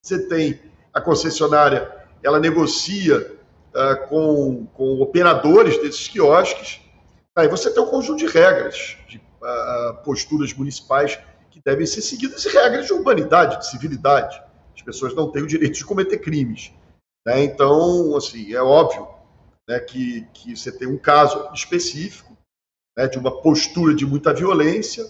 você 0.01 0.29
tem 0.29 0.61
a 0.95 1.01
concessionária, 1.01 1.98
ela 2.23 2.39
negocia 2.39 3.39
uh, 3.75 4.09
com, 4.09 4.67
com 4.67 5.01
operadores 5.01 5.79
desses 5.79 6.09
quiosques. 6.09 6.81
Aí 7.37 7.49
você 7.49 7.71
tem 7.73 7.83
um 7.83 7.87
conjunto 7.87 8.19
de 8.19 8.27
regras, 8.27 8.97
de 9.09 9.19
uh, 9.19 10.03
posturas 10.05 10.53
municipais 10.53 11.19
que 11.51 11.61
devem 11.65 11.87
ser 11.87 12.03
seguidas 12.03 12.45
e 12.45 12.49
regras 12.49 12.87
de 12.87 12.93
urbanidade, 12.93 13.59
de 13.59 13.67
civilidade. 13.67 14.43
As 14.75 14.83
pessoas 14.83 15.15
não 15.15 15.31
têm 15.31 15.43
o 15.43 15.47
direito 15.47 15.79
de 15.79 15.85
cometer 15.85 16.19
crimes. 16.19 16.73
Né? 17.27 17.45
Então, 17.45 18.17
assim, 18.17 18.53
é 18.55 18.63
óbvio 18.63 19.09
né, 19.69 19.79
que, 19.81 20.27
que 20.33 20.57
você 20.57 20.73
tem 20.73 20.89
um 20.89 20.99
caso 20.99 21.51
específico 21.53 22.37
né, 22.97 23.07
de 23.07 23.19
uma 23.19 23.43
postura 23.43 23.95
de 23.95 24.07
muita 24.07 24.33
violência, 24.33 25.05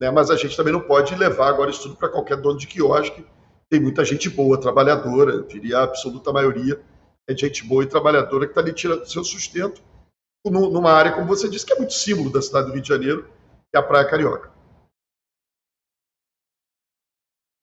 né, 0.00 0.10
mas 0.10 0.30
a 0.30 0.36
gente 0.36 0.56
também 0.56 0.72
não 0.72 0.80
pode 0.80 1.14
levar 1.14 1.48
agora 1.48 1.70
isso 1.70 1.82
tudo 1.82 1.96
para 1.96 2.08
qualquer 2.08 2.36
dono 2.36 2.58
de 2.58 2.66
quiosque. 2.66 3.24
Tem 3.68 3.80
muita 3.80 4.04
gente 4.04 4.28
boa, 4.28 4.60
trabalhadora, 4.60 5.42
diria 5.42 5.78
a 5.78 5.84
absoluta 5.84 6.32
maioria, 6.32 6.80
é 7.28 7.36
gente 7.36 7.64
boa 7.64 7.82
e 7.82 7.88
trabalhadora 7.88 8.46
que 8.46 8.52
está 8.52 8.60
ali 8.60 8.72
tirando 8.72 9.06
seu 9.06 9.24
sustento 9.24 9.82
numa 10.44 10.92
área, 10.92 11.12
como 11.12 11.26
você 11.26 11.48
disse, 11.48 11.64
que 11.64 11.72
é 11.72 11.78
muito 11.78 11.94
símbolo 11.94 12.30
da 12.30 12.42
cidade 12.42 12.66
do 12.66 12.72
Rio 12.74 12.82
de 12.82 12.88
Janeiro, 12.88 13.24
que 13.70 13.76
é 13.76 13.78
a 13.78 13.82
Praia 13.82 14.08
Carioca. 14.08 14.52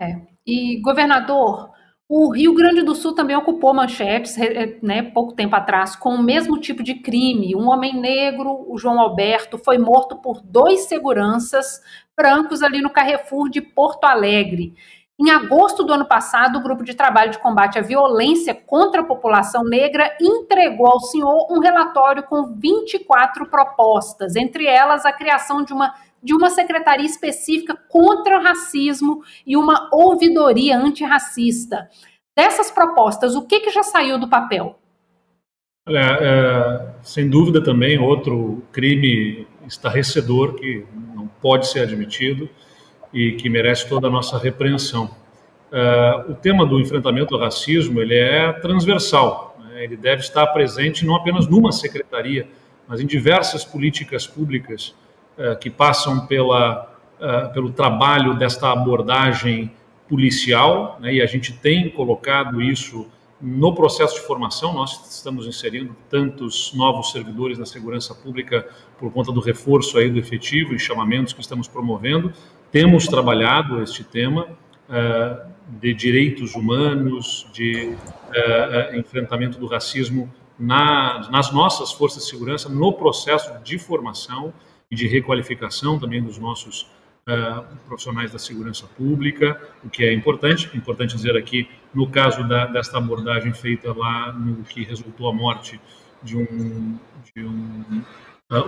É. 0.02 0.20
E, 0.45 0.82
governador, 0.82 1.72
o 2.10 2.34
Rio 2.34 2.56
Grande 2.56 2.82
do 2.82 2.95
Sul 2.95 3.14
também 3.14 3.36
ocupou 3.36 3.72
manchetes, 3.72 4.36
né, 4.82 5.04
pouco 5.04 5.36
tempo 5.36 5.56
atrás, 5.56 5.95
com 5.95 6.10
o 6.10 6.24
mesmo 6.24 6.60
tipo 6.60 6.82
de 6.82 6.95
crime. 6.95 7.56
Um 7.56 7.70
homem 7.70 7.95
negro, 8.02 8.66
o 8.68 8.78
João 8.80 8.99
Alberto, 8.99 9.60
foi 9.60 9.78
morto 9.78 10.16
por 10.16 10.41
dois 10.41 10.82
seguranças 10.88 11.80
brancos 12.18 12.64
ali 12.64 12.82
no 12.82 12.89
Carrefour 12.89 13.47
de 13.47 13.62
Porto 13.62 14.06
Alegre. 14.06 14.74
Em 15.22 15.30
agosto 15.30 15.84
do 15.84 15.93
ano 15.93 16.05
passado, 16.05 16.57
o 16.57 16.63
Grupo 16.63 16.84
de 16.84 16.95
Trabalho 16.95 17.30
de 17.30 17.38
Combate 17.38 17.78
à 17.78 17.82
Violência 17.84 18.55
contra 18.55 19.01
a 19.01 19.05
População 19.05 19.63
Negra 19.63 20.17
entregou 20.19 20.88
ao 20.88 20.99
senhor 20.99 21.45
um 21.51 21.59
relatório 21.59 22.24
com 22.24 22.55
24 22.55 23.45
propostas, 23.45 24.36
entre 24.36 24.65
elas 24.65 25.05
a 25.05 25.13
criação 25.13 25.63
de 25.63 25.74
uma, 25.74 25.93
de 26.24 26.34
uma 26.34 26.49
secretaria 26.49 27.05
específica 27.05 27.78
contra 27.88 28.39
o 28.39 28.41
racismo 28.41 29.22
e 29.45 29.55
uma 29.55 29.89
ouvidoria 29.93 30.76
antirracista. 30.76 31.88
Dessas 32.36 32.72
propostas, 32.72 33.36
o 33.36 33.43
que, 33.43 33.59
que 33.59 33.69
já 33.69 33.84
saiu 33.84 34.17
do 34.17 34.28
papel? 34.28 34.80
É, 35.88 35.93
é, 35.93 36.93
sem 37.03 37.30
dúvida 37.30 37.63
também 37.63 37.99
outro 37.99 38.63
crime 38.72 39.45
estarrecedor 39.67 40.55
que 40.55 40.84
não 41.13 41.28
pode 41.28 41.67
ser 41.67 41.82
admitido 41.82 42.49
e 43.14 43.34
que 43.34 43.49
merece 43.49 43.88
toda 43.88 44.07
a 44.07 44.09
nossa 44.09 44.38
repreensão. 44.38 45.05
Uh, 45.72 46.32
o 46.32 46.36
tema 46.36 46.66
do 46.66 46.80
enfrentamento 46.80 47.34
ao 47.34 47.41
racismo 47.41 48.01
ele 48.01 48.16
é 48.16 48.51
transversal, 48.51 49.57
né? 49.64 49.84
ele 49.84 49.95
deve 49.95 50.22
estar 50.22 50.45
presente 50.47 51.05
não 51.05 51.16
apenas 51.16 51.47
numa 51.47 51.72
secretaria, 51.72 52.47
mas 52.88 52.99
em 52.99 53.05
diversas 53.05 53.64
políticas 53.64 54.28
públicas 54.28 54.93
uh, 55.38 55.57
que 55.57 55.70
passam 55.70 56.28
pela, 56.28 56.93
uh, 57.20 57.53
pelo 57.53 57.72
trabalho 57.72 58.34
desta 58.34 58.70
abordagem 58.70 59.72
policial, 60.09 60.97
né? 60.99 61.14
e 61.14 61.22
a 61.22 61.26
gente 61.26 61.53
tem 61.53 61.89
colocado 61.89 62.62
isso 62.62 63.07
no 63.41 63.74
processo 63.74 64.16
de 64.16 64.22
formação, 64.22 64.74
nós 64.74 65.09
estamos 65.09 65.47
inserindo 65.47 65.95
tantos 66.09 66.74
novos 66.76 67.12
servidores 67.12 67.57
na 67.57 67.66
segurança 67.66 68.14
pública 68.14 68.68
por 68.99 69.12
conta 69.12 69.32
do 69.32 69.39
reforço 69.39 69.97
aí 69.97 70.12
do 70.12 70.20
efetivo 70.20 70.76
e 70.76 70.80
chamamentos 70.80 71.34
que 71.34 71.41
estamos 71.41 71.68
promovendo, 71.68 72.32
temos 72.72 73.05
trabalhado 73.05 73.84
este 73.84 74.03
tema 74.03 74.47
uh, 74.89 75.51
de 75.80 75.93
direitos 75.93 76.55
humanos, 76.55 77.47
de 77.53 77.88
uh, 77.88 78.95
enfrentamento 78.97 79.59
do 79.59 79.67
racismo 79.67 80.34
na, 80.57 81.30
nas 81.30 81.51
nossas 81.51 81.91
forças 81.91 82.24
de 82.24 82.30
segurança, 82.30 82.69
no 82.69 82.93
processo 82.93 83.51
de 83.63 83.78
formação 83.78 84.53
e 84.89 84.95
de 84.95 85.07
requalificação 85.07 85.99
também 85.99 86.24
dos 86.24 86.38
nossos 86.38 86.84
uh, 87.28 87.63
profissionais 87.88 88.32
da 88.32 88.39
segurança 88.39 88.88
pública, 88.97 89.59
o 89.84 89.89
que 89.89 90.05
é 90.05 90.13
importante. 90.13 90.69
Importante 90.76 91.15
dizer 91.15 91.36
aqui, 91.36 91.67
no 91.93 92.07
caso 92.09 92.47
da, 92.47 92.67
desta 92.67 92.97
abordagem 92.97 93.53
feita 93.53 93.93
lá 93.93 94.32
no 94.32 94.63
que 94.63 94.84
resultou 94.84 95.30
a 95.30 95.34
morte 95.34 95.80
de 96.24 96.38
um, 96.38 96.97
de 97.36 97.43
um 97.43 98.03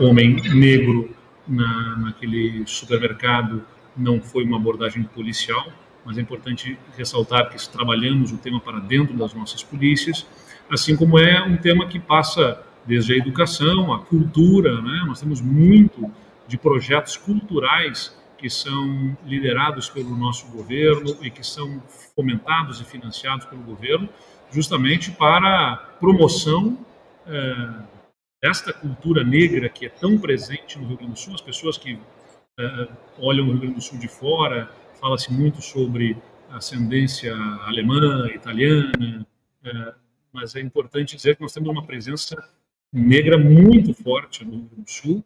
homem 0.02 0.36
negro 0.54 1.10
na, 1.48 1.98
naquele 1.98 2.66
supermercado 2.66 3.64
não 3.96 4.22
foi 4.22 4.44
uma 4.44 4.58
abordagem 4.58 5.04
policial, 5.04 5.72
mas 6.06 6.18
é 6.18 6.22
importante 6.22 6.78
ressaltar 6.98 7.50
que 7.50 7.70
trabalhamos 7.70 8.32
o 8.32 8.38
tema 8.38 8.60
para 8.60 8.80
dentro 8.80 9.16
das 9.16 9.34
nossas 9.34 9.64
polícias, 9.64 10.26
assim 10.70 10.96
como 10.96 11.18
é 11.18 11.42
um 11.44 11.58
tema 11.58 11.88
que 11.88 12.00
passa 12.00 12.62
desde 12.86 13.14
a 13.14 13.18
educação, 13.18 13.94
a 13.94 14.00
cultura, 14.00 14.82
né? 14.82 15.04
nós 15.06 15.20
temos 15.20 15.42
muito 15.42 16.12
de 16.48 16.58
projetos 16.58 17.16
culturais 17.16 18.16
que 18.38 18.50
são 18.50 19.16
liderados 19.26 19.90
pelo 19.90 20.18
nosso 20.18 20.48
governo 20.48 21.16
e 21.22 21.32
que 21.32 21.46
são 21.46 21.82
fomentados 22.14 22.82
e 22.82 22.84
financiados 22.84 23.46
pelo 23.46 23.62
governo, 23.62 24.10
justamente 24.52 25.12
para 25.12 25.78
promoção 26.00 26.78
é, 27.26 27.70
desta 28.42 28.74
cultura 28.74 29.24
negra 29.24 29.70
que 29.70 29.86
é 29.86 29.90
tão 29.90 30.18
presente 30.18 30.78
no 30.78 30.86
Rio 30.86 30.98
Grande 30.98 31.14
do 31.14 31.20
Sul. 31.20 31.34
As 31.34 31.42
pessoas 31.42 31.78
que 31.78 31.98
olham 33.18 33.48
o 33.48 33.52
Rio 33.52 33.60
Grande 33.60 33.76
do 33.76 33.82
Sul 33.82 33.98
de 34.00 34.08
fora, 34.08 34.70
fala-se 35.00 35.32
muito 35.32 35.62
sobre 35.62 36.18
ascendência 36.50 37.36
alemã, 37.36 38.28
italiana, 38.28 39.26
é, 39.64 39.94
mas 40.32 40.56
é 40.56 40.62
importante 40.62 41.16
dizer 41.16 41.36
que 41.36 41.42
nós 41.42 41.54
temos 41.54 41.70
uma 41.70 41.86
presença 41.86 42.36
negra 42.92 43.38
muito 43.38 43.94
forte 43.94 44.46
no 44.46 44.52
Rio 44.52 44.66
Grande 44.66 44.84
do 44.84 44.90
Sul, 44.90 45.24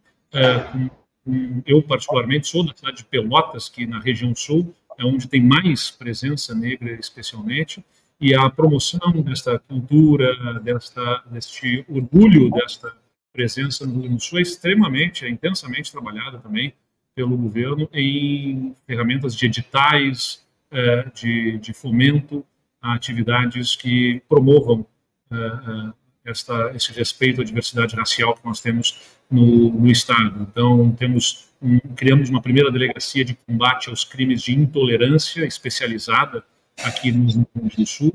com 1.23 1.61
eu, 1.65 1.83
particularmente, 1.83 2.47
sou 2.47 2.65
da 2.65 2.73
cidade 2.73 2.97
de 2.97 3.05
Pelotas, 3.05 3.67
que 3.67 3.85
na 3.85 3.99
região 3.99 4.33
sul 4.33 4.73
é 4.97 5.03
onde 5.03 5.27
tem 5.27 5.41
mais 5.41 5.91
presença 5.91 6.55
negra, 6.55 6.93
especialmente, 6.93 7.83
e 8.19 8.33
a 8.33 8.49
promoção 8.49 9.11
desta 9.21 9.59
cultura, 9.59 10.59
desta, 10.61 11.23
deste 11.29 11.85
orgulho 11.89 12.49
desta 12.49 12.95
presença 13.33 13.85
no 13.85 13.93
Rio 13.93 14.01
Grande 14.03 14.15
do 14.15 14.23
Sul 14.23 14.39
é 14.39 14.41
extremamente, 14.41 15.25
é 15.25 15.29
intensamente 15.29 15.91
trabalhada 15.91 16.39
também 16.39 16.73
pelo 17.17 17.35
governo 17.35 17.89
em 17.91 18.75
ferramentas 18.85 19.35
de 19.35 19.47
editais, 19.47 20.45
é, 20.69 21.07
de, 21.15 21.57
de 21.57 21.73
fomento 21.73 22.45
a 22.79 22.93
atividades 22.93 23.75
que 23.75 24.21
promovam 24.29 24.85
é, 25.31 25.35
é, 25.35 25.93
esta, 26.29 26.71
esse 26.75 26.91
respeito 26.91 27.41
à 27.41 27.43
diversidade 27.43 27.95
racial 27.95 28.35
que 28.35 28.45
nós 28.45 28.61
temos 28.61 29.01
no, 29.31 29.71
no 29.71 29.87
Estado. 29.89 30.47
Então, 30.47 30.91
temos 30.91 31.49
um, 31.59 31.79
criamos 31.95 32.29
uma 32.29 32.39
primeira 32.39 32.71
delegacia 32.71 33.25
de 33.25 33.33
combate 33.33 33.89
aos 33.89 34.05
crimes 34.05 34.43
de 34.43 34.53
intolerância 34.53 35.43
especializada 35.43 36.43
aqui 36.83 37.11
no 37.11 37.27
Rio 37.31 37.47
Grande 37.55 37.77
do 37.77 37.85
Sul, 37.87 38.13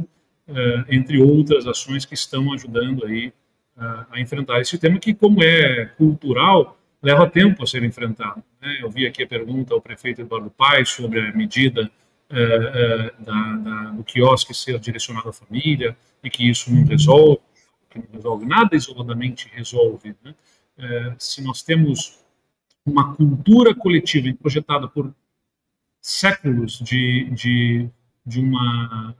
entre 0.89 1.21
outras 1.21 1.67
ações 1.67 2.05
que 2.05 2.15
estão 2.15 2.53
ajudando 2.53 3.05
aí 3.07 3.33
a 4.11 4.21
enfrentar 4.21 4.61
esse 4.61 4.79
tema 4.79 4.99
que, 4.99 5.15
como 5.15 5.43
é 5.43 5.87
cultural, 5.97 6.79
leva 7.03 7.29
tempo 7.29 7.63
a 7.63 7.67
ser 7.67 7.83
enfrentado. 7.83 8.43
Né? 8.61 8.79
Eu 8.81 8.91
vi 8.91 9.07
aqui 9.07 9.23
a 9.23 9.27
pergunta 9.27 9.75
ao 9.75 9.81
prefeito 9.81 10.21
Eduardo 10.21 10.51
Paes 10.51 10.91
sobre 10.91 11.21
a 11.21 11.33
medida 11.33 11.91
uh, 12.31 13.25
da, 13.25 13.53
da, 13.57 13.91
do 13.91 14.05
quiosque 14.05 14.55
ser 14.55 14.79
direcionado 14.79 15.29
à 15.29 15.33
família 15.33 15.97
e 16.23 16.31
que 16.31 16.49
isso 16.49 16.73
não 16.73 16.85
resolve 16.85 17.41
que 17.93 17.99
não 17.99 18.07
resolve 18.13 18.47
nada, 18.47 18.75
isoladamente 18.75 19.51
resolve. 19.53 20.17
Né? 20.25 20.35
É, 20.79 21.15
se 21.19 21.43
nós 21.43 21.63
temos 21.63 22.19
uma 22.85 23.15
cultura 23.15 23.75
coletiva 23.75 24.35
projetada 24.41 24.89
por 24.89 25.15
séculos 26.01 26.79
de, 26.79 27.31
de, 27.31 27.89
de 28.27 28.41
uma 28.41 29.15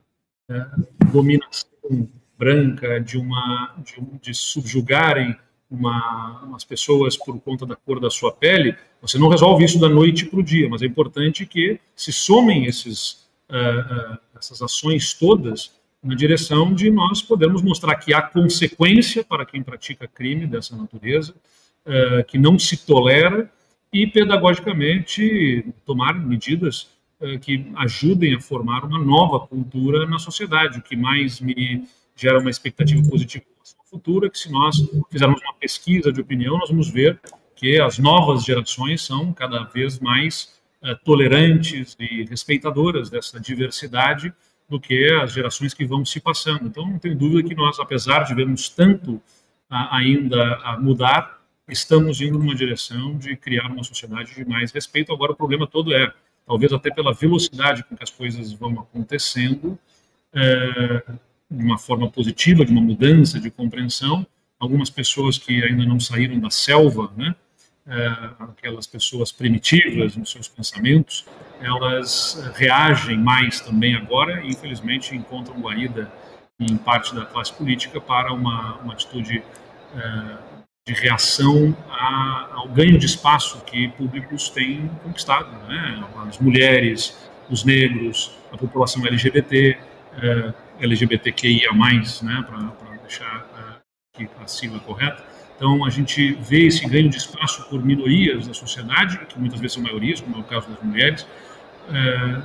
dominação 1.13 2.09
branca, 2.37 3.01
de, 3.01 3.19
uma, 3.19 3.77
de, 3.79 4.01
de 4.21 4.35
subjugarem 4.35 5.37
uma, 5.73 6.43
umas 6.43 6.65
pessoas 6.65 7.17
por 7.17 7.41
conta 7.41 7.65
da 7.65 7.75
cor 7.75 7.99
da 7.99 8.11
sua 8.11 8.31
pele, 8.31 8.77
você 9.01 9.19
não 9.19 9.29
resolve 9.29 9.65
isso 9.65 9.81
da 9.81 9.89
noite 9.89 10.27
para 10.27 10.39
o 10.39 10.43
dia, 10.43 10.69
mas 10.69 10.83
é 10.83 10.87
importante 10.87 11.47
que 11.47 11.81
se 11.97 12.13
somem 12.13 12.67
esses, 12.67 13.27
uh, 13.49 14.13
uh, 14.13 14.19
essas 14.39 14.61
ações 14.61 15.15
todas 15.15 15.73
na 16.05 16.15
direção 16.15 16.75
de 16.75 16.91
nós 16.91 17.23
podermos 17.23 17.63
mostrar 17.63 17.95
que 17.97 18.13
há 18.13 18.21
consequência 18.21 19.25
para 19.25 19.47
quem 19.47 19.63
pratica 19.63 20.07
crime 20.07 20.47
dessa 20.47 20.77
natureza, 20.77 21.35
uh, 21.87 22.23
que 22.27 22.37
não 22.37 22.59
se 22.59 22.85
tolera 22.85 23.51
e 23.91 24.07
pedagogicamente 24.07 25.65
tomar 25.87 26.15
medidas 26.15 26.91
que 27.43 27.71
ajudem 27.77 28.35
a 28.35 28.41
formar 28.41 28.85
uma 28.85 28.99
nova 28.99 29.47
cultura 29.47 30.07
na 30.07 30.19
sociedade. 30.19 30.81
O 30.81 30.83
que 30.83 30.97
mais 30.97 31.41
me 31.41 31.85
gera 32.17 32.41
uma 32.41 32.51
expectativa 32.51 33.01
positiva 33.09 33.45
futuro 33.93 34.27
é 34.27 34.31
que 34.31 34.39
se 34.39 34.51
nós 34.51 34.77
fizermos 35.11 35.41
uma 35.43 35.55
pesquisa 35.55 36.11
de 36.11 36.21
opinião, 36.21 36.57
nós 36.57 36.71
vamos 36.71 36.89
ver 36.89 37.21
que 37.55 37.79
as 37.79 37.99
novas 37.99 38.43
gerações 38.43 39.03
são 39.03 39.33
cada 39.35 39.65
vez 39.65 40.01
mais 40.01 40.59
uh, 40.83 40.97
tolerantes 41.05 41.95
e 42.01 42.25
respeitadoras 42.25 43.11
dessa 43.11 43.39
diversidade 43.39 44.33
do 44.67 44.81
que 44.81 45.13
as 45.13 45.33
gerações 45.33 45.75
que 45.75 45.85
vão 45.85 46.05
se 46.05 46.19
passando. 46.19 46.67
Então, 46.67 46.87
não 46.87 46.99
tenho 46.99 47.15
dúvida 47.15 47.47
que 47.47 47.55
nós, 47.55 47.79
apesar 47.79 48.25
de 48.25 48.35
vermos 48.35 48.71
tanto 48.71 49.21
ainda 49.69 50.57
a 50.65 50.79
mudar, 50.79 51.43
estamos 51.69 52.21
indo 52.21 52.39
numa 52.39 52.55
direção 52.55 53.17
de 53.17 53.37
criar 53.37 53.71
uma 53.71 53.85
sociedade 53.85 54.35
de 54.35 54.45
mais 54.45 54.71
respeito. 54.73 55.13
Agora, 55.13 55.33
o 55.33 55.37
problema 55.37 55.67
todo 55.67 55.95
é, 55.95 56.13
talvez 56.47 56.73
até 56.73 56.91
pela 56.91 57.13
velocidade 57.13 57.85
com 57.85 57.97
que 57.97 58.03
as 58.03 58.11
coisas 58.11 58.53
vão 58.53 58.81
acontecendo, 58.81 59.79
é, 60.35 61.03
de 61.53 61.65
uma 61.65 61.79
forma 61.79 62.11
positiva, 62.11 62.65
de 62.65 62.73
uma 62.73 62.81
mudança 62.81 63.39
de 63.39 63.51
compreensão, 63.51 64.27
algumas 64.59 64.91
pessoas 64.91 65.37
que 65.39 65.63
ainda 65.63 65.85
não 65.85 66.01
saíram 66.01 66.39
da 66.39 66.51
selva, 66.51 67.13
né, 67.17 67.35
é, 67.87 68.07
aquelas 68.39 68.87
pessoas 68.87 69.33
primitivas 69.33 70.17
nos 70.17 70.31
seus 70.31 70.49
pensamentos, 70.49 71.27
elas 71.61 72.41
reagem 72.55 73.19
mais 73.19 73.61
também 73.61 73.97
agora 73.97 74.41
e, 74.45 74.51
infelizmente, 74.51 75.17
encontram 75.17 75.61
guarida 75.61 76.11
em 76.61 76.77
parte 76.77 77.15
da 77.15 77.25
classe 77.27 77.53
política 77.53 78.01
para 78.01 78.33
uma, 78.33 78.77
uma 78.77 78.93
atitude 78.93 79.43
é, 79.97 80.37
de 80.87 80.95
reação 80.95 81.77
ao 82.53 82.69
ganho 82.69 82.99
de 82.99 83.07
espaço 83.07 83.61
que 83.65 83.89
públicos 83.89 84.49
têm 84.51 84.89
conquistado. 85.03 85.51
Né? 85.69 86.05
As 86.29 86.39
mulheres, 86.39 87.17
os 87.51 87.65
negros, 87.65 88.37
a 88.53 88.57
população 88.57 89.05
LGBT, 89.07 89.79
LGBTQIA+, 90.81 91.73
né, 91.73 92.45
para 92.47 92.97
deixar 93.03 93.81
é, 94.19 94.29
a 94.43 94.47
sigla 94.47 94.79
correta, 94.81 95.23
então, 95.63 95.85
a 95.85 95.91
gente 95.91 96.33
vê 96.41 96.67
esse 96.67 96.85
ganho 96.89 97.09
de 97.09 97.19
espaço 97.19 97.69
por 97.69 97.85
minorias 97.85 98.49
da 98.49 98.53
sociedade, 98.53 99.17
que 99.27 99.39
muitas 99.39 99.61
vezes 99.61 99.75
são 99.75 99.83
maiorias, 99.85 100.21
como 100.21 100.37
é 100.37 100.41
o 100.41 100.43
caso 100.43 100.69
das 100.69 100.83
mulheres, 100.83 101.25
é, 101.89 102.43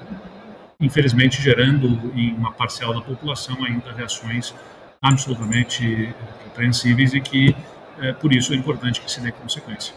infelizmente 0.79 1.41
gerando 1.41 1.87
em 2.15 2.35
uma 2.35 2.51
parcela 2.51 2.93
da 2.93 3.01
população 3.01 3.63
ainda 3.63 3.91
reações 3.91 4.53
absolutamente 5.01 6.13
repreensíveis 6.43 7.15
e 7.15 7.19
que, 7.19 7.55
é, 7.99 8.13
por 8.13 8.31
isso, 8.31 8.53
é 8.53 8.55
importante 8.55 9.01
que 9.01 9.11
se 9.11 9.19
dê 9.19 9.31
consequência. 9.31 9.95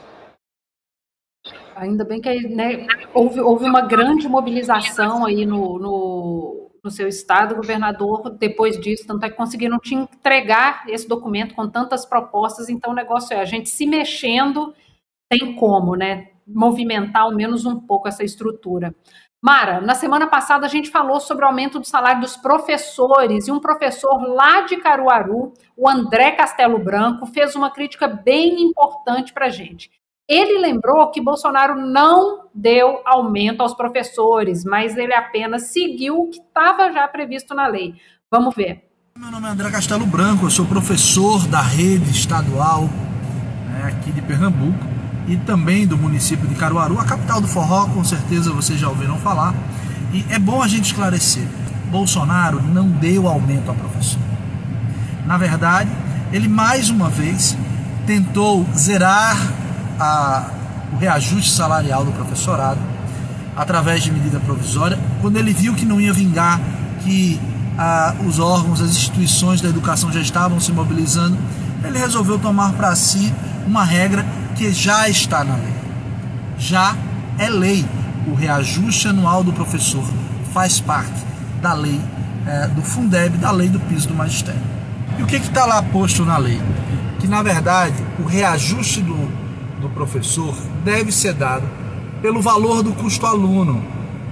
Ainda 1.76 2.06
bem 2.06 2.22
que 2.22 2.48
né, 2.48 2.86
houve, 3.12 3.38
houve 3.38 3.66
uma 3.66 3.82
grande 3.82 4.26
mobilização 4.28 5.26
aí 5.26 5.44
no, 5.44 5.78
no 5.78 6.59
no 6.82 6.90
seu 6.90 7.06
estado, 7.08 7.52
o 7.52 7.56
governador, 7.56 8.30
depois 8.30 8.78
disso, 8.80 9.06
tanto 9.06 9.24
é 9.24 9.30
que 9.30 9.36
conseguiram 9.36 9.78
te 9.78 9.94
entregar 9.94 10.84
esse 10.88 11.08
documento 11.08 11.54
com 11.54 11.68
tantas 11.68 12.06
propostas, 12.06 12.68
então 12.68 12.92
o 12.92 12.96
negócio 12.96 13.34
é 13.34 13.40
a 13.40 13.44
gente 13.44 13.68
se 13.68 13.86
mexendo, 13.86 14.74
tem 15.28 15.54
como, 15.54 15.94
né? 15.94 16.28
Movimentar 16.46 17.22
ao 17.22 17.34
menos 17.34 17.64
um 17.64 17.78
pouco 17.80 18.08
essa 18.08 18.24
estrutura. 18.24 18.94
Mara, 19.42 19.80
na 19.80 19.94
semana 19.94 20.26
passada 20.26 20.66
a 20.66 20.68
gente 20.68 20.90
falou 20.90 21.18
sobre 21.18 21.44
o 21.44 21.48
aumento 21.48 21.78
do 21.78 21.86
salário 21.86 22.20
dos 22.20 22.36
professores 22.36 23.48
e 23.48 23.52
um 23.52 23.58
professor 23.58 24.20
lá 24.34 24.62
de 24.62 24.76
Caruaru, 24.76 25.54
o 25.76 25.88
André 25.88 26.32
Castelo 26.32 26.78
Branco, 26.78 27.24
fez 27.26 27.56
uma 27.56 27.70
crítica 27.70 28.06
bem 28.06 28.60
importante 28.62 29.32
para 29.32 29.46
a 29.46 29.50
gente. 29.50 29.90
Ele 30.30 30.60
lembrou 30.60 31.10
que 31.10 31.20
Bolsonaro 31.20 31.74
não 31.74 32.42
deu 32.54 33.00
aumento 33.04 33.62
aos 33.62 33.74
professores, 33.74 34.64
mas 34.64 34.96
ele 34.96 35.12
apenas 35.12 35.72
seguiu 35.72 36.20
o 36.20 36.30
que 36.30 36.38
estava 36.38 36.92
já 36.92 37.08
previsto 37.08 37.52
na 37.52 37.66
lei. 37.66 37.96
Vamos 38.30 38.54
ver. 38.54 38.88
Meu 39.18 39.28
nome 39.28 39.48
é 39.48 39.50
André 39.50 39.68
Castelo 39.72 40.06
Branco, 40.06 40.46
eu 40.46 40.50
sou 40.50 40.64
professor 40.66 41.48
da 41.48 41.60
rede 41.60 42.12
estadual 42.12 42.82
né, 43.70 43.88
aqui 43.88 44.12
de 44.12 44.22
Pernambuco 44.22 44.78
e 45.26 45.36
também 45.36 45.84
do 45.84 45.98
município 45.98 46.46
de 46.46 46.54
Caruaru, 46.54 47.00
a 47.00 47.04
capital 47.04 47.40
do 47.40 47.48
forró, 47.48 47.88
com 47.88 48.04
certeza 48.04 48.52
vocês 48.52 48.78
já 48.78 48.88
ouviram 48.88 49.18
falar. 49.18 49.52
E 50.12 50.24
é 50.32 50.38
bom 50.38 50.62
a 50.62 50.68
gente 50.68 50.84
esclarecer: 50.84 51.42
Bolsonaro 51.90 52.62
não 52.62 52.88
deu 52.88 53.26
aumento 53.26 53.68
a 53.68 53.74
professor. 53.74 54.22
Na 55.26 55.36
verdade, 55.36 55.90
ele 56.32 56.46
mais 56.46 56.88
uma 56.88 57.08
vez 57.08 57.56
tentou 58.06 58.64
zerar 58.76 59.36
a, 60.00 60.50
o 60.92 60.96
reajuste 60.96 61.50
salarial 61.50 62.04
do 62.04 62.12
professorado 62.12 62.80
através 63.56 64.02
de 64.02 64.10
medida 64.10 64.40
provisória, 64.40 64.98
quando 65.20 65.36
ele 65.36 65.52
viu 65.52 65.74
que 65.74 65.84
não 65.84 66.00
ia 66.00 66.12
vingar, 66.12 66.58
que 67.00 67.38
os 68.26 68.38
órgãos, 68.38 68.80
as 68.80 68.90
instituições 68.90 69.60
da 69.60 69.68
educação 69.68 70.12
já 70.12 70.20
estavam 70.20 70.60
se 70.60 70.72
mobilizando, 70.72 71.38
ele 71.84 71.98
resolveu 71.98 72.38
tomar 72.38 72.72
para 72.72 72.94
si 72.94 73.32
uma 73.66 73.84
regra 73.84 74.24
que 74.54 74.70
já 74.70 75.08
está 75.08 75.44
na 75.44 75.54
lei. 75.54 75.74
Já 76.58 76.94
é 77.38 77.48
lei. 77.48 77.86
O 78.26 78.34
reajuste 78.34 79.08
anual 79.08 79.42
do 79.42 79.52
professor 79.52 80.04
faz 80.52 80.78
parte 80.78 81.24
da 81.62 81.72
lei 81.72 82.00
é, 82.46 82.66
do 82.68 82.82
Fundeb, 82.82 83.38
da 83.38 83.50
lei 83.50 83.68
do 83.68 83.80
piso 83.80 84.08
do 84.08 84.14
magistério. 84.14 84.60
E 85.18 85.22
o 85.22 85.26
que 85.26 85.36
está 85.36 85.64
lá 85.64 85.82
posto 85.82 86.24
na 86.24 86.36
lei? 86.36 86.60
Que 87.18 87.26
na 87.26 87.42
verdade 87.42 87.94
o 88.18 88.24
reajuste 88.24 89.00
do 89.00 89.39
professor 89.90 90.54
deve 90.84 91.12
ser 91.12 91.34
dado 91.34 91.66
pelo 92.22 92.40
valor 92.40 92.82
do 92.82 92.92
custo 92.92 93.26
aluno. 93.26 93.82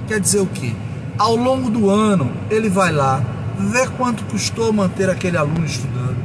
Quer 0.06 0.20
dizer 0.20 0.40
o 0.40 0.46
quê? 0.46 0.72
Ao 1.18 1.34
longo 1.36 1.70
do 1.70 1.90
ano, 1.90 2.30
ele 2.50 2.68
vai 2.68 2.92
lá, 2.92 3.22
vê 3.59 3.86
quanto 3.86 4.24
custou 4.24 4.72
manter 4.72 5.11
aquele 5.11 5.36
aluno 5.36 5.64
estudando. 5.64 6.16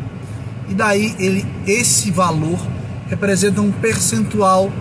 E 0.69 0.73
daí 0.73 1.15
ele 1.19 1.45
esse 1.65 2.11
valor 2.11 2.59
representa 3.07 3.61
um 3.61 3.71
percentual 3.71 4.71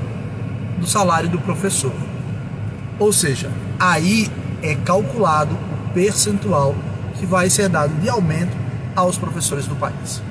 do 0.79 0.87
salário 0.87 1.29
do 1.29 1.39
professor. 1.39 1.93
Ou 2.99 3.13
seja, 3.13 3.51
aí 3.79 4.31
é 4.63 4.75
calculado 4.75 5.55
o 5.55 5.93
percentual 5.93 6.75
que 7.19 7.27
vai 7.27 7.51
ser 7.51 7.69
dado 7.69 7.95
de 8.01 8.09
aumento 8.09 8.57
aos 8.95 9.19
professores 9.19 9.67
do 9.67 9.77
país. 9.77 10.23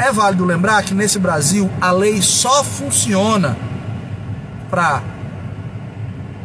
É 0.00 0.10
válido 0.10 0.46
lembrar 0.46 0.82
que 0.82 0.94
nesse 0.94 1.18
Brasil 1.18 1.70
a 1.78 1.92
lei 1.92 2.22
só 2.22 2.64
funciona 2.64 3.54
para 4.70 5.02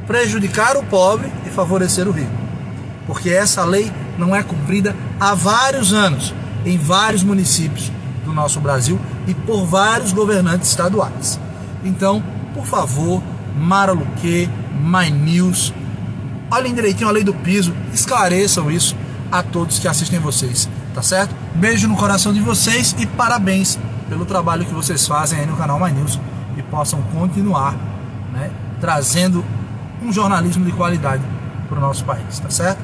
prejudicar 0.06 0.76
o 0.76 0.84
pobre 0.84 1.32
e 1.46 1.50
favorecer 1.50 2.06
o 2.06 2.12
rico. 2.12 2.34
Porque 3.08 3.30
essa 3.30 3.64
lei 3.64 3.90
não 4.18 4.36
é 4.36 4.44
cumprida 4.44 4.94
há 5.18 5.34
vários 5.34 5.94
anos 5.94 6.34
em 6.66 6.78
vários 6.78 7.24
municípios 7.24 7.90
do 8.26 8.34
nosso 8.34 8.60
Brasil 8.60 9.00
e 9.26 9.34
por 9.34 9.66
vários 9.66 10.12
governantes 10.12 10.68
estaduais. 10.68 11.40
Então, 11.82 12.22
por 12.54 12.66
favor, 12.66 13.24
Mara 13.56 13.94
Luque, 13.94 14.50
My 14.84 15.10
News, 15.10 15.74
olhem 16.52 16.76
direitinho 16.76 17.08
a 17.08 17.12
lei 17.14 17.24
do 17.24 17.34
piso, 17.34 17.74
esclareçam 17.94 18.70
isso 18.70 18.98
a 19.32 19.42
todos 19.42 19.80
que 19.80 19.88
assistem 19.88 20.20
vocês, 20.20 20.68
tá 20.96 21.02
certo? 21.02 21.36
Beijo 21.54 21.90
no 21.90 21.98
coração 21.98 22.34
de 22.34 22.40
vocês 22.40 22.96
e 22.98 23.06
parabéns 23.06 23.78
pelo 24.08 24.26
trabalho 24.26 24.66
que 24.66 24.74
vocês 24.74 25.06
fazem 25.06 25.40
aí 25.40 25.46
no 25.46 25.58
canal 25.58 25.78
My 25.78 25.92
News 25.92 26.18
e 26.58 26.64
possam 26.64 27.02
continuar 27.14 27.76
né, 28.32 28.50
trazendo 28.80 29.44
um 30.02 30.12
jornalismo 30.12 30.64
de 30.64 30.72
qualidade 30.72 31.22
para 31.68 31.78
o 31.78 31.82
nosso 31.82 32.06
país, 32.06 32.40
tá 32.40 32.50
certo? 32.50 32.80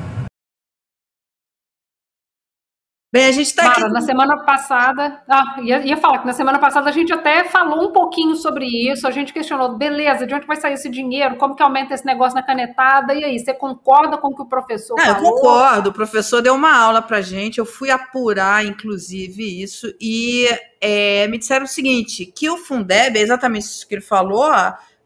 Bem, 3.12 3.26
a 3.26 3.32
gente 3.34 3.48
está 3.48 3.74
aqui. 3.74 3.90
Na 3.90 4.00
semana 4.00 4.38
passada, 4.46 5.22
ah, 5.28 5.58
ia, 5.62 5.86
ia 5.86 5.98
falar 5.98 6.20
que 6.20 6.26
na 6.26 6.32
semana 6.32 6.58
passada 6.60 6.90
a 6.90 6.94
gente 6.94 7.12
até 7.12 7.44
falou 7.44 7.90
um 7.90 7.92
pouquinho 7.92 8.38
sobre 8.38 8.66
isso. 8.66 9.06
A 9.06 9.12
gente 9.12 9.34
questionou, 9.34 9.78
beleza, 9.78 10.26
de 10.26 10.34
onde 10.34 10.48
vai 10.48 10.56
sair 10.56 10.76
esse 10.76 10.88
dinheiro? 10.88 11.36
Como 11.36 11.54
que 11.54 11.62
aumenta 11.62 11.94
esse 11.94 12.06
negócio 12.06 12.36
na 12.36 12.42
canetada? 12.42 13.14
E 13.14 13.26
aí, 13.26 13.38
você 13.38 13.54
concorda 13.54 14.18
com 14.18 14.30
o 14.30 14.36
que 14.36 14.44
o 14.44 14.46
professor 14.46 14.96
Não, 14.96 15.04
falou? 15.04 15.30
Eu 15.30 15.36
concordo. 15.36 15.90
O 15.90 15.94
professor 15.94 16.42
deu 16.42 16.56
uma 16.56 16.74
aula 16.74 17.02
para 17.02 17.20
gente. 17.20 17.58
Eu 17.58 17.66
fui 17.66 17.90
apurar, 17.90 18.66
inclusive, 18.66 19.62
isso. 19.62 19.94
E 20.00 20.48
é, 20.80 21.28
me 21.28 21.38
disseram 21.38 21.66
o 21.66 21.68
seguinte: 21.68 22.26
que 22.26 22.50
o 22.50 22.56
Fundeb, 22.56 23.18
é 23.18 23.22
exatamente 23.22 23.64
isso 23.64 23.86
que 23.86 23.96
ele 23.96 24.02
falou. 24.02 24.50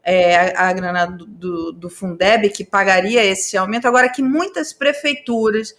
É, 0.03 0.56
a, 0.56 0.70
a 0.70 0.74
grana 0.74 1.08
do, 1.08 1.26
do, 1.26 1.72
do 1.72 1.89
Fundeb 1.89 2.49
que 2.49 2.64
pagaria 2.64 3.26
esse 3.26 3.58
aumento, 3.58 3.88
agora 3.88 4.08
que 4.08 4.22
muitas 4.22 4.72
prefeituras 4.72 5.74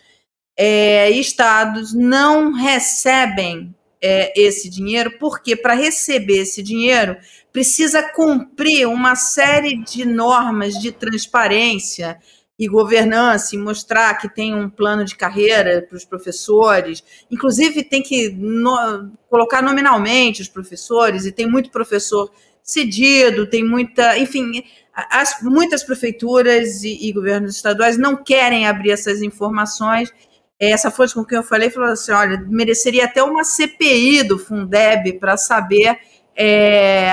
é, 0.56 1.10
estados 1.10 1.92
não 1.92 2.52
recebem 2.52 3.74
é, 4.00 4.32
esse 4.40 4.70
dinheiro, 4.70 5.18
porque 5.18 5.54
para 5.54 5.74
receber 5.74 6.40
esse 6.40 6.62
dinheiro 6.62 7.16
precisa 7.52 8.02
cumprir 8.02 8.86
uma 8.86 9.14
série 9.14 9.82
de 9.82 10.04
normas 10.04 10.74
de 10.74 10.92
transparência 10.92 12.18
e 12.58 12.68
governança 12.68 13.54
e 13.54 13.58
mostrar 13.58 14.14
que 14.14 14.28
tem 14.28 14.54
um 14.54 14.68
plano 14.70 15.04
de 15.04 15.14
carreira 15.14 15.82
para 15.86 15.96
os 15.96 16.04
professores. 16.04 17.04
Inclusive, 17.30 17.82
tem 17.82 18.02
que 18.02 18.30
no, 18.30 19.10
colocar 19.28 19.60
nominalmente 19.60 20.40
os 20.40 20.48
professores, 20.48 21.26
e 21.26 21.32
tem 21.32 21.46
muito 21.46 21.70
professor 21.70 22.30
cedido, 22.62 23.46
tem 23.46 23.62
muita. 23.62 24.18
Enfim, 24.18 24.64
as, 24.94 25.42
muitas 25.42 25.84
prefeituras 25.84 26.82
e, 26.82 27.08
e 27.08 27.12
governos 27.12 27.56
estaduais 27.56 27.98
não 27.98 28.16
querem 28.16 28.66
abrir 28.66 28.90
essas 28.90 29.20
informações 29.20 30.12
essa 30.58 30.90
fonte 30.90 31.14
com 31.14 31.24
quem 31.24 31.36
eu 31.36 31.44
falei 31.44 31.70
falou 31.70 31.90
assim: 31.90 32.12
olha, 32.12 32.38
mereceria 32.48 33.04
até 33.04 33.22
uma 33.22 33.44
CPI 33.44 34.22
do 34.24 34.38
Fundeb 34.38 35.14
para 35.14 35.36
saber 35.36 35.98
é, 36.34 37.08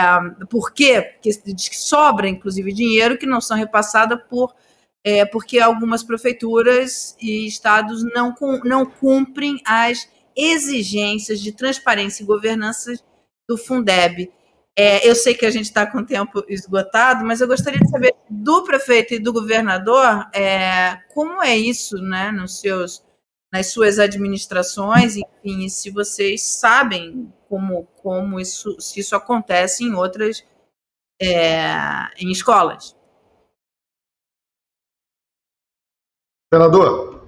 por 0.50 0.74
quê, 0.74 1.02
porque 1.02 1.32
sobra, 1.72 2.28
inclusive, 2.28 2.74
dinheiro 2.74 3.18
que 3.18 3.26
não 3.26 3.42
são 3.42 3.58
repassados 3.58 4.20
por. 4.30 4.54
É, 5.06 5.26
porque 5.26 5.60
algumas 5.60 6.02
prefeituras 6.02 7.14
e 7.22 7.46
estados 7.46 8.04
não, 8.14 8.34
não 8.64 8.86
cumprem 8.86 9.60
as 9.66 10.08
exigências 10.34 11.42
de 11.42 11.52
transparência 11.52 12.24
e 12.24 12.26
governança 12.26 12.94
do 13.48 13.58
Fundeb. 13.58 14.32
É, 14.78 15.08
eu 15.08 15.14
sei 15.14 15.34
que 15.36 15.46
a 15.46 15.52
gente 15.52 15.66
está 15.66 15.86
com 15.86 16.00
o 16.00 16.06
tempo 16.06 16.44
esgotado, 16.48 17.26
mas 17.26 17.42
eu 17.42 17.48
gostaria 17.48 17.80
de 17.80 17.90
saber 17.90 18.16
do 18.30 18.64
prefeito 18.64 19.14
e 19.14 19.20
do 19.20 19.34
governador 19.34 20.26
é, 20.34 20.98
como 21.14 21.44
é 21.44 21.56
isso 21.56 21.98
né, 21.98 22.32
nos 22.32 22.60
seus 22.62 23.04
nas 23.54 23.68
suas 23.68 24.00
administrações, 24.00 25.16
enfim, 25.16 25.70
se 25.70 25.92
vocês 25.92 26.42
sabem 26.42 27.32
como, 27.48 27.86
como 28.02 28.40
isso, 28.40 28.76
se 28.82 29.00
isso 29.00 29.16
acontece 29.16 29.84
em 29.84 29.94
outras, 29.94 30.44
é, 31.22 31.62
em 32.18 32.32
escolas. 32.32 32.96
Senador. 36.52 37.28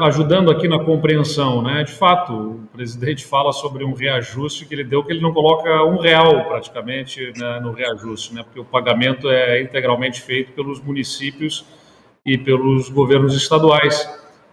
ajudando 0.00 0.50
aqui 0.50 0.66
na 0.66 0.84
compreensão, 0.84 1.62
né? 1.62 1.84
De 1.84 1.92
fato, 1.92 2.32
o 2.32 2.66
presidente 2.72 3.24
fala 3.24 3.52
sobre 3.52 3.84
um 3.84 3.92
reajuste 3.92 4.66
que 4.66 4.74
ele 4.74 4.82
deu, 4.82 5.04
que 5.04 5.12
ele 5.12 5.22
não 5.22 5.32
coloca 5.32 5.70
um 5.84 6.00
real 6.00 6.44
praticamente 6.48 7.32
né, 7.38 7.60
no 7.60 7.70
reajuste, 7.70 8.34
né? 8.34 8.42
Porque 8.42 8.58
o 8.58 8.64
pagamento 8.64 9.30
é 9.30 9.62
integralmente 9.62 10.20
feito 10.20 10.50
pelos 10.52 10.80
municípios 10.80 11.64
e 12.24 12.38
pelos 12.38 12.88
governos 12.88 13.34
estaduais. 13.36 14.08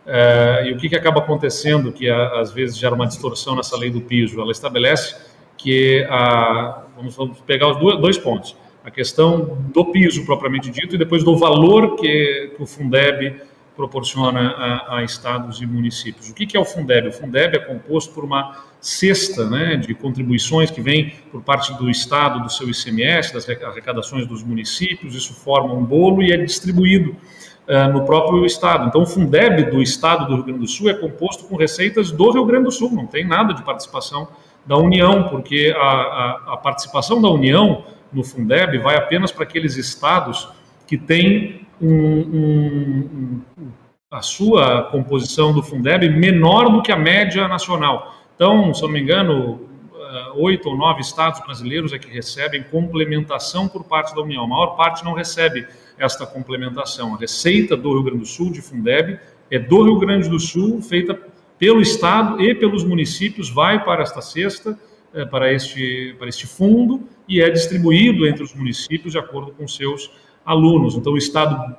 É, 0.06 0.64
e 0.66 0.74
o 0.74 0.78
que, 0.78 0.90
que 0.90 0.96
acaba 0.96 1.20
acontecendo, 1.20 1.92
que 1.92 2.10
às 2.10 2.52
vezes 2.52 2.78
gera 2.78 2.94
uma 2.94 3.08
distorção 3.08 3.56
nessa 3.56 3.78
lei 3.78 3.90
do 3.90 4.02
piso? 4.02 4.42
Ela 4.42 4.52
estabelece 4.52 5.16
que, 5.58 6.06
a, 6.10 6.84
vamos, 6.96 7.40
pegar 7.42 7.70
os 7.70 8.00
dois 8.00 8.18
pontos, 8.18 8.58
a 8.84 8.92
questão 8.92 9.58
do 9.74 9.86
piso 9.86 10.26
propriamente 10.26 10.70
dito 10.70 10.96
e 10.96 10.98
depois 10.98 11.24
do 11.24 11.38
valor 11.38 11.96
que, 11.96 12.52
que 12.56 12.62
o 12.62 12.66
Fundeb 12.66 13.42
proporciona 13.76 14.50
a, 14.50 14.98
a, 14.98 15.04
estados 15.04 15.62
e 15.62 15.66
municípios. 15.66 16.30
O 16.30 16.34
que, 16.34 16.46
que 16.46 16.58
é 16.58 16.60
o 16.60 16.66
Fundeb? 16.66 17.08
O 17.08 17.12
Fundeb 17.12 17.56
é 17.56 17.60
composto 17.60 18.14
por 18.14 18.26
uma 18.26 18.66
cesta 18.82 19.50
né, 19.50 19.78
de 19.78 19.94
contribuições 19.94 20.70
que 20.70 20.82
vem 20.82 21.14
por 21.32 21.42
parte 21.42 21.74
do 21.78 21.90
Estado, 21.90 22.44
do 22.44 22.52
seu 22.52 22.70
ICMS, 22.70 23.34
das 23.34 23.48
arrecadações 23.48 24.28
dos 24.28 24.44
municípios, 24.44 25.16
isso 25.16 25.34
forma 25.34 25.74
um 25.74 25.86
bolo 25.86 26.22
e 26.22 26.34
é 26.34 26.38
distribuído 26.38 27.16
no 27.94 28.06
próprio 28.06 28.46
estado. 28.46 28.88
Então, 28.88 29.04
o 29.04 29.06
Fundeb 29.06 29.72
do 29.72 29.82
estado 29.82 30.28
do 30.28 30.36
Rio 30.36 30.44
Grande 30.44 30.60
do 30.60 30.68
Sul 30.68 30.90
é 30.90 30.94
composto 30.94 31.46
com 31.46 31.56
receitas 31.56 32.12
do 32.12 32.30
Rio 32.32 32.46
Grande 32.46 32.66
do 32.66 32.72
Sul, 32.72 32.92
não 32.92 33.08
tem 33.08 33.26
nada 33.26 33.54
de 33.54 33.64
participação 33.64 34.28
da 34.66 34.78
União, 34.78 35.24
porque 35.30 35.74
a, 35.76 35.80
a, 35.80 36.54
a 36.54 36.58
participação 36.58 37.22
da 37.22 37.30
União 37.30 37.86
no 38.12 38.24
Fundeb 38.24 38.78
vai 38.80 38.98
apenas 38.98 39.32
para 39.32 39.44
aqueles 39.44 39.78
estados 39.78 40.50
que 40.86 40.98
têm 40.98 41.66
um, 41.82 41.96
um, 41.96 43.42
um, 43.58 43.72
a 44.12 44.22
sua 44.22 44.84
composição 44.92 45.54
do 45.54 45.64
Fundeb 45.64 46.10
menor 46.10 46.70
do 46.70 46.82
que 46.82 46.92
a 46.92 46.98
média 46.98 47.48
nacional. 47.48 48.14
Então, 48.36 48.74
se 48.74 48.84
eu 48.84 48.88
não 48.88 48.94
me 48.94 49.02
engano, 49.02 49.72
oito 50.36 50.70
ou 50.70 50.78
nove 50.78 51.02
estados 51.02 51.40
brasileiros 51.42 51.94
é 51.94 52.00
que 52.00 52.10
recebem 52.10 52.64
complementação 52.64 53.68
por 53.68 53.84
parte 53.84 54.14
da 54.14 54.22
União. 54.22 54.44
A 54.44 54.48
maior 54.48 54.76
parte 54.76 55.04
não 55.04 55.14
recebe 55.14 55.66
esta 56.02 56.26
complementação. 56.26 57.16
A 57.16 57.18
receita 57.18 57.78
do 57.78 57.94
Rio 57.94 58.04
Grande 58.04 58.20
do 58.20 58.26
Sul, 58.26 58.52
de 58.52 58.62
Fundeb, 58.62 59.20
é 59.50 59.60
do 59.60 59.84
Rio 59.84 60.00
Grande 60.00 60.28
do 60.28 60.40
Sul, 60.40 60.82
feita 60.82 61.18
pelo 61.58 61.80
Estado 61.80 62.42
e 62.42 62.56
pelos 62.56 62.84
municípios, 62.84 63.50
vai 63.50 63.84
para 63.84 64.02
esta 64.02 64.22
cesta, 64.22 64.78
é, 65.14 65.26
para, 65.26 65.54
este, 65.54 66.16
para 66.18 66.28
este 66.28 66.48
fundo, 66.48 67.04
e 67.28 67.40
é 67.42 67.50
distribuído 67.50 68.26
entre 68.26 68.44
os 68.44 68.54
municípios 68.54 69.14
de 69.14 69.20
acordo 69.20 69.52
com 69.52 69.68
seus 69.68 70.12
alunos. 70.44 70.96
Então, 70.96 71.14
o 71.14 71.18
Estado 71.18 71.76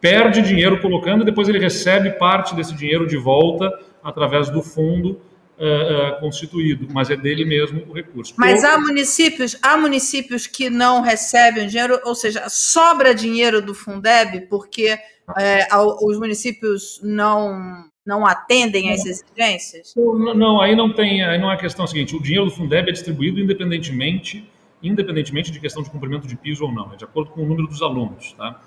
perde 0.00 0.42
dinheiro 0.42 0.80
colocando, 0.80 1.24
depois 1.24 1.48
ele 1.48 1.58
recebe 1.58 2.10
parte 2.12 2.54
desse 2.54 2.74
dinheiro 2.74 3.06
de 3.06 3.16
volta 3.16 3.72
através 4.02 4.50
do 4.50 4.62
fundo 4.62 5.20
uh, 5.58 6.20
constituído, 6.20 6.88
mas 6.92 7.10
é 7.10 7.16
dele 7.16 7.44
mesmo 7.44 7.84
o 7.88 7.92
recurso. 7.92 8.34
Mas 8.36 8.64
há 8.64 8.78
municípios, 8.78 9.56
há 9.62 9.76
municípios 9.76 10.46
que 10.46 10.70
não 10.70 11.02
recebem 11.02 11.66
dinheiro, 11.66 12.00
ou 12.04 12.14
seja, 12.14 12.48
sobra 12.48 13.14
dinheiro 13.14 13.60
do 13.60 13.74
Fundeb 13.74 14.46
porque 14.48 14.98
é, 15.38 15.68
os 16.02 16.18
municípios 16.18 17.00
não 17.02 17.90
não 18.04 18.26
atendem 18.26 18.92
às 18.92 19.06
exigências? 19.06 19.94
Não, 19.96 20.34
não, 20.34 20.60
aí 20.60 20.74
não 20.74 20.92
tem, 20.92 21.22
aí 21.22 21.38
não 21.38 21.52
é 21.52 21.54
a 21.54 21.56
questão 21.56 21.86
seguinte, 21.86 22.16
o 22.16 22.20
dinheiro 22.20 22.46
do 22.46 22.50
Fundeb 22.50 22.88
é 22.88 22.92
distribuído 22.92 23.38
independentemente 23.38 24.44
independentemente 24.82 25.52
de 25.52 25.60
questão 25.60 25.80
de 25.80 25.88
cumprimento 25.88 26.26
de 26.26 26.36
piso 26.36 26.64
ou 26.64 26.72
não, 26.72 26.92
é 26.92 26.96
de 26.96 27.04
acordo 27.04 27.30
com 27.30 27.42
o 27.42 27.46
número 27.46 27.68
dos 27.68 27.80
alunos. 27.80 28.32
Tá? 28.32 28.60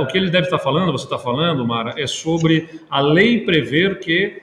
o 0.00 0.06
que 0.06 0.16
ele 0.16 0.30
deve 0.30 0.46
estar 0.46 0.58
falando, 0.58 0.92
você 0.92 1.04
está 1.04 1.18
falando, 1.18 1.66
Mara, 1.66 1.94
é 2.00 2.06
sobre 2.06 2.80
a 2.88 3.00
lei 3.00 3.40
prever 3.40 3.98
que 3.98 4.42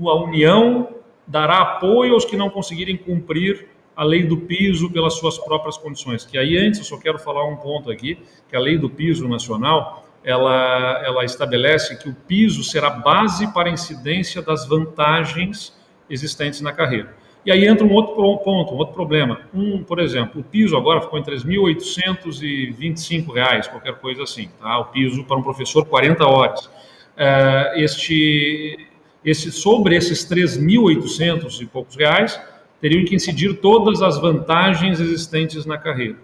a 0.00 0.14
União 0.14 0.95
dará 1.26 1.58
apoio 1.58 2.14
aos 2.14 2.24
que 2.24 2.36
não 2.36 2.48
conseguirem 2.48 2.96
cumprir 2.96 3.68
a 3.96 4.04
lei 4.04 4.24
do 4.24 4.36
piso 4.36 4.90
pelas 4.90 5.14
suas 5.14 5.38
próprias 5.38 5.78
condições. 5.78 6.24
Que 6.24 6.36
aí 6.36 6.58
antes 6.58 6.80
eu 6.80 6.84
só 6.84 6.98
quero 6.98 7.18
falar 7.18 7.46
um 7.46 7.56
ponto 7.56 7.90
aqui, 7.90 8.18
que 8.48 8.54
a 8.54 8.60
lei 8.60 8.76
do 8.76 8.90
piso 8.90 9.26
nacional 9.26 10.04
ela, 10.22 11.02
ela 11.04 11.24
estabelece 11.24 11.96
que 11.96 12.08
o 12.08 12.14
piso 12.14 12.62
será 12.64 12.90
base 12.90 13.46
para 13.52 13.68
a 13.68 13.72
incidência 13.72 14.42
das 14.42 14.66
vantagens 14.66 15.74
existentes 16.10 16.60
na 16.60 16.72
carreira. 16.72 17.14
E 17.44 17.52
aí 17.52 17.64
entra 17.64 17.86
um 17.86 17.92
outro 17.92 18.14
ponto, 18.38 18.74
um 18.74 18.76
outro 18.76 18.92
problema. 18.92 19.42
Um, 19.54 19.84
por 19.84 20.00
exemplo, 20.00 20.40
o 20.40 20.44
piso 20.44 20.76
agora 20.76 21.00
ficou 21.00 21.16
em 21.16 21.22
R$ 21.22 21.30
3.825, 21.30 23.70
qualquer 23.70 23.94
coisa 24.00 24.24
assim. 24.24 24.50
Tá? 24.60 24.80
O 24.80 24.86
piso 24.86 25.22
para 25.22 25.36
um 25.36 25.42
professor, 25.44 25.86
40 25.86 26.26
horas. 26.26 26.66
Uh, 26.66 27.76
este, 27.76 28.85
esse, 29.26 29.50
sobre 29.50 29.96
esses 29.96 30.24
3.800 30.24 31.60
e 31.60 31.66
poucos 31.66 31.96
reais, 31.96 32.40
teriam 32.80 33.04
que 33.04 33.16
incidir 33.16 33.54
todas 33.56 34.00
as 34.00 34.20
vantagens 34.20 35.00
existentes 35.00 35.66
na 35.66 35.76
carreira. 35.76 36.16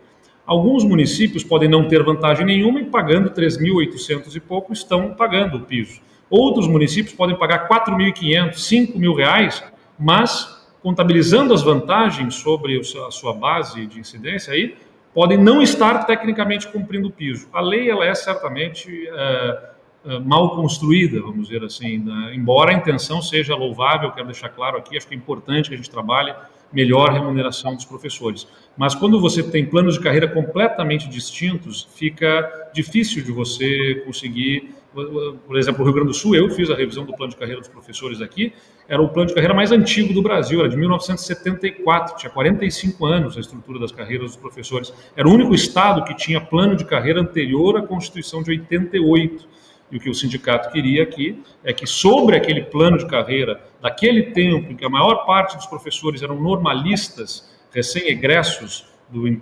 Alguns 0.47 0.85
municípios 0.85 1.43
podem 1.43 1.69
não 1.69 1.89
ter 1.89 2.03
vantagem 2.03 2.47
nenhuma 2.47 2.81
e 2.81 2.85
pagando 2.85 3.31
3.800 3.31 4.37
e 4.37 4.41
pouco 4.41 4.73
estão 4.73 5.15
pagando 5.15 5.59
o 5.59 5.61
piso. 5.61 6.01
Outros 6.31 6.69
municípios 6.69 7.15
podem 7.15 7.37
pagar 7.37 7.69
4.500, 7.69 8.55
5.000 8.55 9.17
reais, 9.17 9.65
mas 9.99 10.63
contabilizando 10.83 11.55
as 11.55 11.63
vantagens 11.63 12.35
sobre 12.37 12.79
a 12.79 13.11
sua 13.11 13.33
base 13.33 13.87
de 13.87 14.01
incidência 14.01 14.53
aí, 14.53 14.77
podem 15.15 15.39
não 15.39 15.63
estar 15.63 16.05
tecnicamente 16.07 16.67
cumprindo 16.69 17.09
o 17.09 17.13
piso. 17.13 17.49
A 17.53 17.61
lei 17.61 17.89
ela 17.89 18.05
é 18.05 18.15
certamente 18.15 19.09
é, 19.09 19.72
mal 20.25 20.57
construída, 20.57 21.21
vamos 21.21 21.49
dizer 21.49 21.65
assim, 21.65 21.99
né? 21.99 22.33
embora 22.35 22.73
a 22.73 22.75
intenção 22.75 23.23
seja 23.23 23.55
louvável, 23.55 24.11
quero 24.11 24.27
deixar 24.27 24.49
claro 24.49 24.77
aqui, 24.77 24.97
acho 24.97 25.07
que 25.07 25.15
é 25.15 25.17
importante 25.17 25.69
que 25.69 25.75
a 25.75 25.77
gente 25.77 25.91
trabalhe 25.91 26.35
melhor 26.73 27.13
remuneração 27.13 27.75
dos 27.75 27.85
professores. 27.85 28.49
Mas 28.77 28.95
quando 28.95 29.21
você 29.21 29.43
tem 29.43 29.65
planos 29.67 29.95
de 29.95 30.01
carreira 30.01 30.27
completamente 30.27 31.09
distintos, 31.09 31.87
fica 31.95 32.71
difícil 32.73 33.23
de 33.23 33.31
você 33.31 34.03
conseguir. 34.07 34.75
Por 34.93 35.57
exemplo, 35.57 35.83
o 35.83 35.85
Rio 35.85 35.95
Grande 35.95 36.09
do 36.09 36.15
Sul, 36.15 36.35
eu 36.35 36.51
fiz 36.51 36.71
a 36.71 36.75
revisão 36.75 37.05
do 37.05 37.15
plano 37.15 37.33
de 37.33 37.39
carreira 37.39 37.61
dos 37.61 37.69
professores 37.69 38.21
aqui, 38.21 38.53
era 38.89 39.01
o 39.01 39.09
plano 39.09 39.29
de 39.29 39.35
carreira 39.35 39.55
mais 39.55 39.73
antigo 39.73 40.13
do 40.13 40.21
Brasil, 40.21 40.61
era 40.61 40.69
de 40.69 40.77
1974, 40.77 42.17
tinha 42.17 42.31
45 42.31 43.07
anos 43.07 43.37
a 43.37 43.41
estrutura 43.41 43.79
das 43.79 43.93
carreiras 43.93 44.33
dos 44.33 44.37
professores. 44.37 44.93
Era 45.17 45.29
o 45.29 45.33
único 45.33 45.55
estado 45.55 46.05
que 46.05 46.15
tinha 46.15 46.41
plano 46.41 46.77
de 46.77 46.85
carreira 46.85 47.21
anterior 47.21 47.77
à 47.77 47.83
Constituição 47.83 48.43
de 48.43 48.51
88. 48.51 49.49
E 49.93 49.99
o 49.99 50.01
que 50.01 50.09
o 50.09 50.15
sindicato 50.15 50.73
queria 50.73 51.03
aqui 51.03 51.45
é 51.63 51.71
que, 51.71 51.87
sobre 51.87 52.35
aquele 52.35 52.63
plano 52.63 52.97
de 52.97 53.07
carreira, 53.07 53.61
daquele 53.81 54.33
tempo 54.33 54.73
em 54.73 54.77
que 54.77 54.85
a 54.87 54.89
maior 54.89 55.27
parte 55.27 55.55
dos 55.55 55.67
professores 55.67 56.23
eram 56.23 56.41
normalistas, 56.41 57.55
recém-egressos 57.71 58.91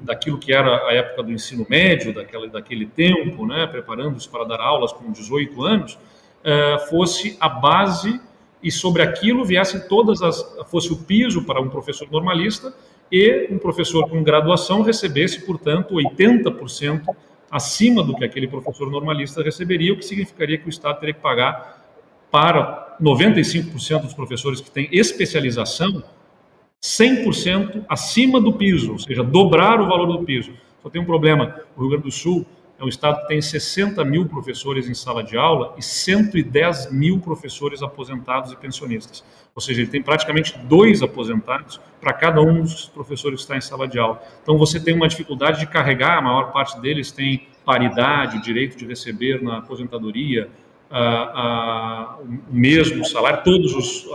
daquilo 0.02 0.38
que 0.38 0.52
era 0.52 0.88
a 0.88 0.92
época 0.92 1.22
do 1.22 1.30
ensino 1.30 1.64
médio, 1.70 2.12
daquela, 2.12 2.48
daquele 2.48 2.86
tempo, 2.86 3.46
né, 3.46 3.68
preparando-os 3.68 4.26
para 4.26 4.44
dar 4.44 4.60
aulas 4.60 4.92
com 4.92 5.12
18 5.12 5.62
anos, 5.62 5.94
uh, 5.94 6.88
fosse 6.88 7.36
a 7.38 7.48
base 7.48 8.20
e 8.60 8.70
sobre 8.70 9.02
aquilo 9.02 9.44
viessem 9.44 9.80
todas 9.88 10.20
as. 10.20 10.42
fosse 10.66 10.92
o 10.92 10.96
piso 10.96 11.44
para 11.44 11.60
um 11.60 11.68
professor 11.68 12.10
normalista 12.10 12.74
e 13.10 13.48
um 13.50 13.58
professor 13.58 14.08
com 14.08 14.22
graduação 14.22 14.82
recebesse, 14.82 15.46
portanto, 15.46 15.94
80% 15.94 17.02
acima 17.50 18.02
do 18.02 18.14
que 18.14 18.24
aquele 18.24 18.46
professor 18.46 18.90
normalista 18.90 19.42
receberia, 19.42 19.92
o 19.92 19.96
que 19.96 20.04
significaria 20.04 20.56
que 20.56 20.66
o 20.66 20.70
Estado 20.70 21.00
teria 21.00 21.14
que 21.14 21.20
pagar 21.20 21.84
para 22.30 22.96
95% 23.02 24.02
dos 24.02 24.14
professores 24.14 24.60
que 24.60 24.70
têm 24.70 24.88
especialização 24.92 26.02
100% 26.82 27.84
acima 27.88 28.40
do 28.40 28.52
piso, 28.52 28.92
ou 28.92 28.98
seja, 28.98 29.22
dobrar 29.22 29.80
o 29.80 29.86
valor 29.86 30.06
do 30.06 30.24
piso. 30.24 30.52
Só 30.82 30.88
tem 30.88 31.00
um 31.00 31.04
problema: 31.04 31.60
o 31.76 31.80
Rio 31.80 31.90
Grande 31.90 32.04
do 32.04 32.10
Sul 32.10 32.46
é 32.80 32.84
um 32.84 32.88
estado 32.88 33.20
que 33.20 33.28
tem 33.28 33.42
60 33.42 34.02
mil 34.06 34.26
professores 34.26 34.88
em 34.88 34.94
sala 34.94 35.22
de 35.22 35.36
aula 35.36 35.74
e 35.76 35.82
110 35.82 36.90
mil 36.90 37.20
professores 37.20 37.82
aposentados 37.82 38.52
e 38.52 38.56
pensionistas. 38.56 39.22
Ou 39.54 39.60
seja, 39.60 39.82
ele 39.82 39.90
tem 39.90 40.02
praticamente 40.02 40.56
dois 40.60 41.02
aposentados 41.02 41.78
para 42.00 42.14
cada 42.14 42.40
um 42.40 42.62
dos 42.62 42.86
professores 42.86 43.40
que 43.40 43.42
está 43.42 43.56
em 43.56 43.60
sala 43.60 43.86
de 43.86 43.98
aula. 43.98 44.22
Então 44.42 44.56
você 44.56 44.80
tem 44.80 44.94
uma 44.94 45.06
dificuldade 45.06 45.60
de 45.60 45.66
carregar, 45.66 46.16
a 46.16 46.22
maior 46.22 46.52
parte 46.52 46.80
deles 46.80 47.12
tem 47.12 47.48
paridade, 47.66 48.42
direito 48.42 48.78
de 48.78 48.86
receber 48.86 49.42
na 49.42 49.58
aposentadoria 49.58 50.48
o 52.50 52.54
mesmo 52.54 53.04
salário, 53.04 53.44
todos 53.44 53.74
os, 53.74 54.08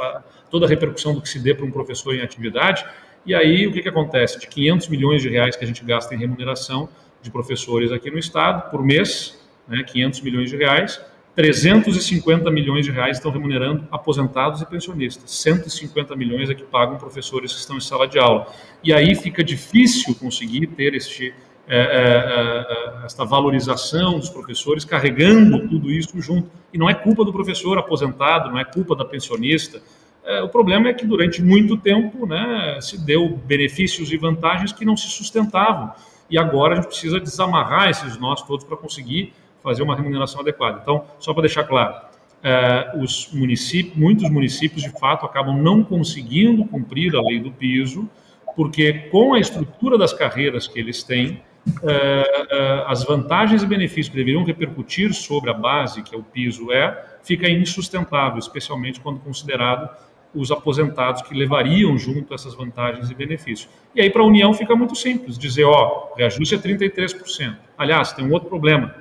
toda 0.49 0.66
a 0.66 0.70
repercussão 0.70 1.13
do 1.13 1.22
que 1.22 1.30
se 1.30 1.39
dê 1.39 1.53
para 1.53 1.66
um 1.66 1.72
professor 1.72 2.16
em 2.16 2.22
atividade. 2.22 2.84
E 3.26 3.34
aí 3.36 3.68
o 3.68 3.72
que, 3.72 3.82
que 3.82 3.89
acontece? 3.89 4.39
De 4.39 4.47
500 4.47 4.88
milhões 4.88 5.22
de 5.22 5.30
reais 5.30 5.55
que 5.55 5.63
a 5.63 5.68
gente 5.68 5.84
gasta 5.86 6.13
em 6.16 6.18
remuneração, 6.18 6.89
de 7.26 7.32
professores 7.32 7.91
aqui 7.91 8.09
no 8.09 8.17
estado 8.17 8.69
por 8.69 8.82
mês, 8.84 9.38
né, 9.67 9.84
500 9.84 10.21
milhões 10.21 10.49
de 10.49 10.55
reais, 10.55 11.01
350 11.36 12.49
milhões 12.49 12.86
de 12.86 12.91
reais 12.91 13.17
estão 13.17 13.30
remunerando 13.30 13.86
aposentados 13.91 14.61
e 14.61 14.65
pensionistas, 14.65 15.30
150 15.32 16.15
milhões 16.15 16.49
é 16.49 16.53
que 16.53 16.63
pagam 16.63 16.97
professores 16.97 17.51
que 17.51 17.59
estão 17.59 17.76
em 17.76 17.82
sala 17.82 18.07
de 18.07 18.17
aula. 18.17 18.47
E 18.82 18.93
aí 18.93 19.13
fica 19.15 19.43
difícil 19.43 20.15
conseguir 20.15 20.67
ter 20.67 20.93
este, 20.93 21.34
é, 21.67 21.78
é, 21.78 23.01
é, 23.01 23.05
esta 23.05 23.26
valorização 23.26 24.17
dos 24.17 24.30
professores 24.30 24.86
carregando 24.86 25.67
tudo 25.67 25.91
isso 25.91 26.21
junto. 26.21 26.49
E 26.71 26.78
não 26.78 26.89
é 26.89 26.93
culpa 26.93 27.26
do 27.26 27.34
professor 27.34 27.78
aposentado, 27.78 28.49
não 28.49 28.59
é 28.59 28.63
culpa 28.63 28.95
da 28.95 29.03
pensionista. 29.03 29.82
É, 30.23 30.41
o 30.41 30.47
problema 30.47 30.88
é 30.88 30.93
que 30.93 31.05
durante 31.05 31.41
muito 31.41 31.76
tempo 31.76 32.26
né, 32.26 32.80
se 32.82 32.97
deu 33.03 33.38
benefícios 33.45 34.09
e 34.09 34.15
vantagens 34.15 34.71
que 34.71 34.86
não 34.86 34.95
se 34.95 35.09
sustentavam 35.09 35.91
e 36.30 36.38
agora 36.38 36.73
a 36.73 36.76
gente 36.78 36.88
precisa 36.88 37.19
desamarrar 37.19 37.89
esses 37.89 38.17
nós 38.17 38.41
todos 38.43 38.65
para 38.65 38.78
conseguir 38.78 39.34
fazer 39.61 39.84
uma 39.84 39.95
remuneração 39.95 40.41
adequada. 40.41 40.80
Então, 40.82 41.05
só 41.19 41.34
para 41.34 41.41
deixar 41.41 41.63
claro, 41.63 41.95
eh, 42.43 42.91
os 43.01 43.30
municípios, 43.34 43.97
muitos 43.97 44.30
municípios 44.30 44.84
de 44.84 44.91
fato 44.99 45.26
acabam 45.26 45.57
não 45.57 45.84
conseguindo 45.84 46.63
cumprir 46.65 47.15
a 47.15 47.21
lei 47.21 47.39
do 47.39 47.51
piso, 47.51 48.07
porque 48.55 48.93
com 49.11 49.34
a 49.34 49.39
estrutura 49.39 49.97
das 49.97 50.13
carreiras 50.13 50.67
que 50.67 50.80
eles 50.80 51.01
têm, 51.01 51.41
eh, 51.84 52.47
eh, 52.51 52.84
as 52.86 53.03
vantagens 53.03 53.63
e 53.63 53.65
benefícios 53.65 54.09
que 54.09 54.15
deveriam 54.15 54.43
repercutir 54.43 55.13
sobre 55.13 55.49
a 55.49 55.53
base, 55.53 56.03
que 56.03 56.13
é 56.13 56.17
o 56.17 56.21
piso, 56.21 56.71
é, 56.71 57.03
fica 57.23 57.49
insustentável, 57.49 58.38
especialmente 58.38 58.99
quando 58.99 59.19
considerado 59.19 59.89
os 60.36 60.52
aposentados 60.52 61.22
que 61.22 61.34
levariam 61.34 61.98
junto 61.98 62.34
essas 62.34 62.54
vantagens 62.54 63.10
e 63.10 63.16
benefícios. 63.16 63.70
E 63.96 64.02
aí, 64.02 64.10
para 64.10 64.22
a 64.22 64.26
União, 64.26 64.54
fica 64.54 64.76
muito 64.76 64.96
simples 64.96 65.38
dizer: 65.38 65.64
ó, 65.64 66.14
reajuste 66.16 66.56
é 66.56 66.58
33%. 66.58 67.56
Aliás, 67.78 68.14
tem 68.14 68.26
um 68.26 68.32
outro 68.32 68.50
problema. 68.50 68.94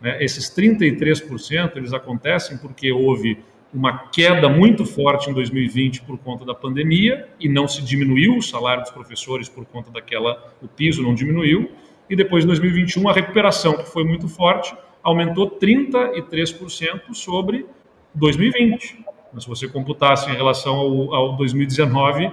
Né? 0.00 0.22
Esses 0.22 0.48
33% 0.54 1.76
eles 1.76 1.92
acontecem 1.92 2.56
porque 2.58 2.90
houve 2.90 3.38
uma 3.72 4.08
queda 4.08 4.48
muito 4.48 4.86
forte 4.86 5.28
em 5.28 5.34
2020 5.34 6.02
por 6.02 6.16
conta 6.18 6.44
da 6.44 6.54
pandemia 6.54 7.28
e 7.38 7.48
não 7.48 7.68
se 7.68 7.82
diminuiu 7.82 8.36
o 8.36 8.42
salário 8.42 8.82
dos 8.82 8.90
professores 8.90 9.48
por 9.48 9.66
conta 9.66 9.90
daquela, 9.90 10.54
o 10.62 10.68
piso 10.68 11.02
não 11.02 11.14
diminuiu. 11.14 11.70
E 12.08 12.16
depois, 12.16 12.44
em 12.44 12.46
2021, 12.46 13.08
a 13.08 13.12
recuperação, 13.12 13.76
que 13.76 13.84
foi 13.84 14.04
muito 14.04 14.26
forte, 14.26 14.74
aumentou 15.02 15.50
33% 15.50 17.12
sobre 17.12 17.66
2020. 18.14 19.04
Mas 19.32 19.44
se 19.44 19.48
você 19.48 19.68
computasse 19.68 20.30
em 20.30 20.34
relação 20.34 20.76
ao, 20.76 21.14
ao 21.14 21.36
2019, 21.36 22.32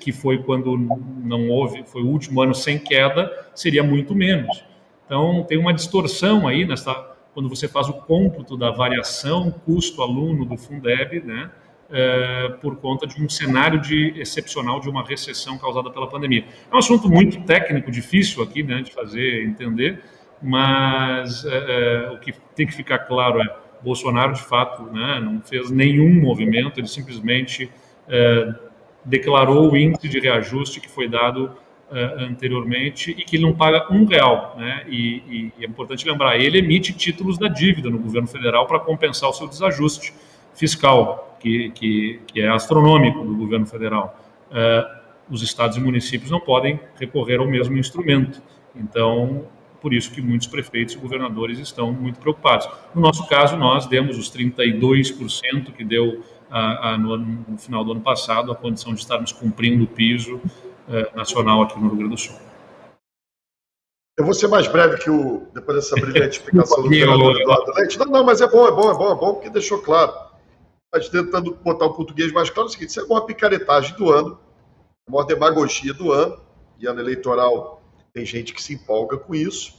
que 0.00 0.12
foi 0.12 0.38
quando 0.38 0.76
não 0.76 1.48
houve, 1.48 1.84
foi 1.84 2.02
o 2.02 2.06
último 2.06 2.40
ano 2.40 2.54
sem 2.54 2.78
queda, 2.78 3.30
seria 3.54 3.82
muito 3.82 4.14
menos. 4.14 4.64
Então, 5.04 5.44
tem 5.48 5.58
uma 5.58 5.72
distorção 5.72 6.46
aí 6.46 6.64
nessa, 6.64 6.94
quando 7.34 7.48
você 7.48 7.68
faz 7.68 7.88
o 7.88 7.92
cômputo 7.92 8.56
da 8.56 8.70
variação 8.70 9.50
custo-aluno 9.64 10.44
do 10.44 10.56
Fundeb, 10.56 11.20
né, 11.20 11.50
é, 11.90 12.48
por 12.60 12.76
conta 12.76 13.06
de 13.06 13.22
um 13.22 13.28
cenário 13.28 13.80
de 13.80 14.14
excepcional 14.16 14.80
de 14.80 14.88
uma 14.88 15.04
recessão 15.04 15.56
causada 15.58 15.90
pela 15.90 16.08
pandemia. 16.08 16.44
É 16.70 16.74
um 16.74 16.78
assunto 16.78 17.08
muito 17.08 17.40
técnico, 17.42 17.90
difícil 17.90 18.42
aqui 18.42 18.62
né, 18.62 18.82
de 18.82 18.92
fazer 18.92 19.44
entender, 19.44 20.02
mas 20.42 21.44
é, 21.44 22.06
é 22.06 22.10
o 22.10 22.18
que 22.18 22.32
tem 22.54 22.66
que 22.66 22.74
ficar 22.74 23.00
claro 23.00 23.40
é 23.40 23.65
Bolsonaro, 23.82 24.32
de 24.34 24.42
fato, 24.42 24.82
né, 24.92 25.20
não 25.20 25.40
fez 25.40 25.70
nenhum 25.70 26.20
movimento, 26.20 26.80
ele 26.80 26.88
simplesmente 26.88 27.70
é, 28.08 28.54
declarou 29.04 29.70
o 29.70 29.76
índice 29.76 30.08
de 30.08 30.18
reajuste 30.18 30.80
que 30.80 30.88
foi 30.88 31.08
dado 31.08 31.52
é, 31.90 32.24
anteriormente 32.24 33.10
e 33.12 33.24
que 33.24 33.36
ele 33.36 33.44
não 33.44 33.54
paga 33.54 33.92
um 33.92 34.04
real. 34.04 34.54
Né, 34.58 34.84
e, 34.88 35.52
e, 35.58 35.64
é 35.64 35.66
importante 35.66 36.06
lembrar, 36.08 36.36
ele 36.36 36.58
emite 36.58 36.92
títulos 36.92 37.38
da 37.38 37.48
dívida 37.48 37.88
no 37.88 37.98
governo 37.98 38.28
federal 38.28 38.66
para 38.66 38.80
compensar 38.80 39.30
o 39.30 39.32
seu 39.32 39.46
desajuste 39.46 40.12
fiscal, 40.54 41.36
que, 41.38 41.70
que, 41.70 42.20
que 42.26 42.40
é 42.40 42.48
astronômico 42.48 43.24
do 43.24 43.36
governo 43.36 43.66
federal. 43.66 44.18
É, 44.50 44.96
os 45.30 45.42
estados 45.42 45.76
e 45.76 45.80
municípios 45.80 46.30
não 46.30 46.40
podem 46.40 46.78
recorrer 46.98 47.38
ao 47.38 47.46
mesmo 47.46 47.76
instrumento. 47.76 48.40
Então, 48.74 49.44
por 49.86 49.94
isso 49.94 50.10
que 50.10 50.20
muitos 50.20 50.48
prefeitos 50.48 50.96
e 50.96 50.98
governadores 50.98 51.60
estão 51.60 51.92
muito 51.92 52.18
preocupados. 52.18 52.68
No 52.92 53.00
nosso 53.00 53.24
caso, 53.28 53.56
nós 53.56 53.86
demos 53.86 54.18
os 54.18 54.28
32% 54.28 55.72
que 55.72 55.84
deu 55.84 56.24
a, 56.50 56.94
a, 56.94 56.98
no, 56.98 57.16
no, 57.16 57.56
final 57.56 57.84
do 57.84 57.92
ano 57.92 58.00
passado 58.00 58.50
a 58.50 58.56
condição 58.56 58.92
de 58.92 58.98
estarmos 58.98 59.30
cumprindo 59.30 59.84
o 59.84 59.86
piso 59.86 60.40
nacional 61.14 61.62
aqui 61.62 61.78
no 61.78 61.86
Rio 61.86 61.98
Grande 61.98 62.14
do 62.16 62.18
Sul. 62.18 62.34
Eu 64.18 64.24
vou 64.24 64.34
ser 64.34 64.48
mais 64.48 64.66
breve 64.66 64.98
que 64.98 65.08
o. 65.08 65.46
Depois 65.54 65.76
dessa 65.76 65.94
brilhante 65.94 66.38
explicação 66.42 66.82
do 66.82 66.92
senador 66.92 67.40
Eduardo 67.40 67.72
Leite. 67.76 67.96
Não, 68.00 68.06
não, 68.06 68.24
mas 68.24 68.40
é 68.40 68.48
bom, 68.48 68.66
é 68.66 68.72
bom, 68.72 68.90
é 68.90 68.94
bom, 68.94 69.12
é 69.12 69.14
bom, 69.14 69.34
porque 69.34 69.50
deixou 69.50 69.78
claro. 69.78 70.12
Mas 70.92 71.08
tentando 71.08 71.54
botar 71.62 71.86
o 71.86 71.94
português 71.94 72.32
mais 72.32 72.50
claro, 72.50 72.66
é 72.66 72.70
o 72.70 72.72
seguinte: 72.72 72.88
isso 72.88 73.00
é 73.00 73.04
uma 73.04 73.24
picaretagem 73.24 73.96
do 73.96 74.10
ano, 74.10 74.36
uma 75.08 75.24
demagogia 75.24 75.94
do 75.94 76.10
ano, 76.10 76.40
e 76.76 76.88
ano 76.88 76.98
eleitoral 76.98 77.75
tem 78.16 78.24
gente 78.24 78.54
que 78.54 78.62
se 78.62 78.72
empolga 78.72 79.18
com 79.18 79.34
isso. 79.34 79.74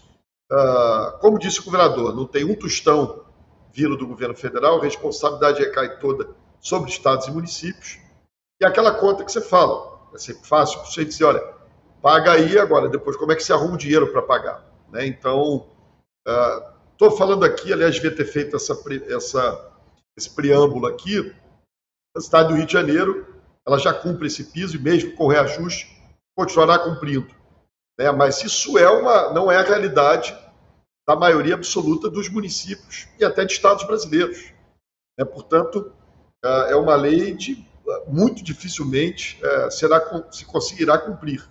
Uh, 0.51 1.17
como 1.19 1.39
disse 1.39 1.59
o 1.59 1.63
governador, 1.63 2.15
não 2.15 2.27
tem 2.27 2.43
um 2.43 2.53
tostão 2.53 3.25
vindo 3.73 3.97
do 3.97 4.05
governo 4.05 4.35
federal, 4.35 4.77
a 4.77 4.83
responsabilidade 4.83 5.59
recai 5.59 5.97
toda 5.97 6.29
sobre 6.61 6.91
estados 6.91 7.25
e 7.25 7.31
municípios. 7.31 7.97
E 8.61 8.65
aquela 8.65 8.91
conta 8.93 9.25
que 9.25 9.31
você 9.31 9.41
fala, 9.41 10.07
é 10.13 10.19
sempre 10.19 10.47
fácil 10.47 10.79
para 10.79 10.87
você 10.87 11.03
dizer, 11.03 11.23
olha, 11.23 11.43
paga 11.99 12.33
aí 12.33 12.59
agora, 12.59 12.87
depois 12.87 13.17
como 13.17 13.31
é 13.31 13.35
que 13.35 13.43
se 13.43 13.51
arruma 13.51 13.73
o 13.73 13.77
dinheiro 13.77 14.11
para 14.11 14.21
pagar? 14.21 14.63
Né? 14.91 15.07
Então, 15.07 15.67
estou 16.93 17.09
uh, 17.09 17.17
falando 17.17 17.43
aqui, 17.43 17.73
aliás, 17.73 17.95
devia 17.95 18.15
ter 18.15 18.25
feito 18.25 18.55
essa, 18.55 18.79
essa, 19.09 19.71
esse 20.15 20.29
preâmbulo 20.29 20.85
aqui, 20.85 21.33
a 22.15 22.21
cidade 22.21 22.49
do 22.49 22.55
Rio 22.55 22.67
de 22.67 22.73
Janeiro, 22.73 23.25
ela 23.65 23.79
já 23.79 23.91
cumpre 23.95 24.27
esse 24.27 24.43
piso 24.43 24.75
e 24.75 24.79
mesmo 24.79 25.15
com 25.15 25.27
reajuste, 25.27 25.87
continuará 26.35 26.77
cumprindo. 26.77 27.36
Né? 27.97 28.11
Mas 28.11 28.43
isso 28.43 28.77
é 28.77 28.89
uma, 28.89 29.33
não 29.33 29.51
é 29.51 29.57
a 29.57 29.63
realidade 29.63 30.37
da 31.07 31.15
maioria 31.15 31.55
absoluta 31.55 32.09
dos 32.09 32.29
municípios 32.29 33.07
e 33.19 33.25
até 33.25 33.45
de 33.45 33.53
estados 33.53 33.85
brasileiros. 33.85 34.51
Né? 35.17 35.25
Portanto, 35.25 35.93
uh, 36.45 36.69
é 36.69 36.75
uma 36.75 36.95
lei 36.95 37.33
de 37.33 37.65
muito 38.07 38.43
dificilmente 38.43 39.39
uh, 39.43 39.71
será, 39.71 40.01
se 40.29 40.45
conseguirá 40.45 40.97
cumprir. 40.97 41.47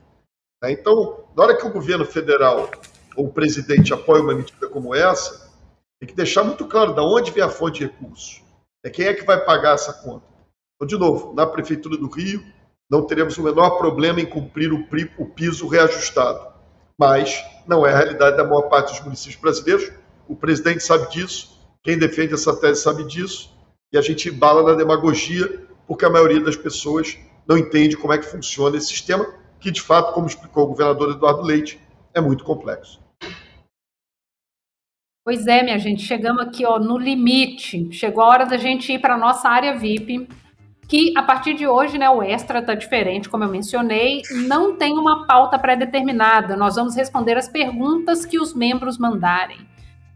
Né? 0.62 0.72
Então, 0.72 1.24
na 1.34 1.42
hora 1.42 1.56
que 1.56 1.66
o 1.66 1.72
governo 1.72 2.04
federal 2.04 2.70
ou 3.16 3.26
o 3.26 3.32
presidente 3.32 3.94
apoia 3.94 4.22
uma 4.22 4.34
medida 4.34 4.68
como 4.68 4.94
essa, 4.94 5.50
tem 5.98 6.08
que 6.08 6.14
deixar 6.14 6.44
muito 6.44 6.66
claro 6.66 6.92
de 6.92 7.00
onde 7.00 7.30
vem 7.30 7.42
a 7.42 7.48
fonte 7.48 7.78
de 7.78 7.86
recursos. 7.86 8.42
É 8.84 8.90
quem 8.90 9.06
é 9.06 9.14
que 9.14 9.24
vai 9.24 9.42
pagar 9.42 9.74
essa 9.74 9.92
conta. 9.92 10.26
Então, 10.74 10.86
de 10.86 10.98
novo, 10.98 11.34
na 11.34 11.46
Prefeitura 11.46 11.96
do 11.96 12.08
Rio, 12.08 12.44
não 12.90 13.06
teremos 13.06 13.36
o 13.36 13.42
menor 13.42 13.78
problema 13.78 14.20
em 14.20 14.26
cumprir 14.26 14.72
o, 14.72 15.26
piso 15.26 15.66
reajustado. 15.66 16.54
Mas 16.98 17.44
não 17.66 17.86
é 17.86 17.92
a 17.92 17.96
realidade 17.96 18.36
da 18.36 18.44
maior 18.44 18.68
parte 18.68 18.92
dos 18.92 19.02
municípios 19.02 19.40
brasileiros. 19.40 19.92
O 20.28 20.36
presidente 20.36 20.82
sabe 20.82 21.10
disso, 21.10 21.60
quem 21.82 21.98
defende 21.98 22.34
essa 22.34 22.58
tese 22.58 22.82
sabe 22.82 23.04
disso, 23.04 23.54
e 23.92 23.98
a 23.98 24.00
gente 24.00 24.28
embala 24.28 24.62
na 24.62 24.74
demagogia, 24.76 25.66
porque 25.86 26.04
a 26.04 26.10
maioria 26.10 26.40
das 26.40 26.56
pessoas 26.56 27.18
não 27.46 27.56
entende 27.56 27.96
como 27.96 28.12
é 28.12 28.18
que 28.18 28.26
funciona 28.26 28.76
esse 28.76 28.88
sistema, 28.88 29.26
que 29.60 29.70
de 29.70 29.80
fato, 29.80 30.12
como 30.12 30.26
explicou 30.26 30.64
o 30.64 30.68
governador 30.68 31.10
Eduardo 31.10 31.42
Leite, 31.42 31.80
é 32.12 32.20
muito 32.20 32.44
complexo. 32.44 33.00
Pois 35.24 35.46
é, 35.46 35.62
minha 35.62 35.78
gente, 35.78 36.02
chegamos 36.02 36.42
aqui 36.42 36.64
ó, 36.64 36.78
no 36.78 36.96
limite. 36.96 37.92
Chegou 37.92 38.22
a 38.22 38.28
hora 38.28 38.46
da 38.46 38.56
gente 38.56 38.92
ir 38.92 39.00
para 39.00 39.14
a 39.14 39.18
nossa 39.18 39.48
área 39.48 39.76
VIP, 39.76 40.28
que 40.88 41.12
a 41.16 41.22
partir 41.22 41.54
de 41.54 41.66
hoje, 41.66 41.98
né, 41.98 42.08
o 42.08 42.22
extra 42.22 42.60
está 42.60 42.74
diferente, 42.74 43.28
como 43.28 43.44
eu 43.44 43.50
mencionei, 43.50 44.22
não 44.46 44.76
tem 44.76 44.96
uma 44.98 45.26
pauta 45.26 45.58
pré-determinada. 45.58 46.56
Nós 46.56 46.76
vamos 46.76 46.94
responder 46.94 47.36
as 47.36 47.48
perguntas 47.48 48.24
que 48.24 48.38
os 48.38 48.54
membros 48.54 48.96
mandarem. 48.98 49.58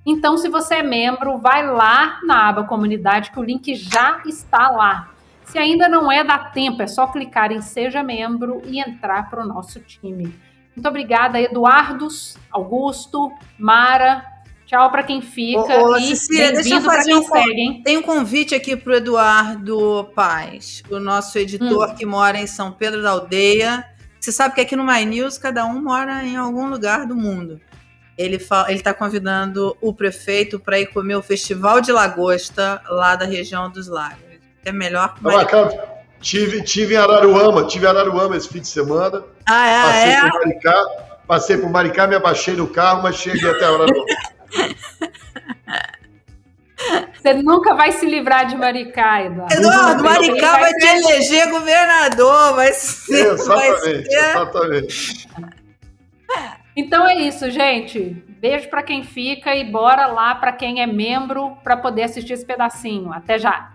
Então, 0.07 0.37
se 0.37 0.49
você 0.49 0.77
é 0.77 0.83
membro, 0.83 1.39
vai 1.39 1.67
lá 1.67 2.21
na 2.25 2.49
aba 2.49 2.65
comunidade, 2.65 3.31
que 3.31 3.39
o 3.39 3.43
link 3.43 3.75
já 3.75 4.23
está 4.25 4.71
lá. 4.71 5.11
Se 5.45 5.59
ainda 5.59 5.89
não 5.89 6.11
é, 6.11 6.23
dá 6.23 6.39
tempo, 6.39 6.81
é 6.81 6.87
só 6.87 7.09
clicar 7.09 7.51
em 7.51 7.61
Seja 7.61 8.03
Membro 8.03 8.63
e 8.65 8.81
entrar 8.81 9.29
para 9.29 9.43
o 9.43 9.47
nosso 9.47 9.81
time. 9.81 10.33
Muito 10.75 10.89
obrigada, 10.89 11.41
Eduardos, 11.41 12.39
Augusto, 12.51 13.33
Mara. 13.59 14.25
Tchau 14.71 14.89
para 14.89 15.03
quem 15.03 15.21
fica. 15.21 15.81
Ô, 15.81 15.89
ô, 15.89 15.97
e 15.97 16.15
Cecília, 16.15 16.53
deixa 16.53 16.77
eu 16.77 16.81
fazer 16.81 17.13
um 17.13 17.25
segue, 17.25 17.83
Tem 17.83 17.97
um 17.97 18.03
convite 18.03 18.55
aqui 18.55 18.77
para 18.77 18.93
o 18.93 18.95
Eduardo 18.95 20.09
Paz, 20.15 20.81
o 20.89 21.01
nosso 21.01 21.37
editor 21.41 21.91
hum. 21.91 21.95
que 21.97 22.07
mora 22.07 22.39
em 22.39 22.47
São 22.47 22.71
Pedro 22.71 23.03
da 23.03 23.11
Aldeia. 23.11 23.85
Você 24.21 24.31
sabe 24.31 24.55
que 24.55 24.61
aqui 24.61 24.77
no 24.77 24.87
My 24.87 25.05
News 25.05 25.39
cada 25.39 25.67
um 25.67 25.83
mora 25.83 26.23
em 26.23 26.37
algum 26.37 26.69
lugar 26.69 27.05
do 27.05 27.17
mundo. 27.17 27.61
Ele 28.17 28.37
está 28.69 28.95
convidando 28.95 29.77
o 29.81 29.93
prefeito 29.93 30.61
para 30.61 30.79
ir 30.79 30.87
comer 30.87 31.17
o 31.17 31.23
Festival 31.23 31.81
de 31.81 31.91
Lagosta 31.91 32.81
lá 32.89 33.17
da 33.17 33.25
região 33.25 33.69
dos 33.69 33.89
lagos. 33.89 34.39
É 34.65 34.71
melhor 34.71 35.15
que 35.15 35.25
Maricá. 35.25 35.69
Tive, 36.21 36.63
tive 36.63 36.95
em 36.95 36.99
Araruama, 36.99 37.65
tive 37.65 37.87
em 37.87 37.89
Araruama 37.89 38.37
esse 38.37 38.49
fim 38.49 38.61
de 38.61 38.69
semana. 38.69 39.25
Ah, 39.49 39.67
é? 39.67 39.83
Passei 39.83 40.13
é? 40.13 40.21
por 40.21 40.41
Maricá, 40.41 40.87
passei 41.27 41.57
por 41.57 41.71
Maricá, 41.71 42.07
me 42.07 42.15
abaixei 42.15 42.55
no 42.55 42.69
carro, 42.69 43.03
mas 43.03 43.17
cheguei 43.17 43.51
até 43.51 43.65
Araruama. 43.65 44.05
Você 47.15 47.35
nunca 47.35 47.75
vai 47.75 47.93
se 47.93 48.07
livrar 48.07 48.47
de 48.47 48.57
Maricá, 48.57 49.23
Eduardo. 49.23 49.55
Eduardo, 49.55 50.03
Maricá 50.03 50.53
vai, 50.53 50.61
vai 50.61 50.75
te 50.75 50.87
eleger 50.87 51.51
governador, 51.51 52.55
vai 52.55 52.73
ser. 52.73 53.27
Exatamente, 53.27 53.71
vai 53.71 53.81
ser... 53.81 54.07
exatamente. 54.07 55.29
Então 56.77 57.07
é 57.07 57.17
isso, 57.17 57.51
gente. 57.51 58.25
Beijo 58.41 58.69
para 58.71 58.83
quem 58.83 59.05
fica 59.05 59.55
e 59.55 59.71
bora 59.71 60.07
lá 60.07 60.35
para 60.35 60.53
quem 60.53 60.81
é 60.81 60.87
membro 60.87 61.57
para 61.63 61.77
poder 61.77 62.05
assistir 62.05 62.33
esse 62.33 62.47
pedacinho. 62.47 63.13
Até 63.13 63.39
já. 63.39 63.73